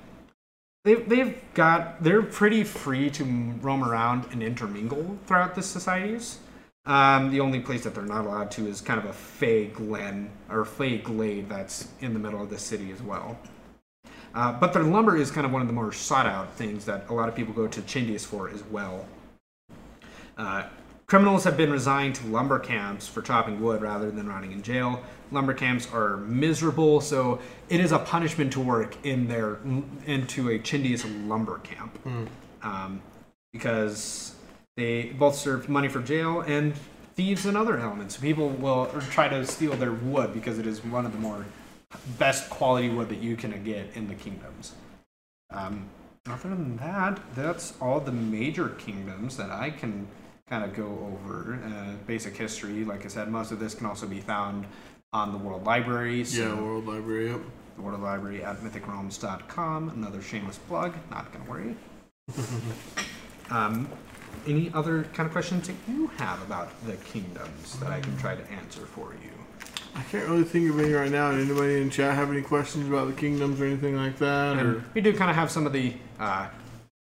[0.85, 3.25] they've, they've got they're pretty free to
[3.61, 6.39] roam around and intermingle throughout the societies.
[6.85, 10.31] Um, the only place that they're not allowed to is kind of a fey glen
[10.51, 13.39] or fey glade that's in the middle of the city as well.
[14.35, 17.09] Uh, but their lumber is kind of one of the more sought out things that
[17.09, 19.07] a lot of people go to Chindius for as well.
[20.37, 20.65] Uh,
[21.13, 24.99] criminals have been resigned to lumber camps for chopping wood rather than rotting in jail.
[25.31, 29.59] Lumber camps are miserable, so it is a punishment to work in their
[30.07, 31.99] into a Chindius lumber camp
[32.63, 33.03] um,
[33.53, 34.37] because
[34.79, 36.73] they both serve money for jail and
[37.15, 38.17] thieves and other elements.
[38.17, 41.45] People will try to steal their wood because it is one of the more
[42.19, 44.73] best quality wood that you can get in the kingdoms.
[45.51, 45.91] Um,
[46.25, 50.09] other than that, that's all the major kingdoms that I can
[50.53, 52.85] kind of go over uh, basic history.
[52.85, 54.67] Like I said, most of this can also be found
[55.15, 56.27] on the World Library.
[56.27, 57.31] So Yeah, World Library.
[57.31, 57.41] Yep.
[57.77, 59.89] the World Library at mythicrealms.com.
[59.89, 60.93] Another shameless plug.
[61.11, 61.75] Not gonna worry.
[63.51, 63.89] um,
[64.47, 68.35] any other kind of questions that you have about the kingdoms that I can try
[68.35, 69.31] to answer for you?
[69.95, 71.31] I can't really think of any right now.
[71.31, 74.59] Anybody in chat have any questions about the kingdoms or anything like that?
[74.59, 76.49] Or we do kind of have some of the uh,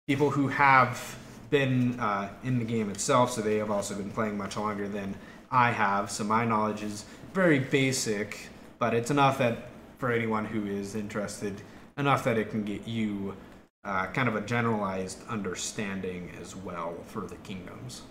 [0.07, 1.19] people who have
[1.53, 5.15] been uh, in the game itself, so they have also been playing much longer than
[5.53, 6.11] I have.
[6.11, 7.05] So my knowledge is
[7.35, 8.49] very basic,
[8.81, 9.57] but it's enough that
[9.99, 11.63] for anyone who is interested,
[11.97, 13.37] enough that it can get you
[13.85, 18.03] uh, kind of a generalized understanding as well for the kingdoms.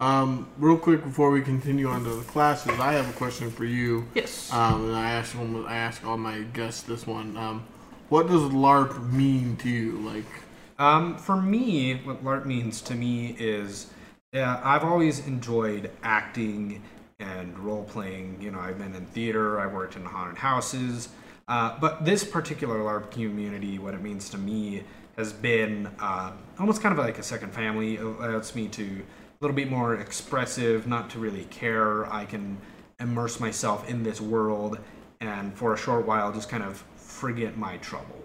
[0.00, 3.64] um, real quick before we continue on to the classes, I have a question for
[3.64, 4.06] you.
[4.14, 4.52] Yes.
[4.52, 7.36] Um, and I asked them, I ask all my guests this one.
[7.36, 7.64] Um,
[8.08, 9.98] what does LARP mean to you?
[9.98, 10.30] Like,
[10.78, 13.90] Um, for me, what LARP means to me is
[14.34, 16.82] uh, I've always enjoyed acting
[17.18, 18.40] and role playing.
[18.40, 21.08] You know, I've been in theater, I've worked in haunted houses.
[21.48, 24.84] Uh, but this particular LARP community, what it means to me,
[25.16, 27.96] has been uh, almost kind of like a second family.
[27.96, 32.06] It allows me to a little bit more expressive, not to really care.
[32.12, 32.58] I can
[33.00, 34.78] immerse myself in this world
[35.20, 38.17] and for a short while just kind of forget my troubles.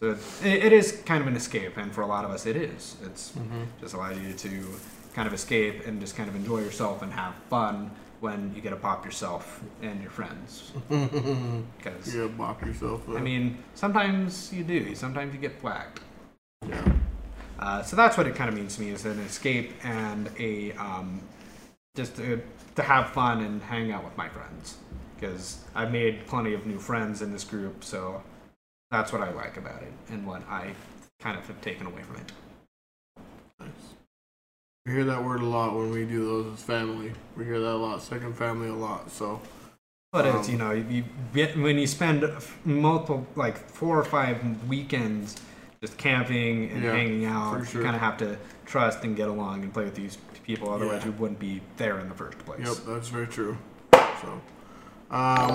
[0.00, 2.56] So it, it is kind of an escape, and for a lot of us, it
[2.56, 2.96] is.
[3.04, 3.32] It's
[3.80, 4.66] just allows you to
[5.14, 7.90] kind of escape and just kind of enjoy yourself and have fun
[8.20, 10.72] when you get to pop yourself and your friends.
[10.90, 13.08] Because you gotta bop yourself.
[13.08, 14.94] I mean, sometimes you do.
[14.94, 16.00] Sometimes you get whacked.
[16.66, 16.92] yeah.
[17.58, 20.72] Uh, so that's what it kind of means to me: is an escape and a
[20.72, 21.22] um,
[21.94, 22.42] just to,
[22.74, 24.76] to have fun and hang out with my friends.
[25.14, 28.22] Because I've made plenty of new friends in this group, so
[28.90, 30.72] that's what I like about it and what I
[31.20, 32.32] kind of have taken away from it.
[33.60, 33.70] Nice.
[34.84, 37.12] We hear that word a lot when we do those as family.
[37.36, 38.02] We hear that a lot.
[38.02, 39.10] Second family a lot.
[39.10, 39.40] So
[40.12, 41.04] But it's Um, you know you
[41.34, 42.24] get when you spend
[42.64, 44.38] multiple like four or five
[44.68, 45.36] weekends
[45.80, 47.80] just camping and Yeah, hanging out, sure.
[47.80, 50.72] you kind of have to trust and get along and play with these people.
[50.72, 51.06] Otherwise, Yeah.
[51.06, 52.60] you wouldn't be there in the first place.
[52.66, 53.58] Yep, that's very true.
[53.92, 54.40] So,
[55.10, 55.52] um,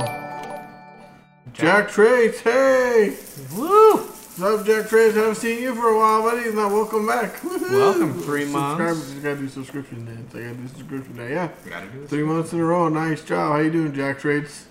[1.54, 3.18] Jack Trace, hey,
[3.56, 3.98] Woo!
[3.98, 5.16] what's up, Jack Trace?
[5.16, 6.50] Haven't seen you for a while, buddy.
[6.54, 7.44] Now, welcome back.
[7.44, 9.10] Welcome, three months.
[9.10, 10.18] Just gotta do subscription days.
[10.36, 11.32] I gotta do subscription day.
[11.32, 12.10] Yeah, We gotta do this.
[12.10, 12.88] three months in a row.
[12.90, 13.54] Nice job.
[13.54, 14.66] How you doing, Jack Trace?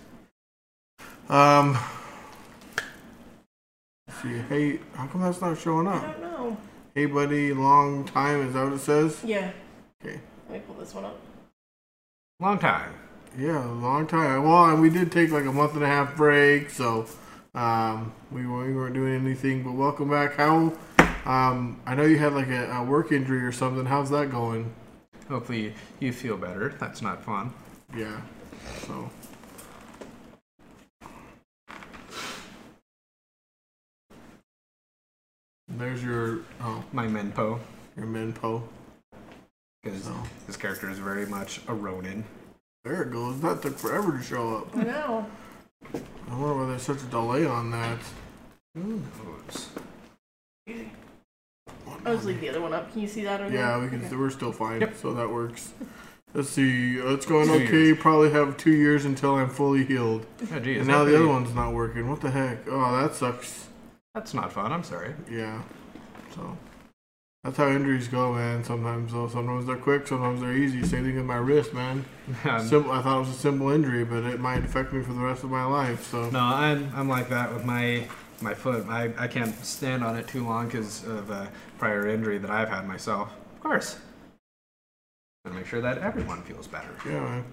[1.28, 1.76] Um,
[4.08, 6.02] let's see, hey, how come that's not showing up?
[6.02, 6.56] I don't know.
[6.94, 8.46] Hey, buddy, long time.
[8.48, 9.20] Is that what it says?
[9.24, 9.50] Yeah.
[10.02, 10.20] Okay.
[10.48, 11.18] Let me pull this one up.
[12.40, 12.94] Long time.
[13.38, 14.44] Yeah, a long time.
[14.44, 17.06] Well, and we did take like a month and a half break, so
[17.54, 19.62] um, we, weren't- we weren't doing anything.
[19.62, 20.34] But welcome back.
[20.34, 20.72] How?
[21.24, 23.86] Um, I know you had like a, a work injury or something.
[23.86, 24.72] How's that going?
[25.28, 26.70] Hopefully, you feel better.
[26.80, 27.52] That's not fun.
[27.96, 28.20] Yeah.
[28.86, 29.10] So.
[35.68, 37.58] There's your oh My Menpo,
[37.96, 38.62] your Menpo.
[39.82, 40.14] because So
[40.46, 42.24] this character is very much a Ronin.
[42.84, 43.40] There it goes.
[43.40, 44.76] That took forever to show up.
[44.76, 45.26] I know.
[45.94, 47.98] I wonder why there's such a delay on that.
[48.74, 49.68] Who knows?
[52.06, 52.92] I'll just leave the other one up.
[52.92, 53.40] Can you see that?
[53.40, 53.80] Over Yeah, there?
[53.80, 54.04] we can.
[54.04, 54.16] Okay.
[54.16, 54.96] We're still fine, Yep.
[54.96, 55.72] so that works.
[56.32, 56.96] Let's see.
[56.96, 57.70] It's going Two okay.
[57.86, 57.98] years.
[57.98, 60.24] Probably have two years until I'm fully healed.
[60.52, 62.08] Oh, geez, and now the other one's not working.
[62.08, 62.68] What the heck?
[62.68, 63.66] Oh, that sucks.
[64.14, 64.72] That's not fun.
[64.72, 65.14] I'm sorry.
[65.30, 65.60] Yeah.
[66.34, 66.56] So
[67.44, 68.62] that's how injuries go, man.
[68.64, 70.82] Sometimes though, sometimes they're quick, sometimes they're easy.
[70.84, 72.04] Same thing with my wrist, man.
[72.66, 72.92] Simple.
[72.92, 75.42] I thought it was a simple injury, but it might affect me for the rest
[75.44, 76.06] of my life.
[76.10, 78.06] So No, I'm I'm like that with my
[78.42, 78.86] my foot.
[78.88, 82.68] I, I can't stand on it too long because of a prior injury that I've
[82.68, 83.32] had myself.
[83.56, 83.98] Of course.
[85.44, 86.90] And make sure that everyone feels better.
[87.06, 87.44] yeah, man.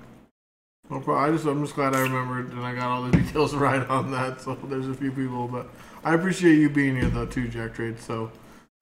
[0.90, 1.18] No problem.
[1.30, 4.12] I just I'm just glad I remembered and I got all the details right on
[4.12, 4.42] that.
[4.42, 5.70] So there's a few people, but
[6.04, 8.02] I appreciate you being here though too, Jack Trace.
[8.04, 8.32] So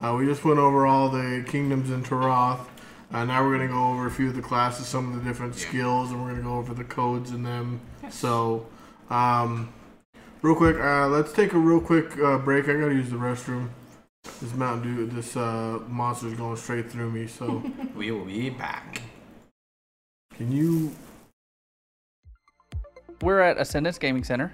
[0.00, 2.60] uh, we just went over all the kingdoms in Terath.
[3.12, 5.54] Uh, now we're gonna go over a few of the classes, some of the different
[5.54, 5.68] Yeah.
[5.68, 7.80] skills, and we're gonna go over the codes in them.
[8.02, 8.14] Yes.
[8.16, 8.66] So,
[9.10, 9.68] um,
[10.42, 12.64] real quick, uh, let's take a real quick uh, break.
[12.68, 13.68] I gotta use the restroom.
[14.40, 17.26] This Mountain Dew, this uh, monster's going straight through me.
[17.28, 17.62] So,
[17.94, 19.02] We will be back.
[20.34, 20.90] can you?
[23.22, 24.52] We're at Ascendance Gaming Center.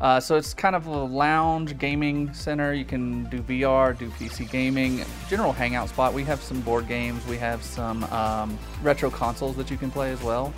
[0.00, 2.74] Uh, so it's kind of a lounge gaming center.
[2.74, 6.12] You can do VR, do PC gaming, general hangout spot.
[6.12, 7.26] We have some board games.
[7.26, 10.52] We have some um, retro consoles that you can play as well.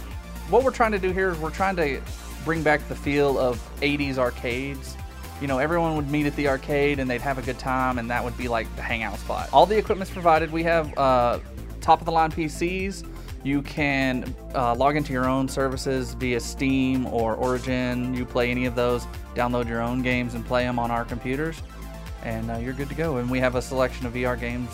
[0.50, 2.00] What we're trying to do here is we're trying to
[2.44, 4.96] bring back the feel of 80s arcades.
[5.40, 8.10] You know, everyone would meet at the arcade and they'd have a good time, and
[8.10, 9.48] that would be like the hangout spot.
[9.52, 10.50] All the equipment's provided.
[10.50, 11.38] We have uh,
[11.80, 13.04] top of the line PCs,
[13.44, 18.12] you can uh, log into your own services via Steam or Origin.
[18.14, 19.06] You play any of those,
[19.38, 21.62] download your own games and play them on our computers,
[22.24, 23.18] and uh, you're good to go.
[23.18, 24.68] And we have a selection of VR games,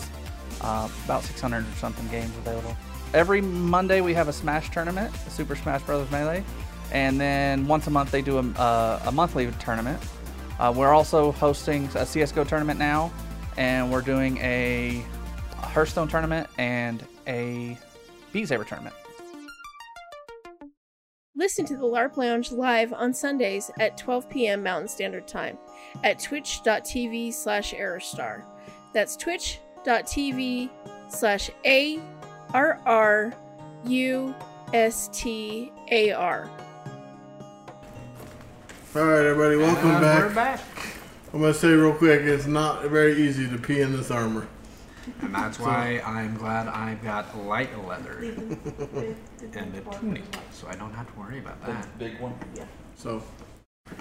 [0.61, 2.75] uh, about 600 or something games available.
[3.13, 6.09] Every Monday we have a Smash tournament, Super Smash Bros.
[6.09, 6.43] Melee,
[6.91, 10.01] and then once a month they do a, uh, a monthly tournament.
[10.59, 13.11] Uh, we're also hosting a CS:GO tournament now,
[13.57, 15.05] and we're doing a
[15.57, 17.77] Hearthstone tournament and a
[18.31, 18.95] Beat Saber tournament.
[21.37, 24.63] Listen to the LARP Lounge live on Sundays at 12 p.m.
[24.63, 25.57] Mountain Standard Time
[26.01, 28.43] at twitch.tv slash Arrustar.
[28.93, 30.69] That's twitch.tv
[31.09, 31.99] slash A
[32.53, 33.33] R R
[33.83, 34.33] U
[34.73, 36.49] S T A R.
[38.95, 40.19] All right, everybody, welcome And back.
[40.21, 40.61] We're back.
[41.33, 44.47] I'm gonna say real quick, it's not very easy to pee in this armor.
[45.21, 48.21] And that's why I'm glad I've got light leather
[49.53, 51.97] and a tunic, so I don't have to worry about that.
[51.99, 52.33] Big one.
[52.55, 52.65] Yeah.
[52.95, 53.21] So,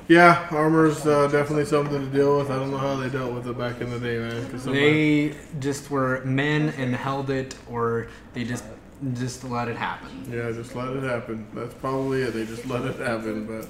[0.09, 2.51] yeah, armor's uh, definitely something to deal with.
[2.51, 4.51] I don't know how they dealt with it back in the day, man.
[4.51, 8.65] 'cause somebody- They just were men and held it, or they just
[9.12, 10.09] just let it happen.
[10.31, 11.47] yeah, just let it happen.
[11.53, 12.33] That's probably it.
[12.33, 13.45] They just let it happen.
[13.47, 13.69] But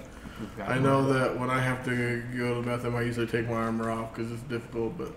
[0.69, 3.55] I know that when I have to go to the bathroom, I usually take my
[3.57, 4.97] armor off because it's difficult.
[4.99, 5.13] But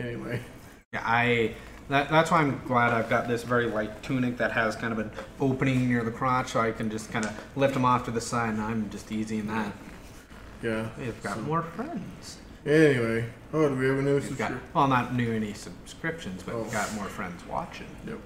[0.00, 0.40] anyway,
[0.94, 1.54] Yeah, I.
[1.88, 4.98] That, that's why I'm glad I've got this very light tunic that has kind of
[4.98, 5.10] an
[5.40, 8.20] opening near the crotch, so I can just kind of lift them off to the
[8.20, 9.72] side, and I'm just easy in that.
[10.62, 10.88] yeah.
[10.98, 12.38] We've got more friends.
[12.66, 13.24] Anyway,
[13.54, 14.60] oh, do we have a new We've subscription?
[14.74, 16.62] well, not new any subscriptions, but Oh.
[16.62, 17.86] we've got more friends watching.
[18.06, 18.18] Yep.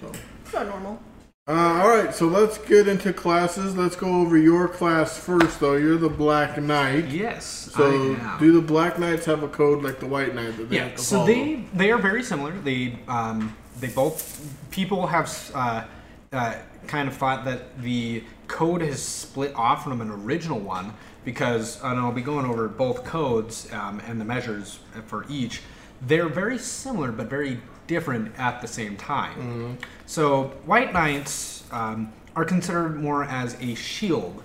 [0.00, 0.12] So.
[0.44, 1.00] It's not normal.
[1.48, 3.76] Uh, all right, so let's get into classes.
[3.76, 5.74] Let's go over your class first, though.
[5.74, 7.06] You're the Black Knight.
[7.08, 7.44] Yes.
[7.74, 10.94] So, do the Black Knights have a code like the White Knight that they Yeah,
[10.94, 11.26] so follow?
[11.26, 12.52] they they are very similar.
[12.52, 14.40] They um, they both
[14.70, 15.84] people have uh,
[16.32, 16.54] uh,
[16.86, 20.94] kind of thought that the code has split off from an original one
[21.24, 25.62] because and I'll be going over both codes um, and the measures for each.
[26.02, 27.60] They're very similar but very
[27.90, 29.76] different at the same time.
[30.06, 34.44] So white knights um, are considered more as a shield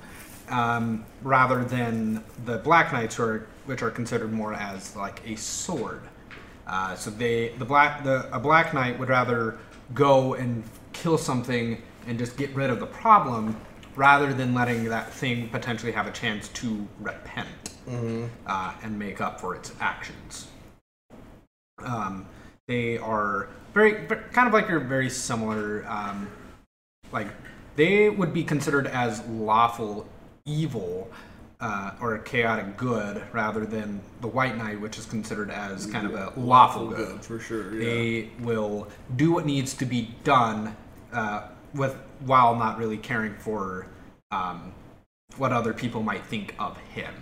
[0.50, 5.36] um, rather than the black knights, who are, which are considered more as like a
[5.36, 6.02] sword.
[6.66, 9.60] Uh, so they, the black, the a black knight would rather
[9.94, 10.64] go and
[10.94, 13.56] kill something and just get rid of the problem,
[13.96, 17.48] rather than letting that thing potentially have a chance to repent
[18.48, 20.48] uh, and make up for its actions.
[21.80, 22.26] Um,
[22.68, 25.86] they are very, kind of like your very similar.
[25.88, 26.30] Um,
[27.12, 27.28] like
[27.76, 30.08] they would be considered as lawful
[30.46, 31.10] evil
[31.60, 36.14] uh, or chaotic good rather than the white knight which is considered as kind of
[36.14, 37.74] a lawful good for sure.
[37.74, 37.80] Yeah.
[37.80, 40.76] they will do what needs to be done
[41.14, 43.88] uh, with while not really caring for
[44.32, 44.74] um,
[45.38, 47.14] what other people might think of him.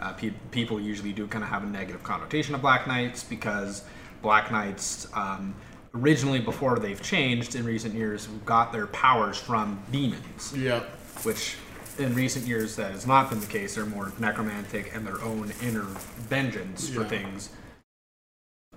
[0.00, 3.84] Uh, pe- people usually do kind of have a negative connotation of Black Knights because
[4.22, 5.54] Black Knights, um,
[5.94, 10.80] originally before they've changed in recent years, got their powers from demons yeah.
[11.22, 11.56] which
[11.98, 13.74] in recent years that has not been the case.
[13.74, 15.86] They're more necromantic and their own inner
[16.28, 17.50] vengeance for things.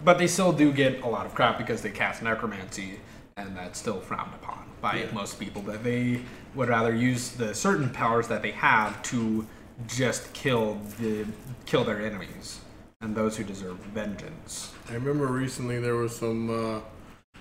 [0.04, 3.00] But they still do get a lot of crap because they cast necromancy,
[3.38, 5.12] and that's still frowned upon by Yeah.
[5.14, 5.62] most people.
[5.64, 6.22] That they
[6.56, 9.46] would rather use the certain powers that they have to
[9.88, 11.26] just kill the
[11.66, 12.62] kill their enemies
[13.02, 14.74] and those who deserve vengeance.
[14.92, 16.82] I remember recently there was some uh,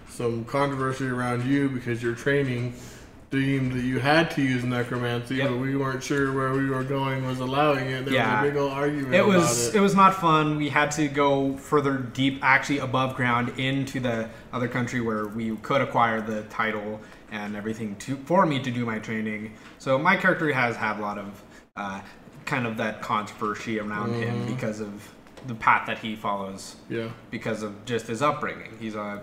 [0.08, 2.74] some controversy around you because your training
[3.30, 5.48] deemed that you had to use necromancy, Yep.
[5.50, 8.04] but we weren't sure where we were going was allowing it.
[8.04, 8.40] There Yeah.
[8.42, 9.76] was a big old argument It was it.
[9.76, 10.56] it was not fun.
[10.58, 15.56] We had to go further deep, actually above ground, into the other country where we
[15.56, 17.00] could acquire the title
[17.32, 19.52] and everything to for me to do my training.
[19.78, 21.42] So my character has had a lot of
[21.76, 22.00] uh,
[22.46, 25.08] kind of that controversy around him because of
[25.46, 27.10] the path that he follows, yeah.
[27.30, 28.72] because of just his upbringing.
[28.80, 29.20] He's uh,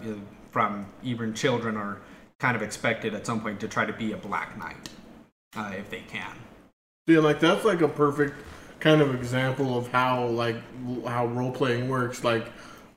[0.52, 2.00] from even children are
[2.40, 4.90] kind of expected at some point to try to be a black knight
[5.56, 6.36] uh, if they can.
[7.08, 8.36] Yeah, like that's like a perfect
[8.80, 10.58] kind of example of how like
[11.06, 12.24] how role playing works.
[12.24, 12.48] Like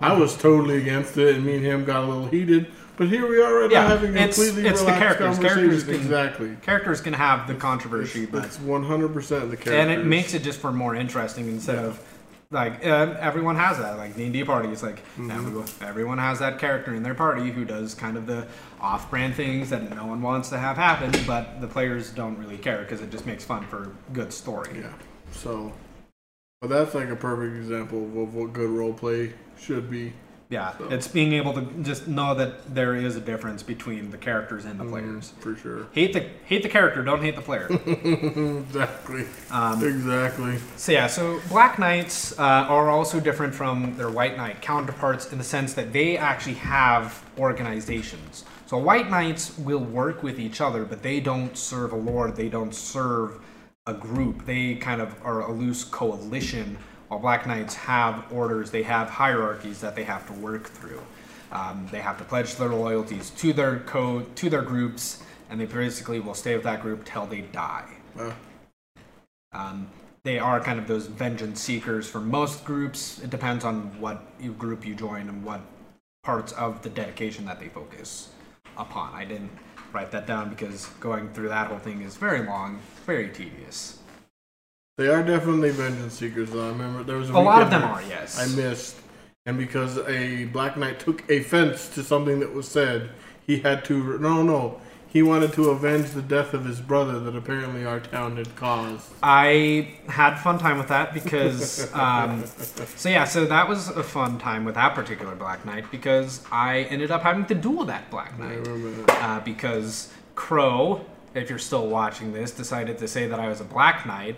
[0.01, 2.66] I was totally against it, and me and him got a little heated.
[2.97, 5.36] But here we are right Yeah, now having it's- completely it's the relaxed characters.
[5.38, 5.59] conversation.
[5.70, 6.56] Characters can- exactly.
[6.60, 10.34] Characters can have the controversy, but It's one hundred percent the characters, and it makes
[10.34, 11.98] it just for more interesting instead of
[12.52, 15.31] like uh, everyone has that like d&d parties like Mm-hmm.
[15.31, 18.47] everyone, everyone has that character in their party who does kind of the
[18.81, 22.78] off-brand things that no one wants to have happen but the players don't really care
[22.78, 24.93] because it just makes fun for good story Yeah.
[25.32, 25.72] So,
[26.60, 30.12] but that's like a perfect example of what good role play should be.
[30.51, 34.64] Yeah, it's being able to just know that there is a difference between the characters
[34.64, 35.32] and the players.
[35.39, 35.86] for sure.
[35.93, 37.68] Hate the hate the character, don't hate the player.
[38.70, 39.27] Exactly.
[39.51, 40.59] Um, exactly.
[40.77, 45.39] So yeah, so Black Knights uh, are also different from their White Knight counterparts in
[45.39, 48.44] the sense that they actually have organizations.
[48.66, 52.36] So White Knights will work with each other, but they don't serve a lord.
[52.36, 53.40] They don't serve
[53.86, 54.47] a group.
[54.47, 56.77] They kind of are a loose coalition.
[57.10, 61.02] While Black Knights have orders, they have hierarchies that they have to work through.
[61.50, 65.20] Um, they have to pledge their loyalties to their code, to their groups,
[65.50, 67.88] and they basically will stay with that group till they die.
[69.52, 69.88] Um,
[70.22, 73.18] they are kind of those vengeance seekers for most groups.
[73.18, 74.22] It depends on what
[74.56, 75.62] group you join and what
[76.22, 78.28] parts of the dedication that they focus
[78.76, 79.12] upon.
[79.14, 79.50] I didn't
[79.92, 83.99] write that down because going through that whole thing is very long, very tedious.
[85.01, 86.64] They are definitely vengeance seekers, though.
[86.66, 88.39] I remember there was a, A lot of them are, yes.
[88.39, 88.97] I missed,
[89.47, 93.09] and because a black knight took offense to something that was said,
[93.47, 94.18] he had to.
[94.18, 94.78] No, no,
[95.09, 99.10] he wanted to avenge the death of his brother that apparently our town had caused.
[99.22, 102.44] I had fun time with that because, um,
[102.97, 106.82] so yeah, so that was a fun time with that particular Black Knight because I
[106.90, 108.66] ended up having to duel that Black I Knight.
[108.66, 109.22] remember that.
[109.22, 111.05] uh, because Crow,
[111.35, 114.36] if you're still watching this, decided to say that I was a Black Knight.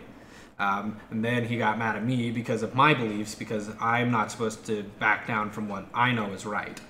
[0.59, 4.31] Um, and then he got mad at me because of my beliefs, because I'm not
[4.31, 6.81] supposed to back down from what I know is right.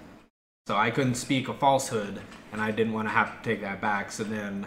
[0.67, 2.21] So I couldn't speak a falsehood,
[2.53, 4.13] and I didn't want to have to take that back.
[4.13, 4.67] So then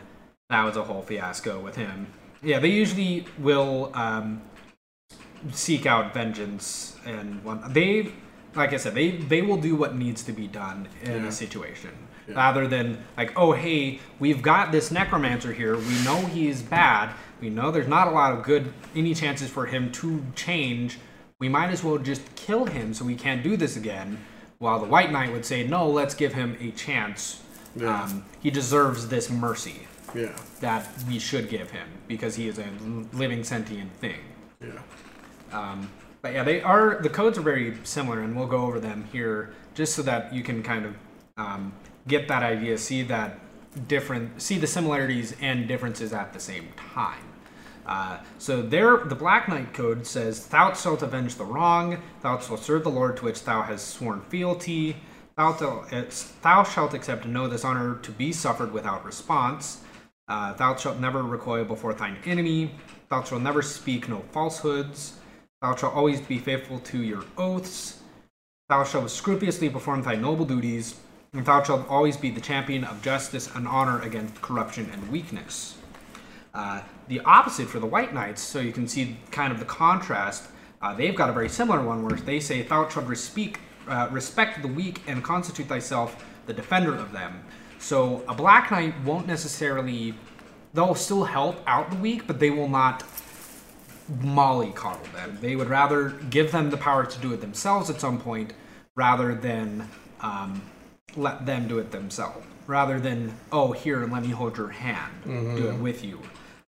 [0.49, 2.07] that was a whole fiasco with him.
[2.41, 4.41] Yeah, they usually will um,
[5.51, 8.11] seek out vengeance, and one, they,
[8.55, 11.27] like I said, they they will do what needs to be done in Yeah.
[11.27, 11.91] a situation,
[12.27, 12.35] Yeah.
[12.35, 15.77] rather than like, oh hey, we've got this necromancer here.
[15.77, 17.11] We know he's bad.
[17.45, 20.97] We know there's not a lot of good any chances for him to change.
[21.37, 24.17] We might as well just kill him so we can't do this again.
[24.57, 27.43] While the White Knight would say, no, let's give him a chance.
[27.75, 28.01] Yeah.
[28.01, 32.65] Um, he deserves this mercy Yeah, that we should give him because he is a
[33.13, 34.21] living sentient thing.
[34.59, 34.81] yeah.
[35.51, 35.87] Um,
[36.23, 39.53] but yeah, they are the codes are very similar, and we'll go over them here
[39.75, 40.95] just so that you can kind of
[41.37, 41.73] um,
[42.07, 43.37] get that idea, see that
[43.87, 47.21] different, see the similarities and differences at the same time.
[47.85, 51.97] Uh, so there, the Black Knight code says, "Thou shalt avenge the wrong.
[52.21, 54.97] Thou shalt serve the Lord to which thou hast sworn fealty.
[55.37, 59.81] Thou, it's- thou shalt accept no dishonor to be suffered without response.
[60.27, 62.71] Uh, thou shalt never recoil before thine enemy.
[63.09, 65.13] Thou shalt never speak no falsehoods.
[65.61, 67.99] Thou shalt always be faithful to your oaths.
[68.69, 70.95] Thou shalt scrupulously perform thy noble duties.
[71.33, 75.75] And thou shalt always be the champion of justice and honor against corruption and weakness.
[76.55, 80.47] Uh, the opposite for the White Knights, so you can see kind of the contrast.
[80.81, 83.59] Uh, they've got a very similar one where they say, Thou shalt respect,
[83.89, 87.43] uh, respect the weak and constitute thyself the defender of them.
[87.77, 90.15] So a Black Knight won't necessarily,
[90.73, 93.03] they'll still help out the weak, but they will not
[94.21, 95.37] mollycoddle them.
[95.41, 98.53] They would rather give them the power to do it themselves at some point
[98.95, 99.89] rather than
[100.21, 100.61] um,
[101.17, 102.45] let them do it themselves.
[102.67, 105.13] Rather than, oh, here, let me hold your hand,
[105.57, 106.19] do it with you.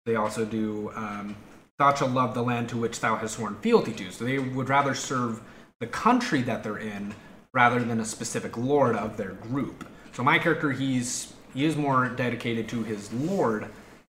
[0.08, 1.36] They also do, um,
[1.78, 4.10] thou shalt love the land to which thou hast sworn fealty to.
[4.10, 5.42] So they would rather serve
[5.82, 7.14] the country that they're in
[7.54, 9.86] rather than a specific lord of their group.
[10.14, 13.68] So my character, he's he is more dedicated to his lord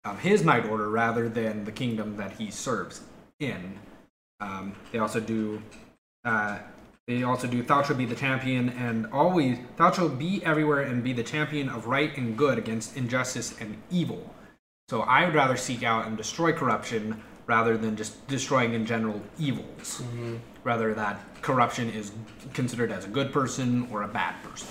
[0.05, 3.03] of his knight order rather than the kingdom that he serves
[3.39, 3.79] in.
[4.41, 5.63] Um, they also do.
[6.25, 6.59] Uh,
[7.07, 7.63] they also do.
[7.63, 9.59] Thou shalt be the champion and always.
[9.77, 13.77] Thou shalt be everywhere and be the champion of right and good against injustice and
[13.91, 14.32] evil.
[14.93, 19.23] So I would rather seek out and destroy corruption rather than just destroying in general
[19.39, 20.03] evils.
[20.65, 22.13] Rather that corruption is
[22.53, 24.69] considered as a good person or a bad person.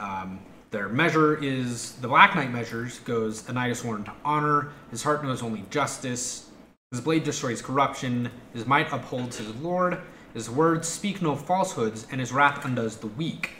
[0.00, 0.40] Um,
[0.72, 5.04] their measure is the Black Knight measures goes a knight is sworn to honor, his
[5.04, 6.50] heart knows only justice,
[6.90, 10.00] his blade destroys corruption, his might upholds his lord,
[10.34, 13.50] his words speak no falsehoods, and his wrath undoes the weak.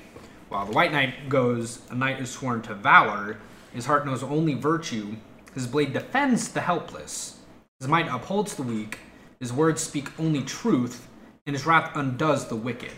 [0.48, 3.36] While the White Knight goes a knight is sworn to valor,
[3.73, 5.14] his heart knows only virtue,
[5.57, 7.39] his blade defends the helpless,
[7.81, 8.99] his might upholds the weak,
[9.41, 11.09] his words speak only truth,
[11.47, 12.93] and his wrath undoes the wicked.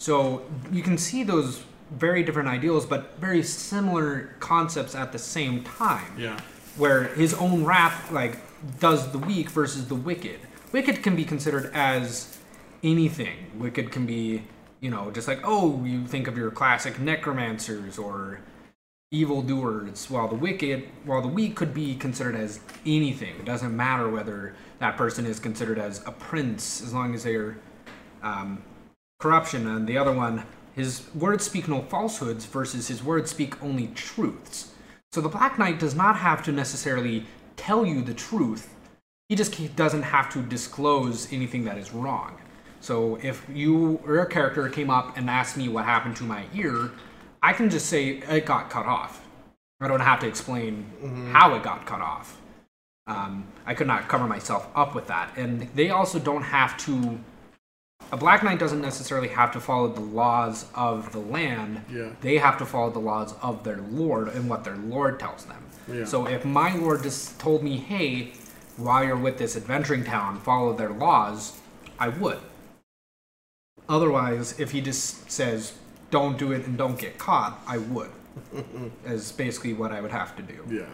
[0.00, 0.42] So
[0.72, 6.18] you can see those very different ideals, but very similar concepts at the same time.
[6.18, 6.40] Yeah.
[6.76, 8.38] Where his own wrath, like,
[8.80, 10.40] does the weak versus the wicked.
[10.72, 12.38] Wicked can be considered as
[12.82, 13.36] anything.
[13.56, 14.42] Wicked can be,
[14.80, 18.40] you know, just like, oh, you think of your classic necromancers or
[19.10, 23.34] evildoers, while the wicked, while the weak could be considered as anything.
[23.36, 27.58] It doesn't matter whether that person is considered as a prince, as long as they're
[28.22, 28.62] um,
[29.18, 30.44] corruption, and the other one,
[30.74, 34.72] his words speak no falsehoods versus his words speak only truths.
[35.12, 37.26] So the Black Knight does not have to necessarily
[37.56, 38.74] tell you the truth.
[39.28, 42.38] He just doesn't have to disclose anything that is wrong.
[42.80, 46.44] So if you or a character came up and asked me what happened to my
[46.54, 46.90] ear,
[47.42, 49.24] I can just say it got cut off.
[49.80, 52.40] I don't have to explain how it got cut off.
[53.06, 55.36] Um, I could not cover myself up with that.
[55.36, 57.18] And they also don't have to.
[58.10, 61.84] A Black Knight doesn't necessarily have to follow the laws of the land.
[61.92, 62.10] Yeah.
[62.20, 65.62] They have to follow the laws of their lord and what their lord tells them.
[65.90, 66.04] Yeah.
[66.04, 68.32] So if my lord just told me, hey,
[68.76, 71.58] while you're with this adventuring town, follow their laws,
[71.98, 72.38] I would.
[73.88, 75.74] Otherwise, if he just says,
[76.10, 78.10] don't do it and don't get caught, I would.
[79.04, 80.64] is basically what I would have to do.
[80.70, 80.86] Yeah.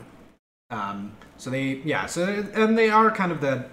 [0.70, 2.24] Um, so they, yeah, so
[2.54, 3.66] and they are kind of the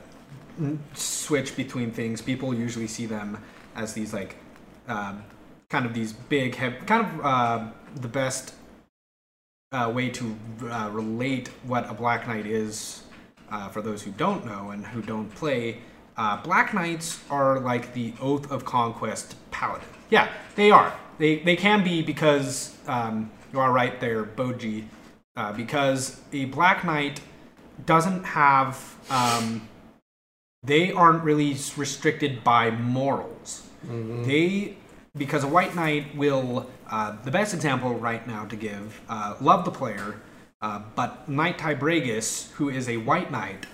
[0.93, 2.22] switch between things.
[2.22, 3.43] People usually see them
[3.76, 4.35] as these like,
[4.88, 5.23] um,
[5.69, 8.53] kind of these big, hev- kind of uh, the best
[9.72, 10.35] uh, way to
[10.69, 13.03] uh, relate what a Black Knight is
[13.51, 15.80] uh, for those who don't know and who don't play.
[16.18, 19.88] Uh, Black Knights are like the Oath of Conquest paladin.
[20.09, 20.93] Yeah, they are.
[21.22, 24.85] They they can be because um, you are right there, Boji.
[25.35, 27.22] Uh, because a Black Knight
[27.85, 28.98] doesn't have.
[29.11, 29.69] Um,
[30.64, 33.68] they aren't really restricted by morals.
[34.26, 34.77] They
[35.15, 36.68] because a white knight will.
[36.89, 40.19] Uh, the best example right now to give, uh, love the player,
[40.61, 43.68] uh, but Knight Tibregus, who is a white knight,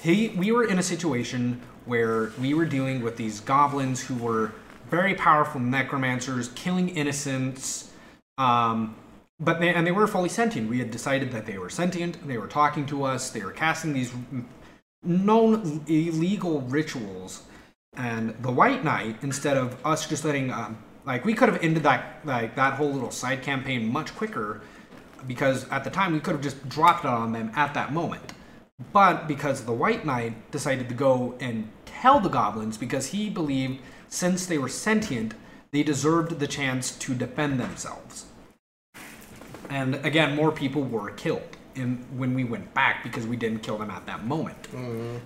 [0.00, 4.52] he we were in a situation where we were dealing with these goblins who were
[4.94, 7.90] very powerful necromancers, killing innocents.
[8.38, 8.94] Um,
[9.40, 10.70] but they, and they were fully sentient.
[10.74, 12.12] We had decided that they were sentient.
[12.30, 13.30] They were talking to us.
[13.30, 14.12] They were casting these
[15.02, 17.42] known illegal rituals.
[17.96, 21.82] And the White Knight, instead of us just letting, um, like, we could have ended
[21.82, 24.60] that like that whole little side campaign much quicker,
[25.26, 28.32] because at the time we could have just dropped it on them at that moment.
[28.92, 33.80] But because the White Knight decided to go and tell the goblins, because he believed
[34.14, 35.34] since they were sentient,
[35.72, 38.26] they deserved the chance to defend themselves.
[39.68, 43.76] And again, more people were killed in, when we went back because we didn't kill
[43.76, 44.68] them at that moment.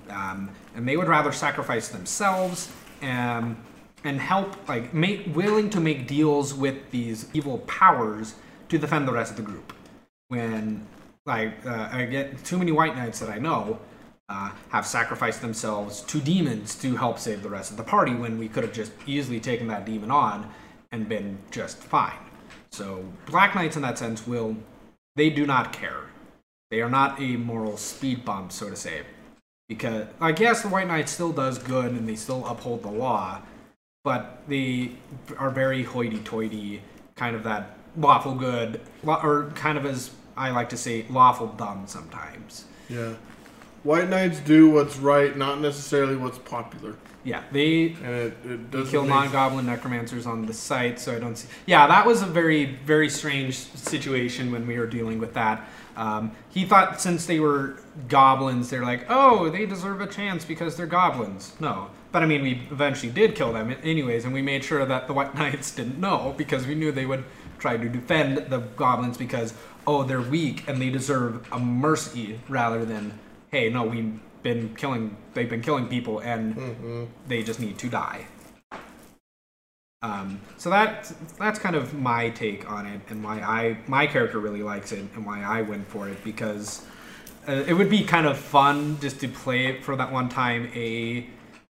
[0.09, 3.57] Um, and they would rather sacrifice themselves and,
[4.05, 8.37] and help, like, make, willing to make deals with these evil powers
[8.71, 9.75] to defend the rest of the group.
[10.29, 10.87] When,
[11.27, 13.81] like, uh, I get too many white knights that I know
[14.29, 18.39] uh, have sacrificed themselves to demons to help save the rest of the party when
[18.39, 20.51] we could have just easily taken that demon on
[20.93, 22.19] and been just fine.
[22.71, 24.57] So Black Knights in that sense will
[25.17, 26.05] they do not care.
[26.71, 29.03] They are not a moral speed bump, so to say.
[29.69, 33.43] Because I guess the White Knight still does good and they still uphold the law,
[34.05, 34.93] but they
[35.39, 36.83] are very hoity-toity,
[37.17, 41.85] kind of that lawful good, or kind of as I like to say, lawful dumb
[41.87, 42.67] sometimes.
[42.89, 43.15] Yeah.
[43.83, 48.91] White knights do what's right, not necessarily what's popular, Yeah, they and it, it doesn't
[48.91, 51.49] kill non-goblin necromancers on the site, so I don't see.
[51.67, 55.69] Yeah, that was a very, very strange situation when we were dealing with that.
[55.97, 60.77] Um, he thought since they were goblins, they're like, oh, they deserve a chance because
[60.77, 61.55] they're goblins.
[61.61, 65.07] No, but I mean, we eventually did kill them anyways, and we made sure that
[65.07, 67.25] the White Knights didn't know because we knew they would
[67.59, 69.55] try to defend the goblins because
[69.87, 73.19] oh, they're weak and they deserve a mercy rather than
[73.51, 78.27] hey, no, we've been killing, they've been killing people and they just need to die.
[80.01, 84.39] Um, so that that's kind of my take on it and why I my character
[84.39, 86.85] really likes it and why I went for it because
[87.49, 90.71] uh, it would be kind of fun just to play it for that one time
[90.73, 91.27] a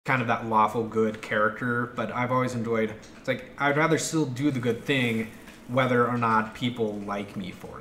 [0.05, 4.27] kind of that lawful good character but I've always enjoyed it's like I'd rather still
[4.27, 5.27] do the good thing
[5.67, 7.80] whether or not people like me for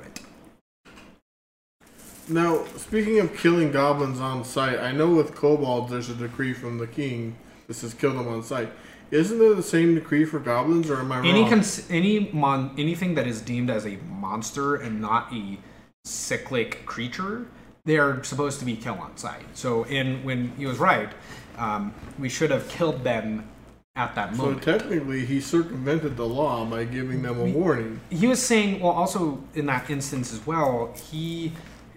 [2.31, 6.77] Now, speaking of killing goblins on sight, I know with kobolds there's a decree from
[6.77, 7.35] the king
[7.67, 8.71] that says kill them on sight.
[9.11, 11.49] Isn't there the same decree for goblins, or am I Any wrong?
[11.49, 15.57] cons- any mon- anything that is deemed as a monster and not a
[16.05, 17.47] cyclic creature,
[17.83, 19.43] they are supposed to be killed on sight.
[19.53, 21.09] So, in when he was right,
[21.57, 23.49] um, we should have killed them
[23.97, 24.63] at that moment.
[24.63, 27.99] so technically, he circumvented the law by giving them a warning.
[28.09, 31.51] he was saying, well, also in that instance as well, he,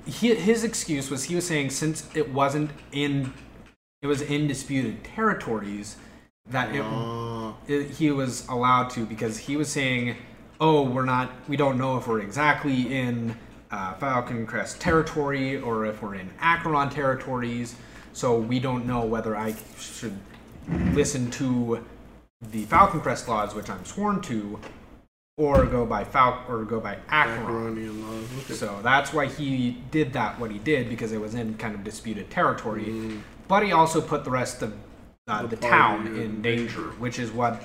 [0.07, 3.33] he his excuse was he was saying since it wasn't in,
[4.03, 5.97] it was in disputed territories,
[6.49, 10.17] that it Uh, it, he was allowed to because he was saying,
[10.61, 11.31] "Oh, we're not.
[11.49, 13.37] We don't know if we're exactly in
[13.75, 17.75] uh, Falcon Crest territory or if we're in Acheron territories.
[18.13, 20.17] So we don't know whether I should
[20.93, 21.85] listen to
[22.41, 24.61] the Falcon Crest laws, which I'm sworn to,
[25.37, 28.27] or go by Fal or go by Acheron.
[28.49, 31.83] So that's why he did that what he did because it was in kind of
[31.83, 32.85] disputed territory.
[32.85, 33.21] Mm.
[33.49, 34.75] But he also put the rest of
[35.27, 37.63] uh, The the, town in in danger, which is what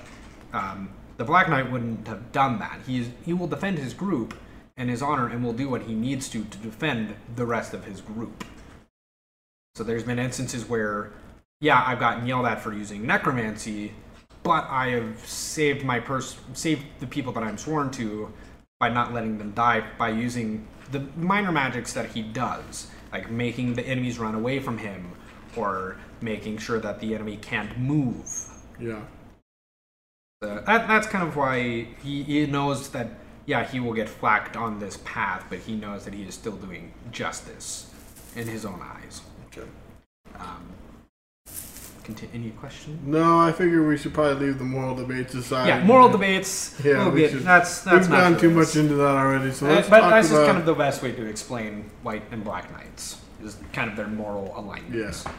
[0.53, 2.59] um, the Black Knight wouldn't have done.
[2.59, 4.33] That he's he will defend his group
[4.75, 7.85] and his honor, and will do what he needs to to defend the rest of
[7.85, 8.43] his group.
[9.75, 11.11] So there's been instances where,
[11.61, 13.93] yeah, I've gotten yelled at for using necromancy,
[14.43, 18.31] but I have saved my pers- saved the people that I'm sworn to
[18.79, 23.73] by not letting them die by using the minor magics that he does, like making
[23.73, 25.11] the enemies run away from him
[25.55, 28.27] or making sure that the enemy can't move.
[28.79, 29.01] Yeah.
[30.41, 33.09] Uh, that, that's kind of why he, he knows that,
[33.45, 36.55] yeah, he will get flacked on this path, but he knows that he is still
[36.55, 37.93] doing justice
[38.35, 39.21] in his own eyes.
[42.09, 42.99] Conti- any question?
[43.05, 45.67] No, I figure we should probably leave the moral debates aside.
[45.67, 46.75] yeah, moral debates.
[46.83, 49.75] Yeah, we'll we should- that's that's We've gone too much into that already, so Uh,
[49.89, 53.57] but that's just kind of the best way to explain white and black knights is
[53.73, 55.23] kind of their moral alignments.
[55.25, 55.31] Yeah.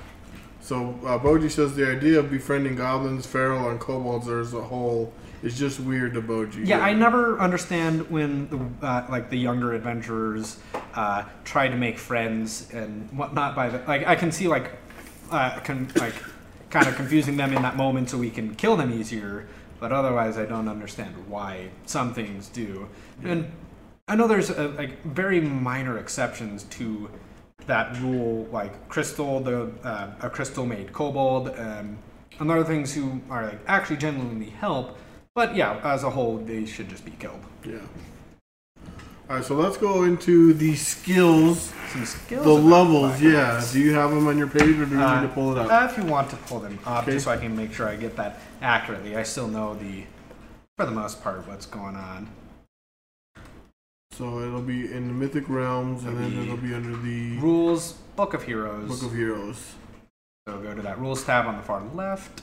[0.61, 5.13] So uh, Boji says the idea of befriending goblins, feral, and kobolds as a whole
[5.43, 6.67] is just weird to Boji.
[6.67, 10.59] Yeah, I never understand when the, uh, like the younger adventurers
[10.95, 13.57] uh, try to make friends and whatnot.
[13.57, 14.71] By the like, I can see like
[15.33, 16.15] uh, con- like
[16.71, 19.47] kind of confusing them in that moment so we can kill them easier.
[19.79, 22.89] But otherwise, I don't understand why some things do.
[23.25, 23.51] And
[24.09, 27.11] I know there's uh like very minor exceptions to
[27.67, 31.99] that rule, like crystal, the uh, a crystal made kobold, um,
[32.39, 34.99] and other things who are like actually genuinely help.
[35.35, 37.41] But yeah, as a whole, they should just be killed.
[37.65, 37.79] Yeah.
[39.31, 42.43] All right, so let's go into the skills, Some skills.
[42.45, 43.23] the levels.
[43.23, 43.65] Yeah.
[43.73, 45.59] Do you have them on your page, or do you Uh, need to pull it
[45.59, 45.71] up?
[45.71, 47.13] Uh, if you want to pull them up, Okay.
[47.13, 49.17] just so I can make sure I get that accurately.
[49.17, 50.03] I still know the,
[50.77, 52.27] for the most part, what's going on.
[54.11, 58.35] So it'll be in the Mythic Realms, and then it'll be under the Rules, Book
[58.35, 58.89] of Heroes.
[58.89, 59.75] Book of Heroes.
[60.49, 62.43] So go to that rules tab on the far left.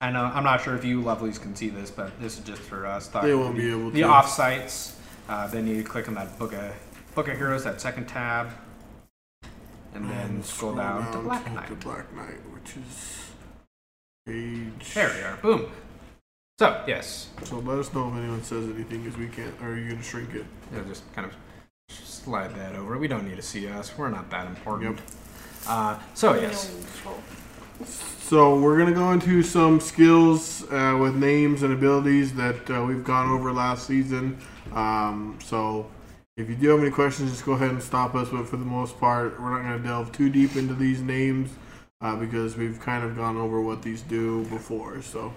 [0.00, 2.60] I know I'm not sure if you lovelies can see this, but this is just
[2.60, 3.08] for us.
[3.08, 4.06] They won't be able The to.
[4.06, 4.94] The offsites.
[5.28, 6.72] Uh, then you click on that book of
[7.14, 8.50] book of heroes, that second tab,
[9.94, 11.68] and then scroll, down, to Black Knight.
[11.68, 13.30] To Black Knight, which is
[14.26, 14.94] page.
[14.94, 15.36] There we are.
[15.38, 15.70] Boom.
[16.58, 19.54] So yes, So let us know if anyone says anything, because we can't.
[19.60, 20.44] Or are you gonna shrink it?
[20.72, 21.34] Yeah, just kind of
[21.88, 22.98] slide that over.
[22.98, 23.96] We don't need to see us.
[23.96, 24.98] We're not that important.
[24.98, 25.06] Yep.
[25.66, 26.70] Uh, so yes,
[28.28, 33.04] So we're gonna go into some skills uh, with names and abilities that uh, we've
[33.04, 34.36] gone over last season.
[34.72, 35.88] Um, so
[36.36, 38.30] if you do have any questions, just go ahead and stop us.
[38.30, 41.50] But for the most part, we're not gonna delve too deep into these names
[42.00, 45.02] uh, because we've kind of gone over what these do before.
[45.02, 45.32] So.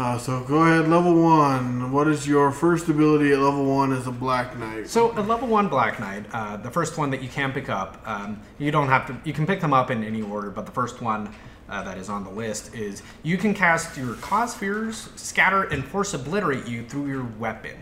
[0.00, 1.92] Uh, so go ahead, level one.
[1.92, 4.88] What is your first ability at level one as a Black Knight?
[4.88, 8.00] so a level one Black Knight, uh, the first one that you can pick up,
[8.06, 9.28] um, you don't have to.
[9.28, 11.30] You can pick them up in any order, but the first one
[11.68, 15.84] uh, that is on the list is you can cast your cause fears, scatter, and
[15.84, 17.76] force obliterate you through your weapon.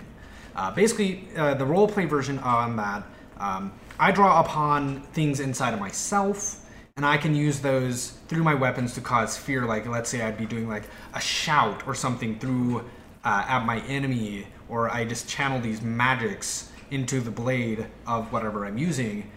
[0.57, 3.05] Uh, basically, uh, the roleplay version on that,
[3.39, 6.68] um, I draw upon things inside of myself,
[6.98, 9.64] and I can use those through my weapons to cause fear.
[9.64, 10.82] Like, let's say I'd be doing like
[11.14, 12.80] a shout or something through
[13.24, 18.66] uh, at my enemy, or I just channel these magics into the blade of whatever
[18.66, 19.30] I'm using,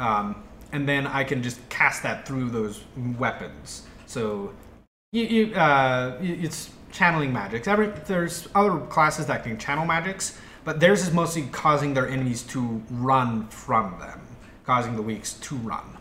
[0.00, 0.42] um,
[0.72, 2.82] and then I can just cast that through those
[3.16, 3.86] weapons.
[4.06, 4.52] So
[5.12, 7.68] you, you, uh, it's channeling magics.
[7.68, 12.42] Every, there's other classes that can channel magics, but theirs is mostly causing their enemies
[12.44, 14.20] to run from them,
[14.64, 15.97] causing the weaks to run.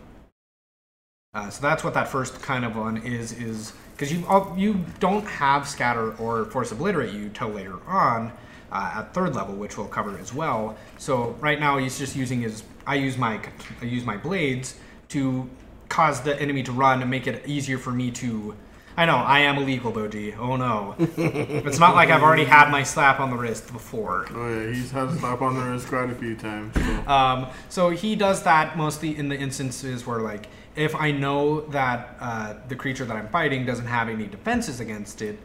[1.33, 4.25] Uh, so that's what that first kind of one is, is because you
[4.55, 8.31] you don't have scatter or force obliterate you till later on
[8.71, 10.77] uh, at third level, which we'll cover as well.
[10.97, 12.63] So right now he's just using his.
[12.85, 13.41] I use my
[13.81, 14.77] I use my blades
[15.09, 15.49] to
[15.89, 18.55] cause the enemy to run and make it easier for me to.
[18.99, 20.35] I know I am illegal, Boji.
[20.37, 20.95] Oh no!
[20.99, 24.25] it's not like I've already had my slap on the wrist before.
[24.31, 26.73] Oh yeah, he's had a slap on the wrist quite a few times.
[26.73, 27.11] So.
[27.11, 30.47] Um, so he does that mostly in the instances where, like,
[30.77, 35.21] if I know that uh, the creature that I'm fighting doesn't have any defenses against
[35.21, 35.39] it,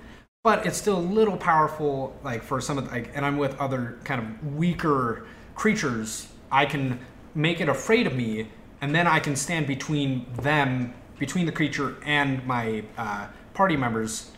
[0.44, 3.98] but it's still a little powerful, like for some of, like, and I'm with other
[4.04, 7.00] kind of weaker creatures, I can
[7.34, 8.48] make it afraid of me,
[8.82, 14.32] and then I can stand between them, between the creature and my uh, party members,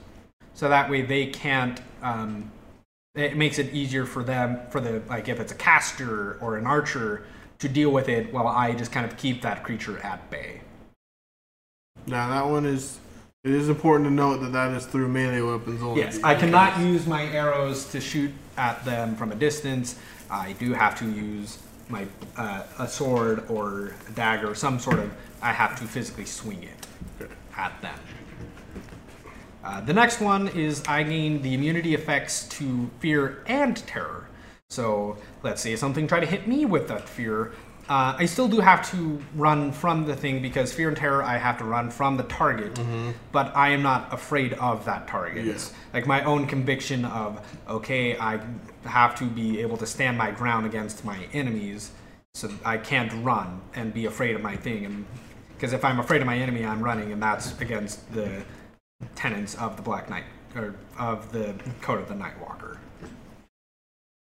[0.54, 1.80] so that way they can't.
[2.02, 2.52] Um,
[3.16, 6.66] it makes it easier for them for the like if it's a caster or an
[6.66, 7.24] archer
[7.60, 10.60] to deal with it while I just kind of keep that creature at bay.
[12.06, 12.98] Now that one is
[13.44, 16.00] It is important to note that that is through melee weapons only.
[16.00, 19.98] Yes, I cannot use my arrows to shoot at them from a distance.
[20.30, 21.58] I do have to use
[21.90, 22.06] my
[22.38, 25.12] uh, a sword or a dagger, some sort of.
[25.42, 27.98] I have to physically swing it at them.
[29.62, 34.28] Uh, the next one is I gain the immunity effects to fear and terror.
[34.70, 37.52] So let's say something try to hit me with that fear.
[37.88, 41.36] Uh, I still do have to run from the thing because fear and terror I
[41.36, 42.78] have to run from the target,
[43.30, 45.44] but I am not afraid of that target.
[45.44, 45.52] Yeah.
[45.52, 48.40] It's like my own conviction of okay, I
[48.84, 51.90] have to be able to stand my ground against my enemies,
[52.34, 54.86] so I can't run and be afraid of my thing.
[54.86, 55.04] And
[55.54, 58.44] because if I'm afraid of my enemy, I'm running, and that's against the
[59.14, 60.24] tenets of the Black Knight
[60.56, 62.78] or of the Code of the Nightwalker.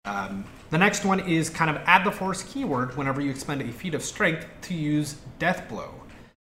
[0.05, 3.69] Um, the next one is kind of add the force keyword whenever you expend a
[3.73, 5.95] feat of strength to use death blow.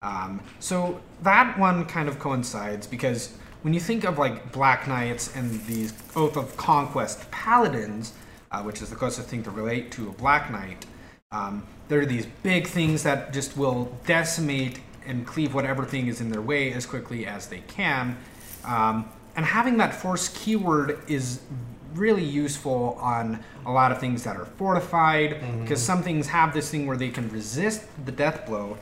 [0.01, 5.35] Um, so that one kind of coincides because when you think of like Black Knights
[5.35, 8.13] and these Oath of Conquest paladins,
[8.51, 10.85] uh, which is the closest thing to relate to a Black Knight,
[11.31, 16.21] um, there are these big things that just will decimate and cleave whatever thing is
[16.21, 18.17] in their way as quickly as they can.
[18.65, 21.41] Um, and having that force keyword is
[21.93, 26.69] really useful on a lot of things that are fortified because some things have this
[26.71, 28.77] thing where they can resist the death blow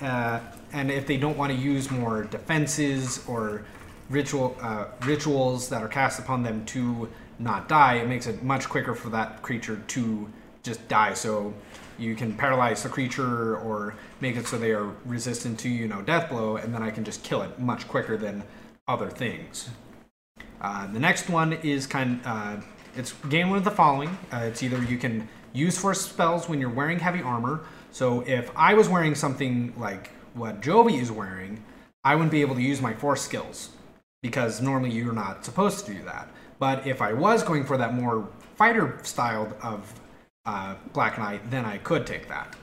[0.00, 0.40] uh,
[0.72, 3.64] and if they don't want to use more defenses or
[4.10, 7.08] ritual uh, rituals that are cast upon them to
[7.38, 10.28] not die, it makes it much quicker for that creature to
[10.62, 11.14] just die.
[11.14, 11.54] So
[11.98, 16.02] you can paralyze the creature or make it so they are resistant to you know
[16.02, 18.42] death blow, and then I can just kill it much quicker than
[18.88, 19.70] other things.
[20.64, 22.18] Uh, the next one is kind.
[22.24, 22.56] Uh,
[22.96, 24.08] it's gain one of the following.
[24.32, 27.66] Uh, it's either you can use force spells when you're wearing heavy armor.
[27.92, 31.62] So if I was wearing something like what Jovi is wearing,
[32.02, 33.72] I wouldn't be able to use my force skills
[34.22, 36.30] because normally you're not supposed to do that.
[36.58, 38.26] But if I was going for that more
[38.56, 39.92] fighter style of
[40.46, 42.56] uh, Black Knight, then I could take that.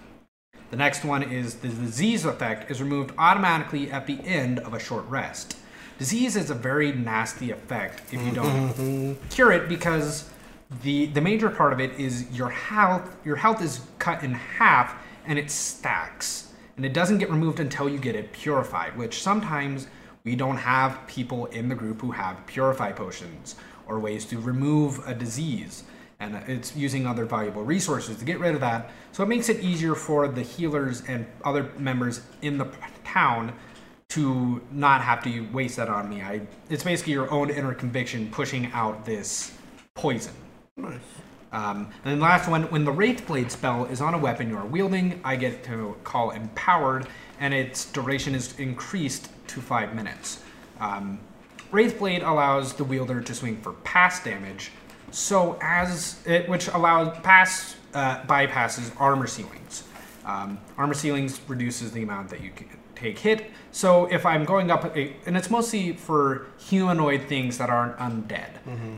[0.72, 4.80] The next one is the disease effect is removed automatically at the end of a
[4.80, 5.56] short rest.
[6.02, 9.14] Disease is a very nasty effect if you mm-hmm.
[9.14, 10.28] don't cure it because
[10.82, 14.96] the the major part of it is your health your health is cut in half
[15.28, 19.86] and it stacks and it doesn't get removed until you get it purified which sometimes
[20.24, 23.56] we don't have people in the group who have purify potions
[23.86, 25.84] or ways to remove a disease.
[26.20, 28.92] And it's using other valuable resources to get rid of that.
[29.12, 32.68] So it makes it easier for the healers and other members in the
[33.04, 33.54] town
[34.12, 36.40] to not have to waste that on me i
[36.70, 39.54] it's basically your own inner conviction pushing out this
[39.94, 40.34] poison
[40.78, 41.00] Nice.
[41.52, 44.58] um, and then last one, when the Wraith Blade spell is on a weapon you
[44.58, 47.08] are wielding, I get to call Empowered,
[47.40, 50.42] and its duration is increased to five minutes.
[50.80, 51.20] Um,
[51.72, 54.72] Wraith Blade allows the wielder to swing for pass damage,
[55.12, 59.84] so as it, which allows pass uh, bypasses armor ceilings.
[60.26, 62.68] Um, armor ceilings reduces the amount that you can
[63.02, 63.52] take hit.
[63.72, 68.52] So if I'm going up, a, and it's mostly for humanoid things that aren't undead,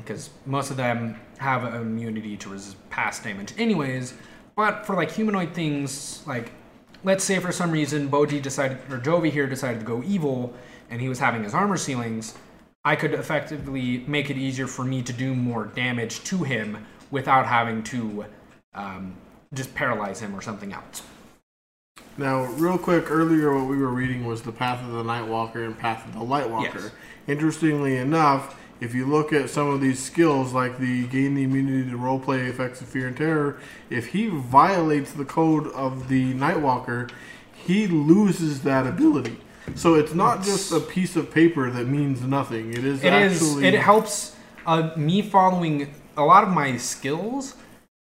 [0.04, 4.14] because most of them have immunity to resist pass damage, anyways.
[4.56, 6.52] But for like humanoid things, like
[7.04, 10.54] let's say for some reason Boji decided, or Jovi here decided to go evil,
[10.90, 12.36] and he was having his armor ceilings,
[12.86, 17.46] I could effectively make it easier for me to do more damage to him without
[17.46, 18.26] having to
[18.74, 19.16] um,
[19.54, 21.04] just paralyze him or something else.
[22.18, 25.78] Now, real quick, earlier what we were reading was the Path of the Nightwalker and
[25.78, 26.76] Path of the Lightwalker.
[26.76, 26.92] Yes.
[27.28, 31.90] Interestingly enough, if you look at some of these skills, like the gain the immunity
[31.90, 33.60] to roleplay effects of fear and terror,
[33.90, 37.10] if he violates the code of the Nightwalker,
[37.54, 39.38] he loses that ability.
[39.76, 42.72] So it's not just a piece of paper that means nothing.
[42.72, 43.42] It is It is.
[43.42, 44.36] actually It helps
[44.68, 47.56] uh, me following a lot of my skills.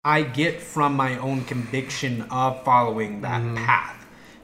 [0.05, 3.98] I get from my own conviction of following that path.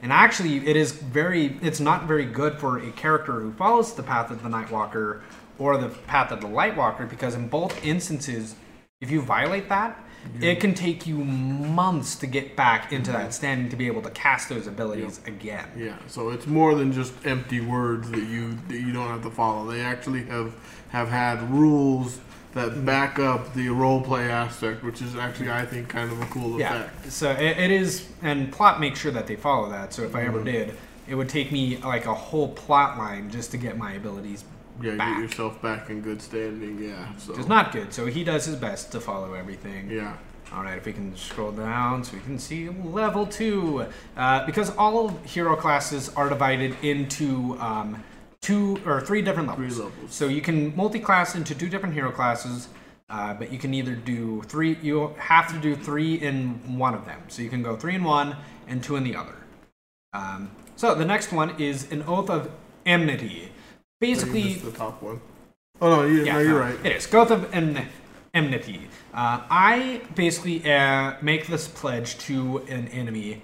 [0.05, 1.57] And actually, it is very.
[1.63, 5.21] It's not very good for a character who follows the path of the Nightwalker
[5.57, 8.53] or the path of the Lightwalker because in both instances,
[9.01, 9.99] if you violate that,
[10.41, 13.19] it can take you months to get back into mm-hmm.
[13.19, 15.67] that standing to be able to cast those abilities again.
[15.75, 19.31] Yeah, so it's more than just empty words that you that you don't have to
[19.31, 19.71] follow.
[19.71, 20.53] They actually have
[20.89, 22.19] have had rules
[22.55, 26.25] that back up the role play aspect, which is actually I think kind of a
[26.25, 26.73] cool Yeah.
[26.85, 27.11] effect.
[27.11, 29.93] So it, it is, and plot makes sure that they follow that.
[29.93, 30.73] So if I ever did,
[31.07, 34.45] it would take me like a whole plot line just to get my abilities
[34.81, 35.17] Yeah, back.
[35.17, 36.81] get yourself back in good standing.
[36.81, 37.93] Yeah, so is not good.
[37.93, 39.89] So he does his best to follow everything.
[39.91, 40.15] yeah.
[40.53, 43.85] All right, if we can scroll down so we can see level two.
[44.15, 48.01] Uh, because all hero classes are divided into um,
[48.45, 49.75] two or three different levels.
[49.75, 50.13] Three levels.
[50.13, 52.69] So you can multi-class into two different hero classes,
[53.09, 54.77] uh, but you can either do three.
[54.83, 57.21] You have to do three in one of them.
[57.27, 59.35] So you can go three in one and two in the other.
[60.13, 62.51] Um, so the next one is an oath of
[62.85, 63.49] enmity.
[63.99, 65.21] Basically, the top one.
[65.81, 66.77] Oh no, you, no, you're right.
[66.85, 67.53] It is Oath of
[68.33, 68.87] enmity.
[69.13, 73.41] Uh, I basically uh, make this pledge to an enemy.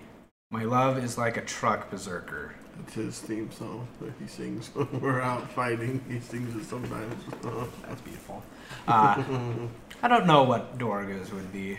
[0.49, 2.56] My love is like a truck berserker.
[2.80, 6.03] It's his theme song that he sings when we're out fighting.
[6.10, 7.23] He sings it sometimes.
[7.88, 8.43] That's beautiful.
[8.88, 9.23] Uh,
[10.02, 11.77] I don't know what Do'argo's would be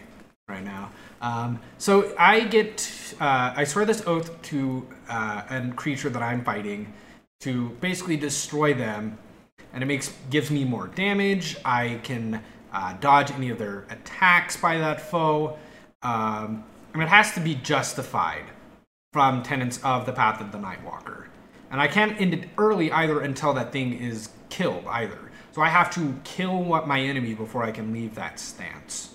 [0.48, 0.90] right now.
[1.20, 6.44] Um, so I get, uh, I swear this oath to uh, a creature that I'm
[6.44, 6.93] fighting
[7.40, 9.19] to basically destroy them,
[9.73, 11.56] and it makes gives me more damage.
[11.64, 12.43] I can
[12.73, 15.56] uh, dodge any of their attacks by that foe.
[16.02, 16.64] Um,
[16.94, 18.44] and it has to be justified
[19.12, 21.26] from tenants of the Path of the Nightwalker.
[21.70, 25.18] And I can't end it early either until that thing is killed either.
[25.52, 29.14] So I have to kill what my enemy before I can leave that stance.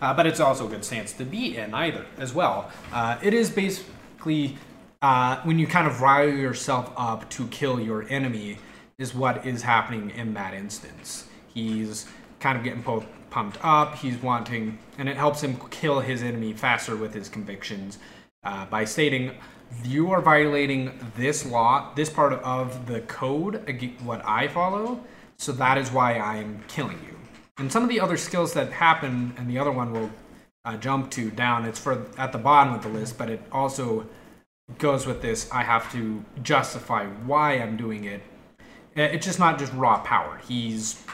[0.00, 2.70] Uh, but it's also a good stance to be in either as well.
[2.92, 4.56] Uh, it is basically
[5.02, 8.58] uh, when you kind of rile yourself up to kill your enemy
[8.98, 11.28] is what is happening in that instance.
[11.52, 12.06] He's
[12.40, 13.96] kind of getting pumped up.
[13.96, 17.98] He's wanting, and it helps him kill his enemy faster with his convictions
[18.46, 19.32] uh, by stating,
[19.84, 20.80] "You are violating
[21.16, 23.54] this law, this part of the code,
[24.02, 25.00] what I follow.
[25.36, 27.16] So that is why I am killing you."
[27.58, 30.10] And some of the other skills that happen, and the other one will
[30.64, 31.64] uh, jump to down.
[31.64, 34.06] It's for at the bottom of the list, but it also
[34.78, 35.50] goes with this.
[35.52, 38.22] I have to justify why I'm doing it.
[38.94, 40.40] It's just not just raw power.
[40.48, 41.04] He's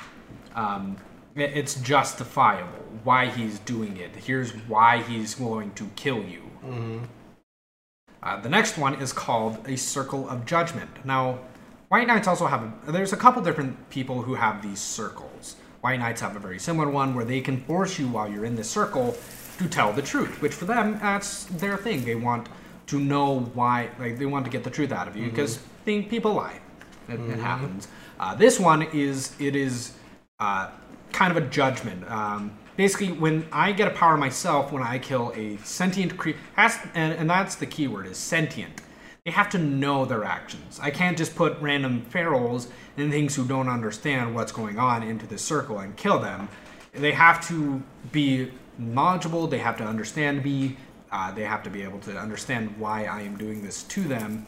[0.55, 0.97] um,
[1.35, 4.15] it's justifiable why he's doing it.
[4.17, 6.43] Here's why he's going to kill you.
[8.23, 10.91] Uh, the next one is called a circle of judgment.
[11.05, 11.41] Now,
[11.89, 15.57] White Knights also have a, there's a couple different people who have these circles.
[15.81, 18.55] White Knights have a very similar one where they can force you while you're in
[18.55, 19.17] the circle
[19.59, 22.05] to tell the truth, which for them that's their thing.
[22.05, 22.49] They want
[22.87, 26.09] to know why, like they want to get the truth out of you because think
[26.09, 26.61] people lie.
[27.09, 27.89] It, it happens.
[28.21, 29.93] Uh, this one is it is
[30.39, 30.71] uh,
[31.13, 32.09] kind of a judgment.
[32.11, 37.13] Um, basically, when I get a power myself, when I kill a sentient creature, and,
[37.13, 38.81] and that's the key word is sentient.
[39.25, 40.81] They have to know their actions.
[40.83, 45.27] I can't just put random ferals and things who don't understand what's going on into
[45.27, 46.49] this circle and kill them.
[46.93, 49.47] They have to be knowledgeable.
[49.47, 50.77] They have to understand me.
[51.13, 54.47] Uh, they have to be able to understand why I am doing this to them.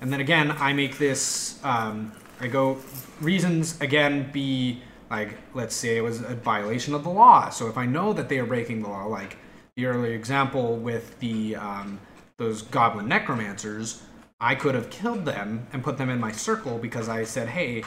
[0.00, 2.78] And then again, I make this, um, I go,
[3.20, 7.48] reasons again be like, let's say it was a violation of the law.
[7.50, 9.36] So if I know that they are breaking the law, like
[9.76, 12.00] the earlier example with the, um,
[12.38, 14.02] those goblin necromancers,
[14.40, 17.84] I could have killed them and put them in my circle because I said, hey,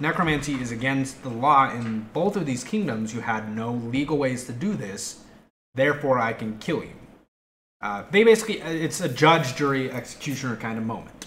[0.00, 3.14] necromancy is against the law in both of these kingdoms.
[3.14, 5.24] You had no legal ways to do this,
[5.74, 6.94] therefore I can kill you.
[7.80, 11.26] Uh, they basically, it's a judge, jury, executioner kind of moment.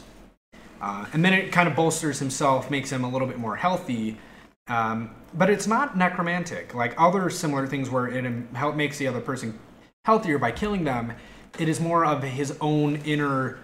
[0.81, 4.17] Uh, and then it kind of bolsters himself, makes him a little bit more healthy.
[4.69, 6.73] Um, but it's not necromantic.
[6.73, 9.57] Like other similar things where it help, makes the other person
[10.05, 11.13] healthier by killing them,
[11.59, 13.59] it is more of his own inner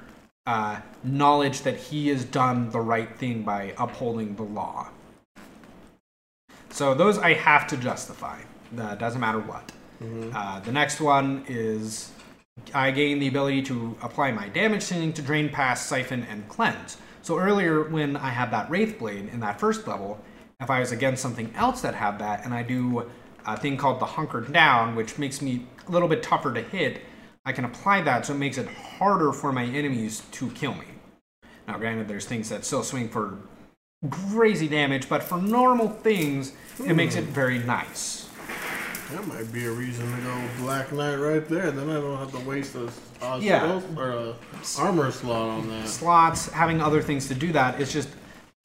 [0.46, 4.90] uh, knowledge that he has done the right thing by upholding the law.
[6.70, 8.42] So those I have to justify.
[8.78, 9.72] Uh, doesn't matter what.
[10.34, 12.12] Uh, the next one is
[12.74, 16.98] I gain the ability to apply my damage sending to drain, pass, siphon, and cleanse.
[17.22, 20.20] So earlier when I had that Wraith Blade in that first level,
[20.64, 23.12] if I was against something else that had that, and I do
[23.46, 27.02] a thing called the Hunkered Down, which makes me a little bit tougher to hit,
[27.46, 30.86] I can apply that so it makes it harder for my enemies to kill me.
[31.68, 33.38] Now, granted, there's things that still swing for
[34.10, 36.54] crazy damage, but for normal things,
[36.86, 37.32] it makes it hmm.
[37.32, 38.30] very nice.
[39.12, 41.72] That might be a reason to go Black Knight right there.
[41.72, 42.90] Then I don't have to waste a,
[43.40, 43.82] Yeah.
[43.96, 44.36] or a
[44.80, 45.88] armor slot on that.
[45.88, 48.10] slots, having other things to do that is just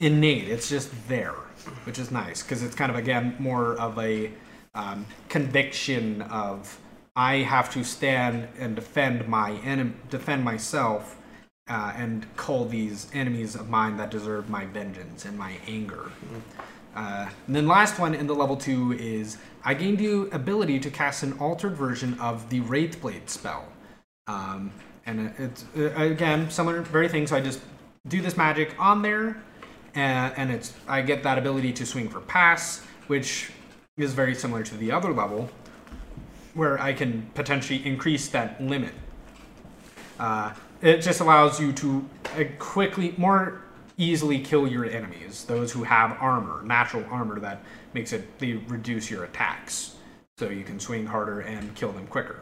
[0.00, 0.48] innate.
[0.48, 1.34] It's just there,
[1.84, 4.30] which is nice because it's kind of again more of a
[4.74, 6.78] um, conviction of
[7.16, 11.16] I have to stand and defend my enemy, defend myself,
[11.68, 16.10] uh, and call these enemies of mine that deserve my vengeance and my anger.
[16.94, 20.90] Uh, and then last one in the level two is I gained the ability to
[20.90, 23.66] cast an altered version of the Wraith Blade spell.
[24.26, 24.72] Um,
[25.06, 27.26] and it's uh, again similar, very thing.
[27.26, 27.60] So I just
[28.06, 29.42] do this magic on there,
[29.94, 33.50] and, and it's I get that ability to swing for pass, which
[33.96, 35.50] is very similar to the other level,
[36.54, 38.94] where I can potentially increase that limit.
[40.18, 43.62] Uh, it just allows you to uh, quickly, more
[43.96, 45.44] easily kill your enemies.
[45.44, 47.62] Those who have armor, natural armor that
[47.94, 49.96] makes it they reduce your attacks,
[50.38, 52.40] so you can swing harder and kill them quicker.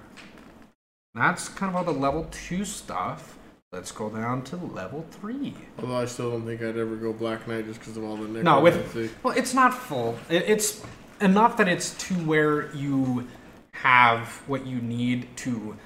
[1.14, 3.35] That's kind of all the level two stuff.
[3.76, 5.52] Let's go down to level three.
[5.78, 8.26] Although I still don't think I'd ever go Black Knight just because of all the
[8.42, 10.18] No, with well, it's not full.
[10.30, 10.82] It, it's
[11.20, 13.28] enough that it's to where you
[13.72, 15.76] have what you need to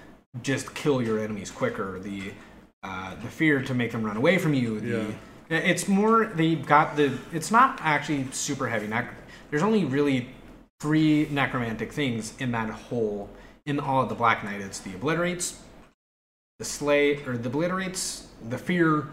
[0.41, 1.99] just kill your enemies quicker.
[1.99, 2.33] The
[2.85, 4.79] uh, the fear to make them run away from you.
[4.79, 4.89] The,
[5.49, 7.19] It's more they've got the.
[7.33, 8.87] It's not actually super heavy.
[8.87, 9.13] Nec-
[9.51, 10.29] There's only really
[10.79, 13.31] three necromantic things in that whole
[13.67, 14.61] in all of the Black Knight.
[14.61, 15.61] It's the obliterates,
[16.61, 19.09] the slay, or the obliterates, the fear,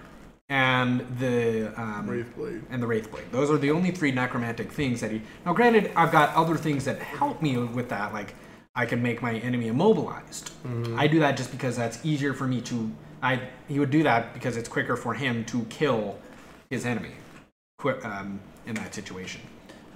[0.49, 2.61] and the um, Wraithblade.
[2.69, 3.31] and the Wraithblade.
[3.31, 5.21] Those are the only three necromantic things that he.
[5.45, 8.35] Now, granted, I've got other things that help me with that, like
[8.75, 10.51] I can make my enemy immobilized.
[10.97, 12.91] I do that just because that's easier for me to.
[13.23, 16.19] I he would do that because it's quicker for him to kill
[16.69, 17.13] his enemy,
[18.03, 19.39] um, in that situation.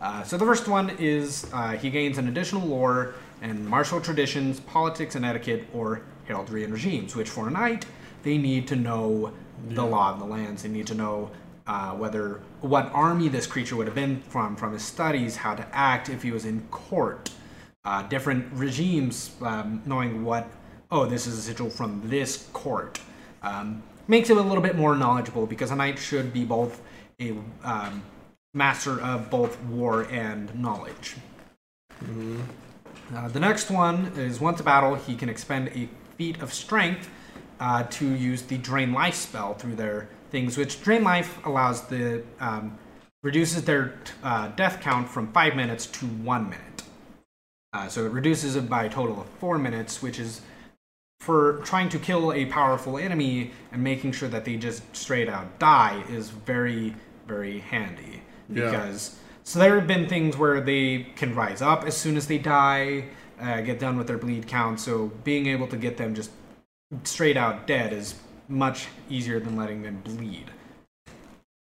[0.02, 4.62] Uh, so the first one is uh, he gains an additional lore and martial traditions,
[4.62, 7.86] politics and etiquette, or heraldry and regimes, which for a knight
[8.24, 9.32] they need to know
[9.70, 10.64] the law of the lands.
[10.64, 11.30] They need to know
[11.68, 15.68] uh, whether what army this creature would have been from, from his studies, how to
[15.76, 17.30] act if he was in court,
[17.86, 20.48] uh, different regimes, um, knowing what
[20.92, 23.00] oh this is a sigil from this court.
[23.44, 26.82] Um, makes him a little bit more knowledgeable because a knight should be both
[27.20, 28.04] a um,
[28.54, 31.16] master of both war and knowledge.
[33.16, 35.88] Uh, the next one is once a battle, he can expend a
[36.18, 37.10] feat of strength
[37.60, 42.24] uh, to use the drain life spell through their things, which drain life allows the
[42.40, 42.78] um,
[43.24, 43.94] reduces their
[44.24, 46.84] uh, death count from five minutes to one minute.
[47.74, 50.42] Uh, so it reduces it by a total of four minutes, which is
[51.22, 55.60] for trying to kill a powerful enemy and making sure that they just straight out
[55.60, 56.96] die is very
[57.28, 58.72] very handy Yeah.
[58.72, 62.40] because so there have been things where they can rise up as soon as they
[62.40, 63.06] die
[63.42, 66.32] uh, get done with their bleed count so being able to get them just
[67.04, 68.16] straight out dead is
[68.48, 70.52] much easier than letting them bleed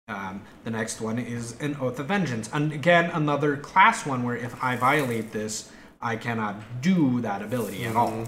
[0.08, 4.36] um, the next one is an oath of vengeance and again another class one where
[4.36, 5.70] if i violate this
[6.00, 8.26] i cannot do that ability at all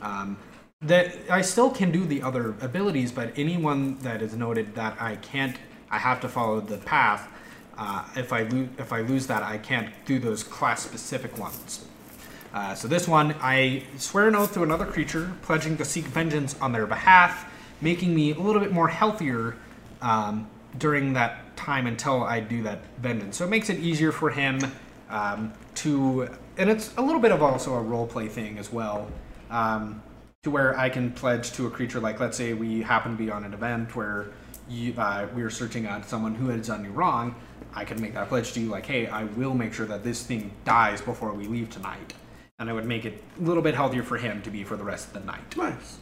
[0.00, 0.36] um,
[0.82, 5.16] that I still can do the other abilities, but anyone that is noted that I
[5.16, 5.56] can't,
[5.90, 7.28] I have to follow the path.
[7.76, 11.84] Uh, if I lose, if I lose that, I can't do those class specific ones.
[12.52, 16.56] Uh, so this one, I swear an oath to another creature, pledging to seek vengeance
[16.60, 17.50] on their behalf,
[17.80, 19.56] making me a little bit more healthier
[20.00, 20.48] um,
[20.78, 23.36] during that time until I do that vengeance.
[23.36, 24.60] So it makes it easier for him
[25.10, 29.08] um, to, and it's a little bit of also a role play thing as well.
[29.50, 30.02] Um,
[30.44, 33.30] to where I can pledge to a creature, like let's say we happen to be
[33.30, 34.26] on an event where
[34.68, 37.34] you, uh, we are searching out someone who has done you wrong,
[37.74, 40.22] I can make that pledge to you, like, hey, I will make sure that this
[40.22, 42.14] thing dies before we leave tonight.
[42.58, 44.84] And I would make it a little bit healthier for him to be for the
[44.84, 45.56] rest of the night.
[45.56, 45.98] Nice.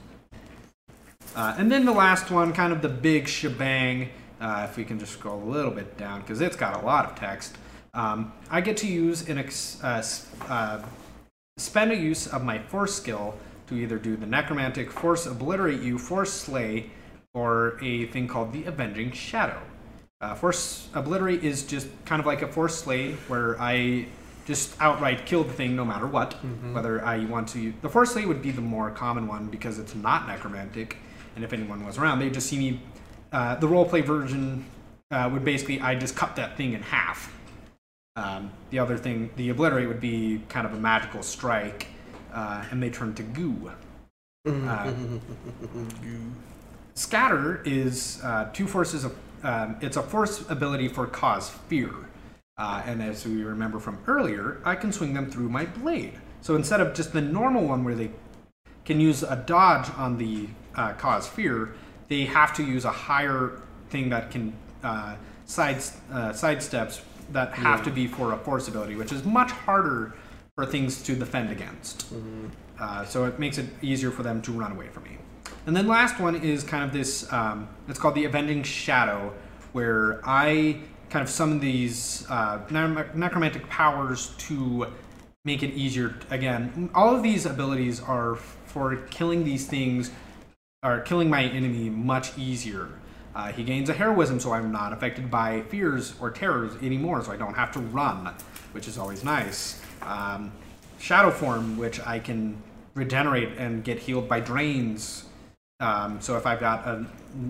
[1.34, 4.08] Uh, and then the last one, kind of the big shebang,
[4.40, 7.04] uh, if we can just scroll a little bit down, because it's got a lot
[7.04, 7.58] of text.
[7.92, 10.02] Um, I get to use an ex- uh,
[10.48, 10.82] uh,
[11.58, 13.34] spend a use of my force skill
[13.66, 16.90] to either do the necromantic force obliterate you, force slay,
[17.34, 19.60] or a thing called the avenging shadow.
[20.22, 24.06] Uh, force obliterate is just kind of like a force slay, where I
[24.46, 26.34] just outright kill the thing no matter what.
[26.74, 29.94] Whether I want to, the force slay would be the more common one because it's
[29.94, 30.96] not necromantic,
[31.34, 32.80] and if anyone was around, they'd just see me.
[33.32, 34.64] Uh, the roleplay version
[35.10, 37.32] uh, would basically I just cut that thing in half.
[38.14, 41.88] Um, the other thing, the obliterate, would be kind of a magical strike,
[42.32, 43.70] uh, and they turn to goo.
[44.46, 44.92] Uh,
[46.94, 49.14] Scatter is uh, two forces of.
[49.42, 51.90] Um, it's a force ability for cause fear,
[52.58, 56.14] uh, and as we remember from earlier, I can swing them through my blade.
[56.40, 58.10] So instead of just the normal one where they
[58.84, 61.74] can use a dodge on the uh, cause fear,
[62.08, 63.60] they have to use a higher
[63.90, 65.76] thing that can uh, side
[66.10, 67.00] uh, sidesteps
[67.32, 70.14] that have to be for a force ability, which is much harder
[70.54, 72.06] for things to defend against.
[72.78, 75.18] Uh, so it makes it easier for them to run away from me.
[75.66, 77.30] And then last one is kind of this.
[77.32, 79.34] Um, it's called the Avenging Shadow,
[79.72, 80.80] where I
[81.10, 84.86] kind of some of these uh, necromantic powers to
[85.44, 86.14] make it easier.
[86.30, 90.10] Again, all of these abilities are for killing these things,
[90.82, 92.88] or killing my enemy much easier.
[93.34, 97.32] Uh, he gains a heroism, so I'm not affected by fears or terrors anymore, so
[97.32, 98.34] I don't have to run,
[98.72, 99.80] which is always nice.
[100.02, 100.52] Um,
[100.98, 102.56] shadow form, which I can
[102.94, 105.24] regenerate and get healed by drains
[105.78, 107.06] Um, so if I've got a,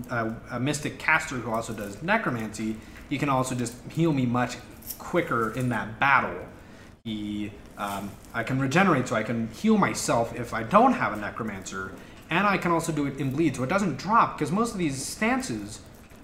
[0.09, 2.75] a, a mystic caster who also does necromancy,
[3.09, 4.57] he can also just heal me much
[4.97, 6.45] quicker in that battle.
[7.03, 11.15] He, um, I can regenerate, so I can heal myself if I don't have a
[11.15, 11.93] necromancer,
[12.29, 14.77] and I can also do it in bleed, so it doesn't drop because most of
[14.77, 15.79] these stances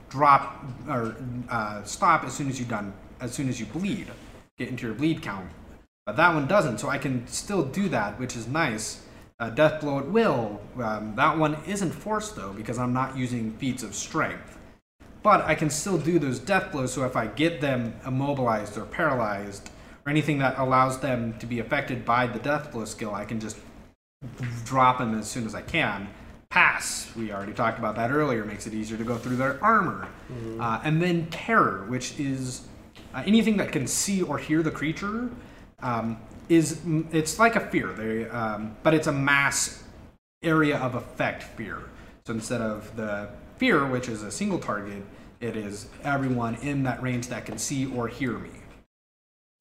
[0.10, 1.16] drop or
[1.50, 4.08] uh, stop as soon as you done as soon as you bleed,
[4.58, 5.50] get into your bleed count.
[6.06, 9.06] But that one doesn't, so I can still do that, which is nice.
[9.40, 10.62] Uh, death blow at will.
[10.82, 14.53] Um, that one isn't forced though because I'm not using feats of strength.
[15.24, 16.94] But I can still do those death blows.
[16.94, 19.70] So if I get them immobilized or paralyzed
[20.06, 23.40] or anything that allows them to be affected by the death blow skill, I can
[23.40, 23.58] just
[24.66, 26.10] drop them as soon as I can.
[26.50, 30.08] Pass, we already talked about that earlier, makes it easier to go through their armor.
[30.62, 32.68] Uh, and then terror, which is
[33.16, 35.30] uh, anything that can see or hear the creature,
[35.82, 36.20] um,
[36.50, 36.82] is
[37.12, 39.84] it's like a fear, they, um, but it's a mass
[40.44, 41.80] area of effect fear.
[42.28, 45.04] So instead of the fear, which is a single target,
[45.40, 48.50] it is everyone in that range that can see or hear me.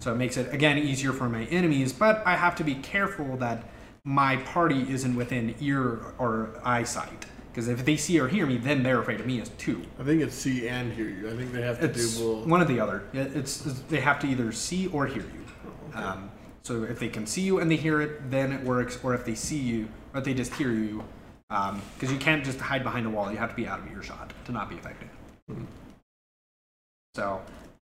[0.01, 3.37] So it makes it again easier for my enemies, but I have to be careful
[3.39, 3.65] that
[4.05, 7.27] my party isn't within ear or eyesight.
[7.53, 9.83] Because if they see or hear me, then they're afraid of me as too.
[10.01, 11.29] I think it's see and hear you.
[11.31, 12.47] I think they have to It's do both.
[12.47, 13.03] one or the other.
[13.13, 15.45] It- It's, it's- they have to either see or hear you.
[15.95, 16.31] Um,
[16.63, 18.99] so if they can see you and they hear it, then it works.
[19.05, 21.05] Or if they see you, if they just hear you,
[21.95, 23.31] because you can't just hide behind a wall.
[23.31, 25.09] You have to be out of earshot to not be affected.
[27.15, 27.43] So,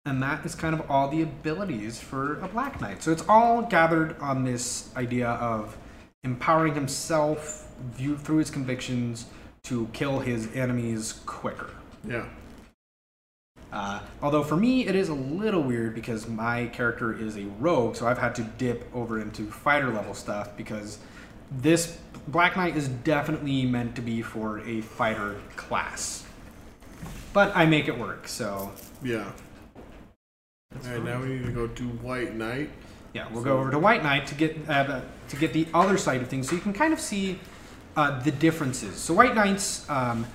[0.05, 3.03] and that is kind of all the abilities for a Black Knight.
[3.03, 5.79] So it's all gathered on this idea of
[6.25, 9.27] empowering himself view, through his convictions
[9.65, 11.71] to kill his enemies quicker.
[12.07, 12.27] Yeah.
[13.73, 17.97] Uh, although for me, it is a little weird because my character is a rogue,
[17.97, 20.99] so I've had to dip over into fighter level stuff because
[21.51, 21.99] this
[22.29, 26.25] Black Knight is definitely meant to be for a fighter class.
[27.33, 28.73] But I make it work, so
[29.03, 29.33] Yeah.
[30.85, 32.71] All right, now we need to go to White Knight.
[33.13, 35.97] yeah, we'll go over to White Knight to get uh, the- to get the other
[35.97, 37.39] side of things, so you can kind of see
[37.97, 38.97] uh, the differences.
[38.97, 40.27] So White Knights um,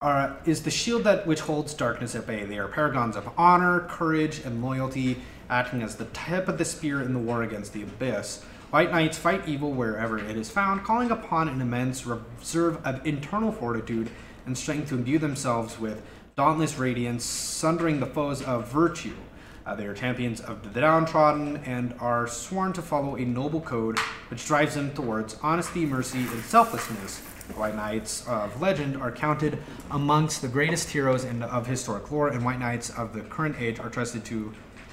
[0.00, 2.44] are is the shield that which holds darkness at bay.
[2.44, 5.16] They are paragons of honor, courage, and loyalty,
[5.48, 8.44] acting as the tip of the spear in the war against the abyss.
[8.70, 13.50] White Knights fight evil wherever it is found, calling upon an immense reserve of internal
[13.50, 14.08] fortitude
[14.46, 16.00] and strength to imbue themselves with
[16.36, 19.16] dauntless radiance, sundering the foes of virtue.
[19.66, 23.98] Uh, they are champions of the downtrodden and are sworn to follow a noble code
[24.28, 27.18] which drives them towards honesty, mercy, and selflessness.
[27.56, 29.58] White Knights of legend are counted
[29.90, 33.80] amongst the greatest heroes in, of historic lore, and White Knights of the current age
[33.80, 34.52] are trusted to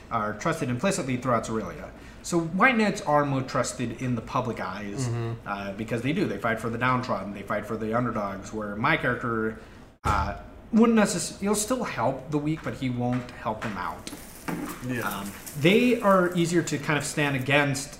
[0.09, 1.91] are trusted implicitly throughout Aurelia.
[2.27, 5.09] So White Knights are more trusted in the public eyes
[5.45, 6.25] uh, because they do.
[6.25, 7.33] They fight for the downtrodden.
[7.33, 8.51] They fight for the underdogs.
[8.51, 9.59] Where my character
[10.03, 10.35] uh,
[10.73, 11.45] wouldn't necessarily.
[11.45, 14.11] He'll still help the weak, but he won't help them out.
[14.85, 15.07] Yeah.
[15.07, 15.31] Um,
[15.61, 17.97] they are easier to kind of stand against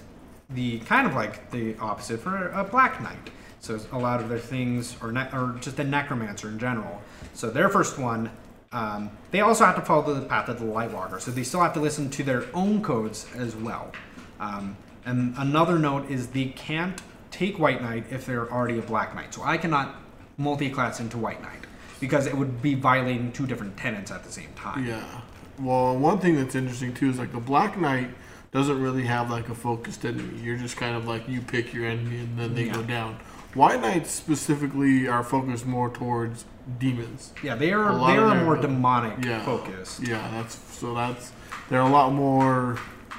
[0.50, 3.30] the kind of like the opposite for a black knight.
[3.62, 7.02] So a lot of their things, or ne- or just a necromancer in general.
[7.34, 8.30] So their first one,
[8.74, 11.22] um, they also have to follow the path of the Lightwalker.
[11.22, 13.94] So they still have to listen to their own codes as well.
[14.40, 17.02] Um, and another note is they can't
[17.32, 19.34] take White Knight if they're already a Black Knight.
[19.34, 19.96] So I cannot
[20.38, 21.66] multi-class into White Knight
[22.00, 24.86] because it would be violating two different tenets at the same time.
[24.86, 25.22] Yeah.
[25.60, 28.10] Well, one thing that's interesting too is like the Black Knight
[28.52, 30.40] doesn't really have like a focused enemy.
[30.42, 33.18] You're just kind of like you pick your enemy and then they go down.
[33.54, 36.46] White Knights specifically are focused more towards
[36.80, 37.34] demons.
[37.44, 39.44] Yeah, they are they are more demonic Yeah.
[39.44, 40.02] focused.
[40.08, 41.32] Yeah, that's so that's
[41.70, 42.78] they're a lot more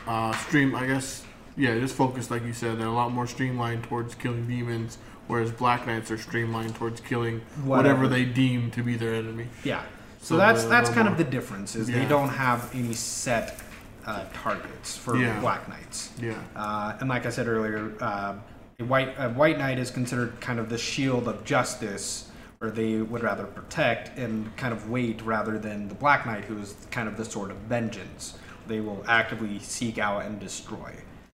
[0.08, 0.74] uh, stream.
[0.74, 1.24] I guess
[1.56, 2.78] yeah, just focused like you said.
[2.78, 7.40] They're a lot more streamlined towards killing demons, whereas Black Knights are streamlined towards killing
[7.64, 8.08] whatever, Whatever.
[8.08, 9.46] they deem to be their enemy.
[9.64, 9.82] Yeah.
[10.20, 13.60] So, So that's that's kind more- of the difference is they don't have any set
[14.06, 15.38] uh, targets for Yeah.
[15.40, 16.10] Black Knights.
[16.20, 16.34] Yeah.
[16.56, 18.34] Uh, and like I said earlier, uh,
[18.80, 22.96] a white a white knight is considered kind of the shield of justice, where they
[22.98, 27.08] would rather protect and kind of wait rather than the black knight, who is kind
[27.08, 28.34] of the sword of vengeance.
[28.68, 30.94] They will actively seek out and destroy.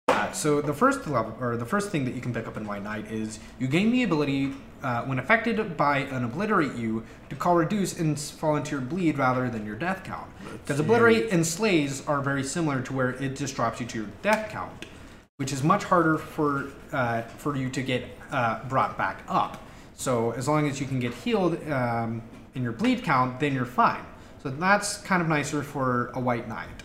[0.08, 2.66] Uh, so the first level, or the first thing that you can pick up in
[2.66, 4.52] White Knight is you gain the ability,
[4.82, 9.16] uh, when affected by an obliterate you, to call reduce and fall into your bleed
[9.16, 10.30] rather than your death count.
[10.52, 14.08] Because obliterate and slays are very similar to where it just drops you to your
[14.20, 14.84] death count,
[15.38, 19.62] which is much harder for uh, for you to get uh, brought back up.
[19.94, 22.22] So as long as you can get healed um,
[22.54, 24.04] in your bleed count, then you're fine.
[24.42, 26.81] So that's kind of nicer for a White Knight.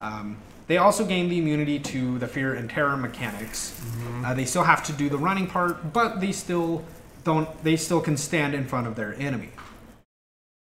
[0.00, 0.38] Um,
[0.68, 3.80] they also gain the immunity to the fear and terror mechanics.
[4.24, 6.84] Uh, they still have to do the running part, but they still
[7.24, 9.50] don't they still can stand in front of their enemy.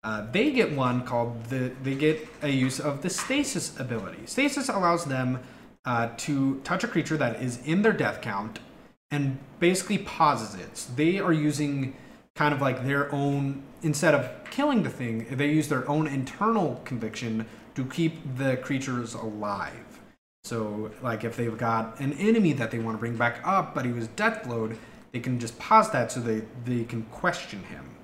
[0.03, 4.25] Uh, they get one called the they get a use of the stasis ability.
[4.27, 5.41] Stasis allows them
[5.85, 8.61] uh, to touch a creature that is in their death count
[9.11, 10.77] and basically pauses it.
[10.77, 11.95] So they are using
[12.35, 16.81] kind of like their own instead of killing the thing, they use their own internal
[16.85, 17.47] conviction
[17.77, 20.01] to keep the creatures alive.
[20.45, 23.85] So, like if they've got an enemy that they want to bring back up, but
[23.85, 24.79] he was death blowed,
[25.13, 27.97] they can just pause that so they, they can question him.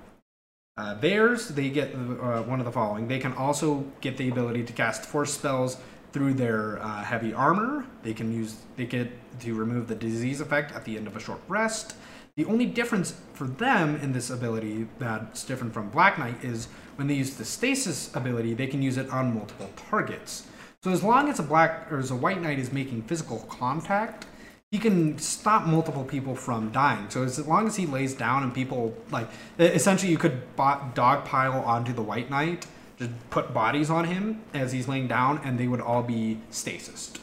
[0.75, 3.07] Uh, theirs, they get uh, one of the following.
[3.07, 5.77] They can also get the ability to cast force spells
[6.11, 7.85] through their uh, heavy armor.
[8.01, 11.19] They can use they get to remove the disease effect at the end of a
[11.19, 11.95] short rest.
[12.35, 17.07] The only difference for them in this ability that's different from Black Knight is when
[17.07, 20.47] they use the stasis ability, they can use it on multiple targets.
[20.83, 24.25] So as long as a black or as a white knight is making physical contact,
[24.71, 27.09] he can stop multiple people from dying.
[27.09, 29.29] So as long as he lays down and people like
[29.59, 32.65] essentially you could dogpile onto the white knight,
[32.97, 37.13] just put bodies on him as he's laying down, and they would all be stasis.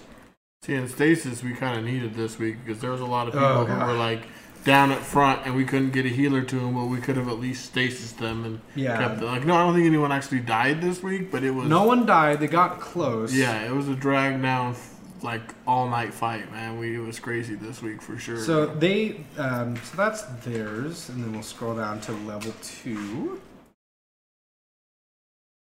[0.63, 3.35] See, in stasis, we kind of needed this week because there was a lot of
[3.35, 4.23] people oh, who were like
[4.65, 7.29] down at front, and we couldn't get a healer to them, but we could have
[7.29, 8.99] at least stasis them and yeah.
[8.99, 9.27] kept them.
[9.29, 12.07] Like, no, I don't think anyone actually died this week, but it was no one
[12.07, 12.41] died.
[12.41, 13.35] They got close.
[13.35, 14.77] Yeah, it was a drag down
[15.23, 16.79] like all night fight, man.
[16.79, 18.39] We it was crazy this week for sure.
[18.39, 23.41] So they, um, so that's theirs, and then we'll scroll down to level two.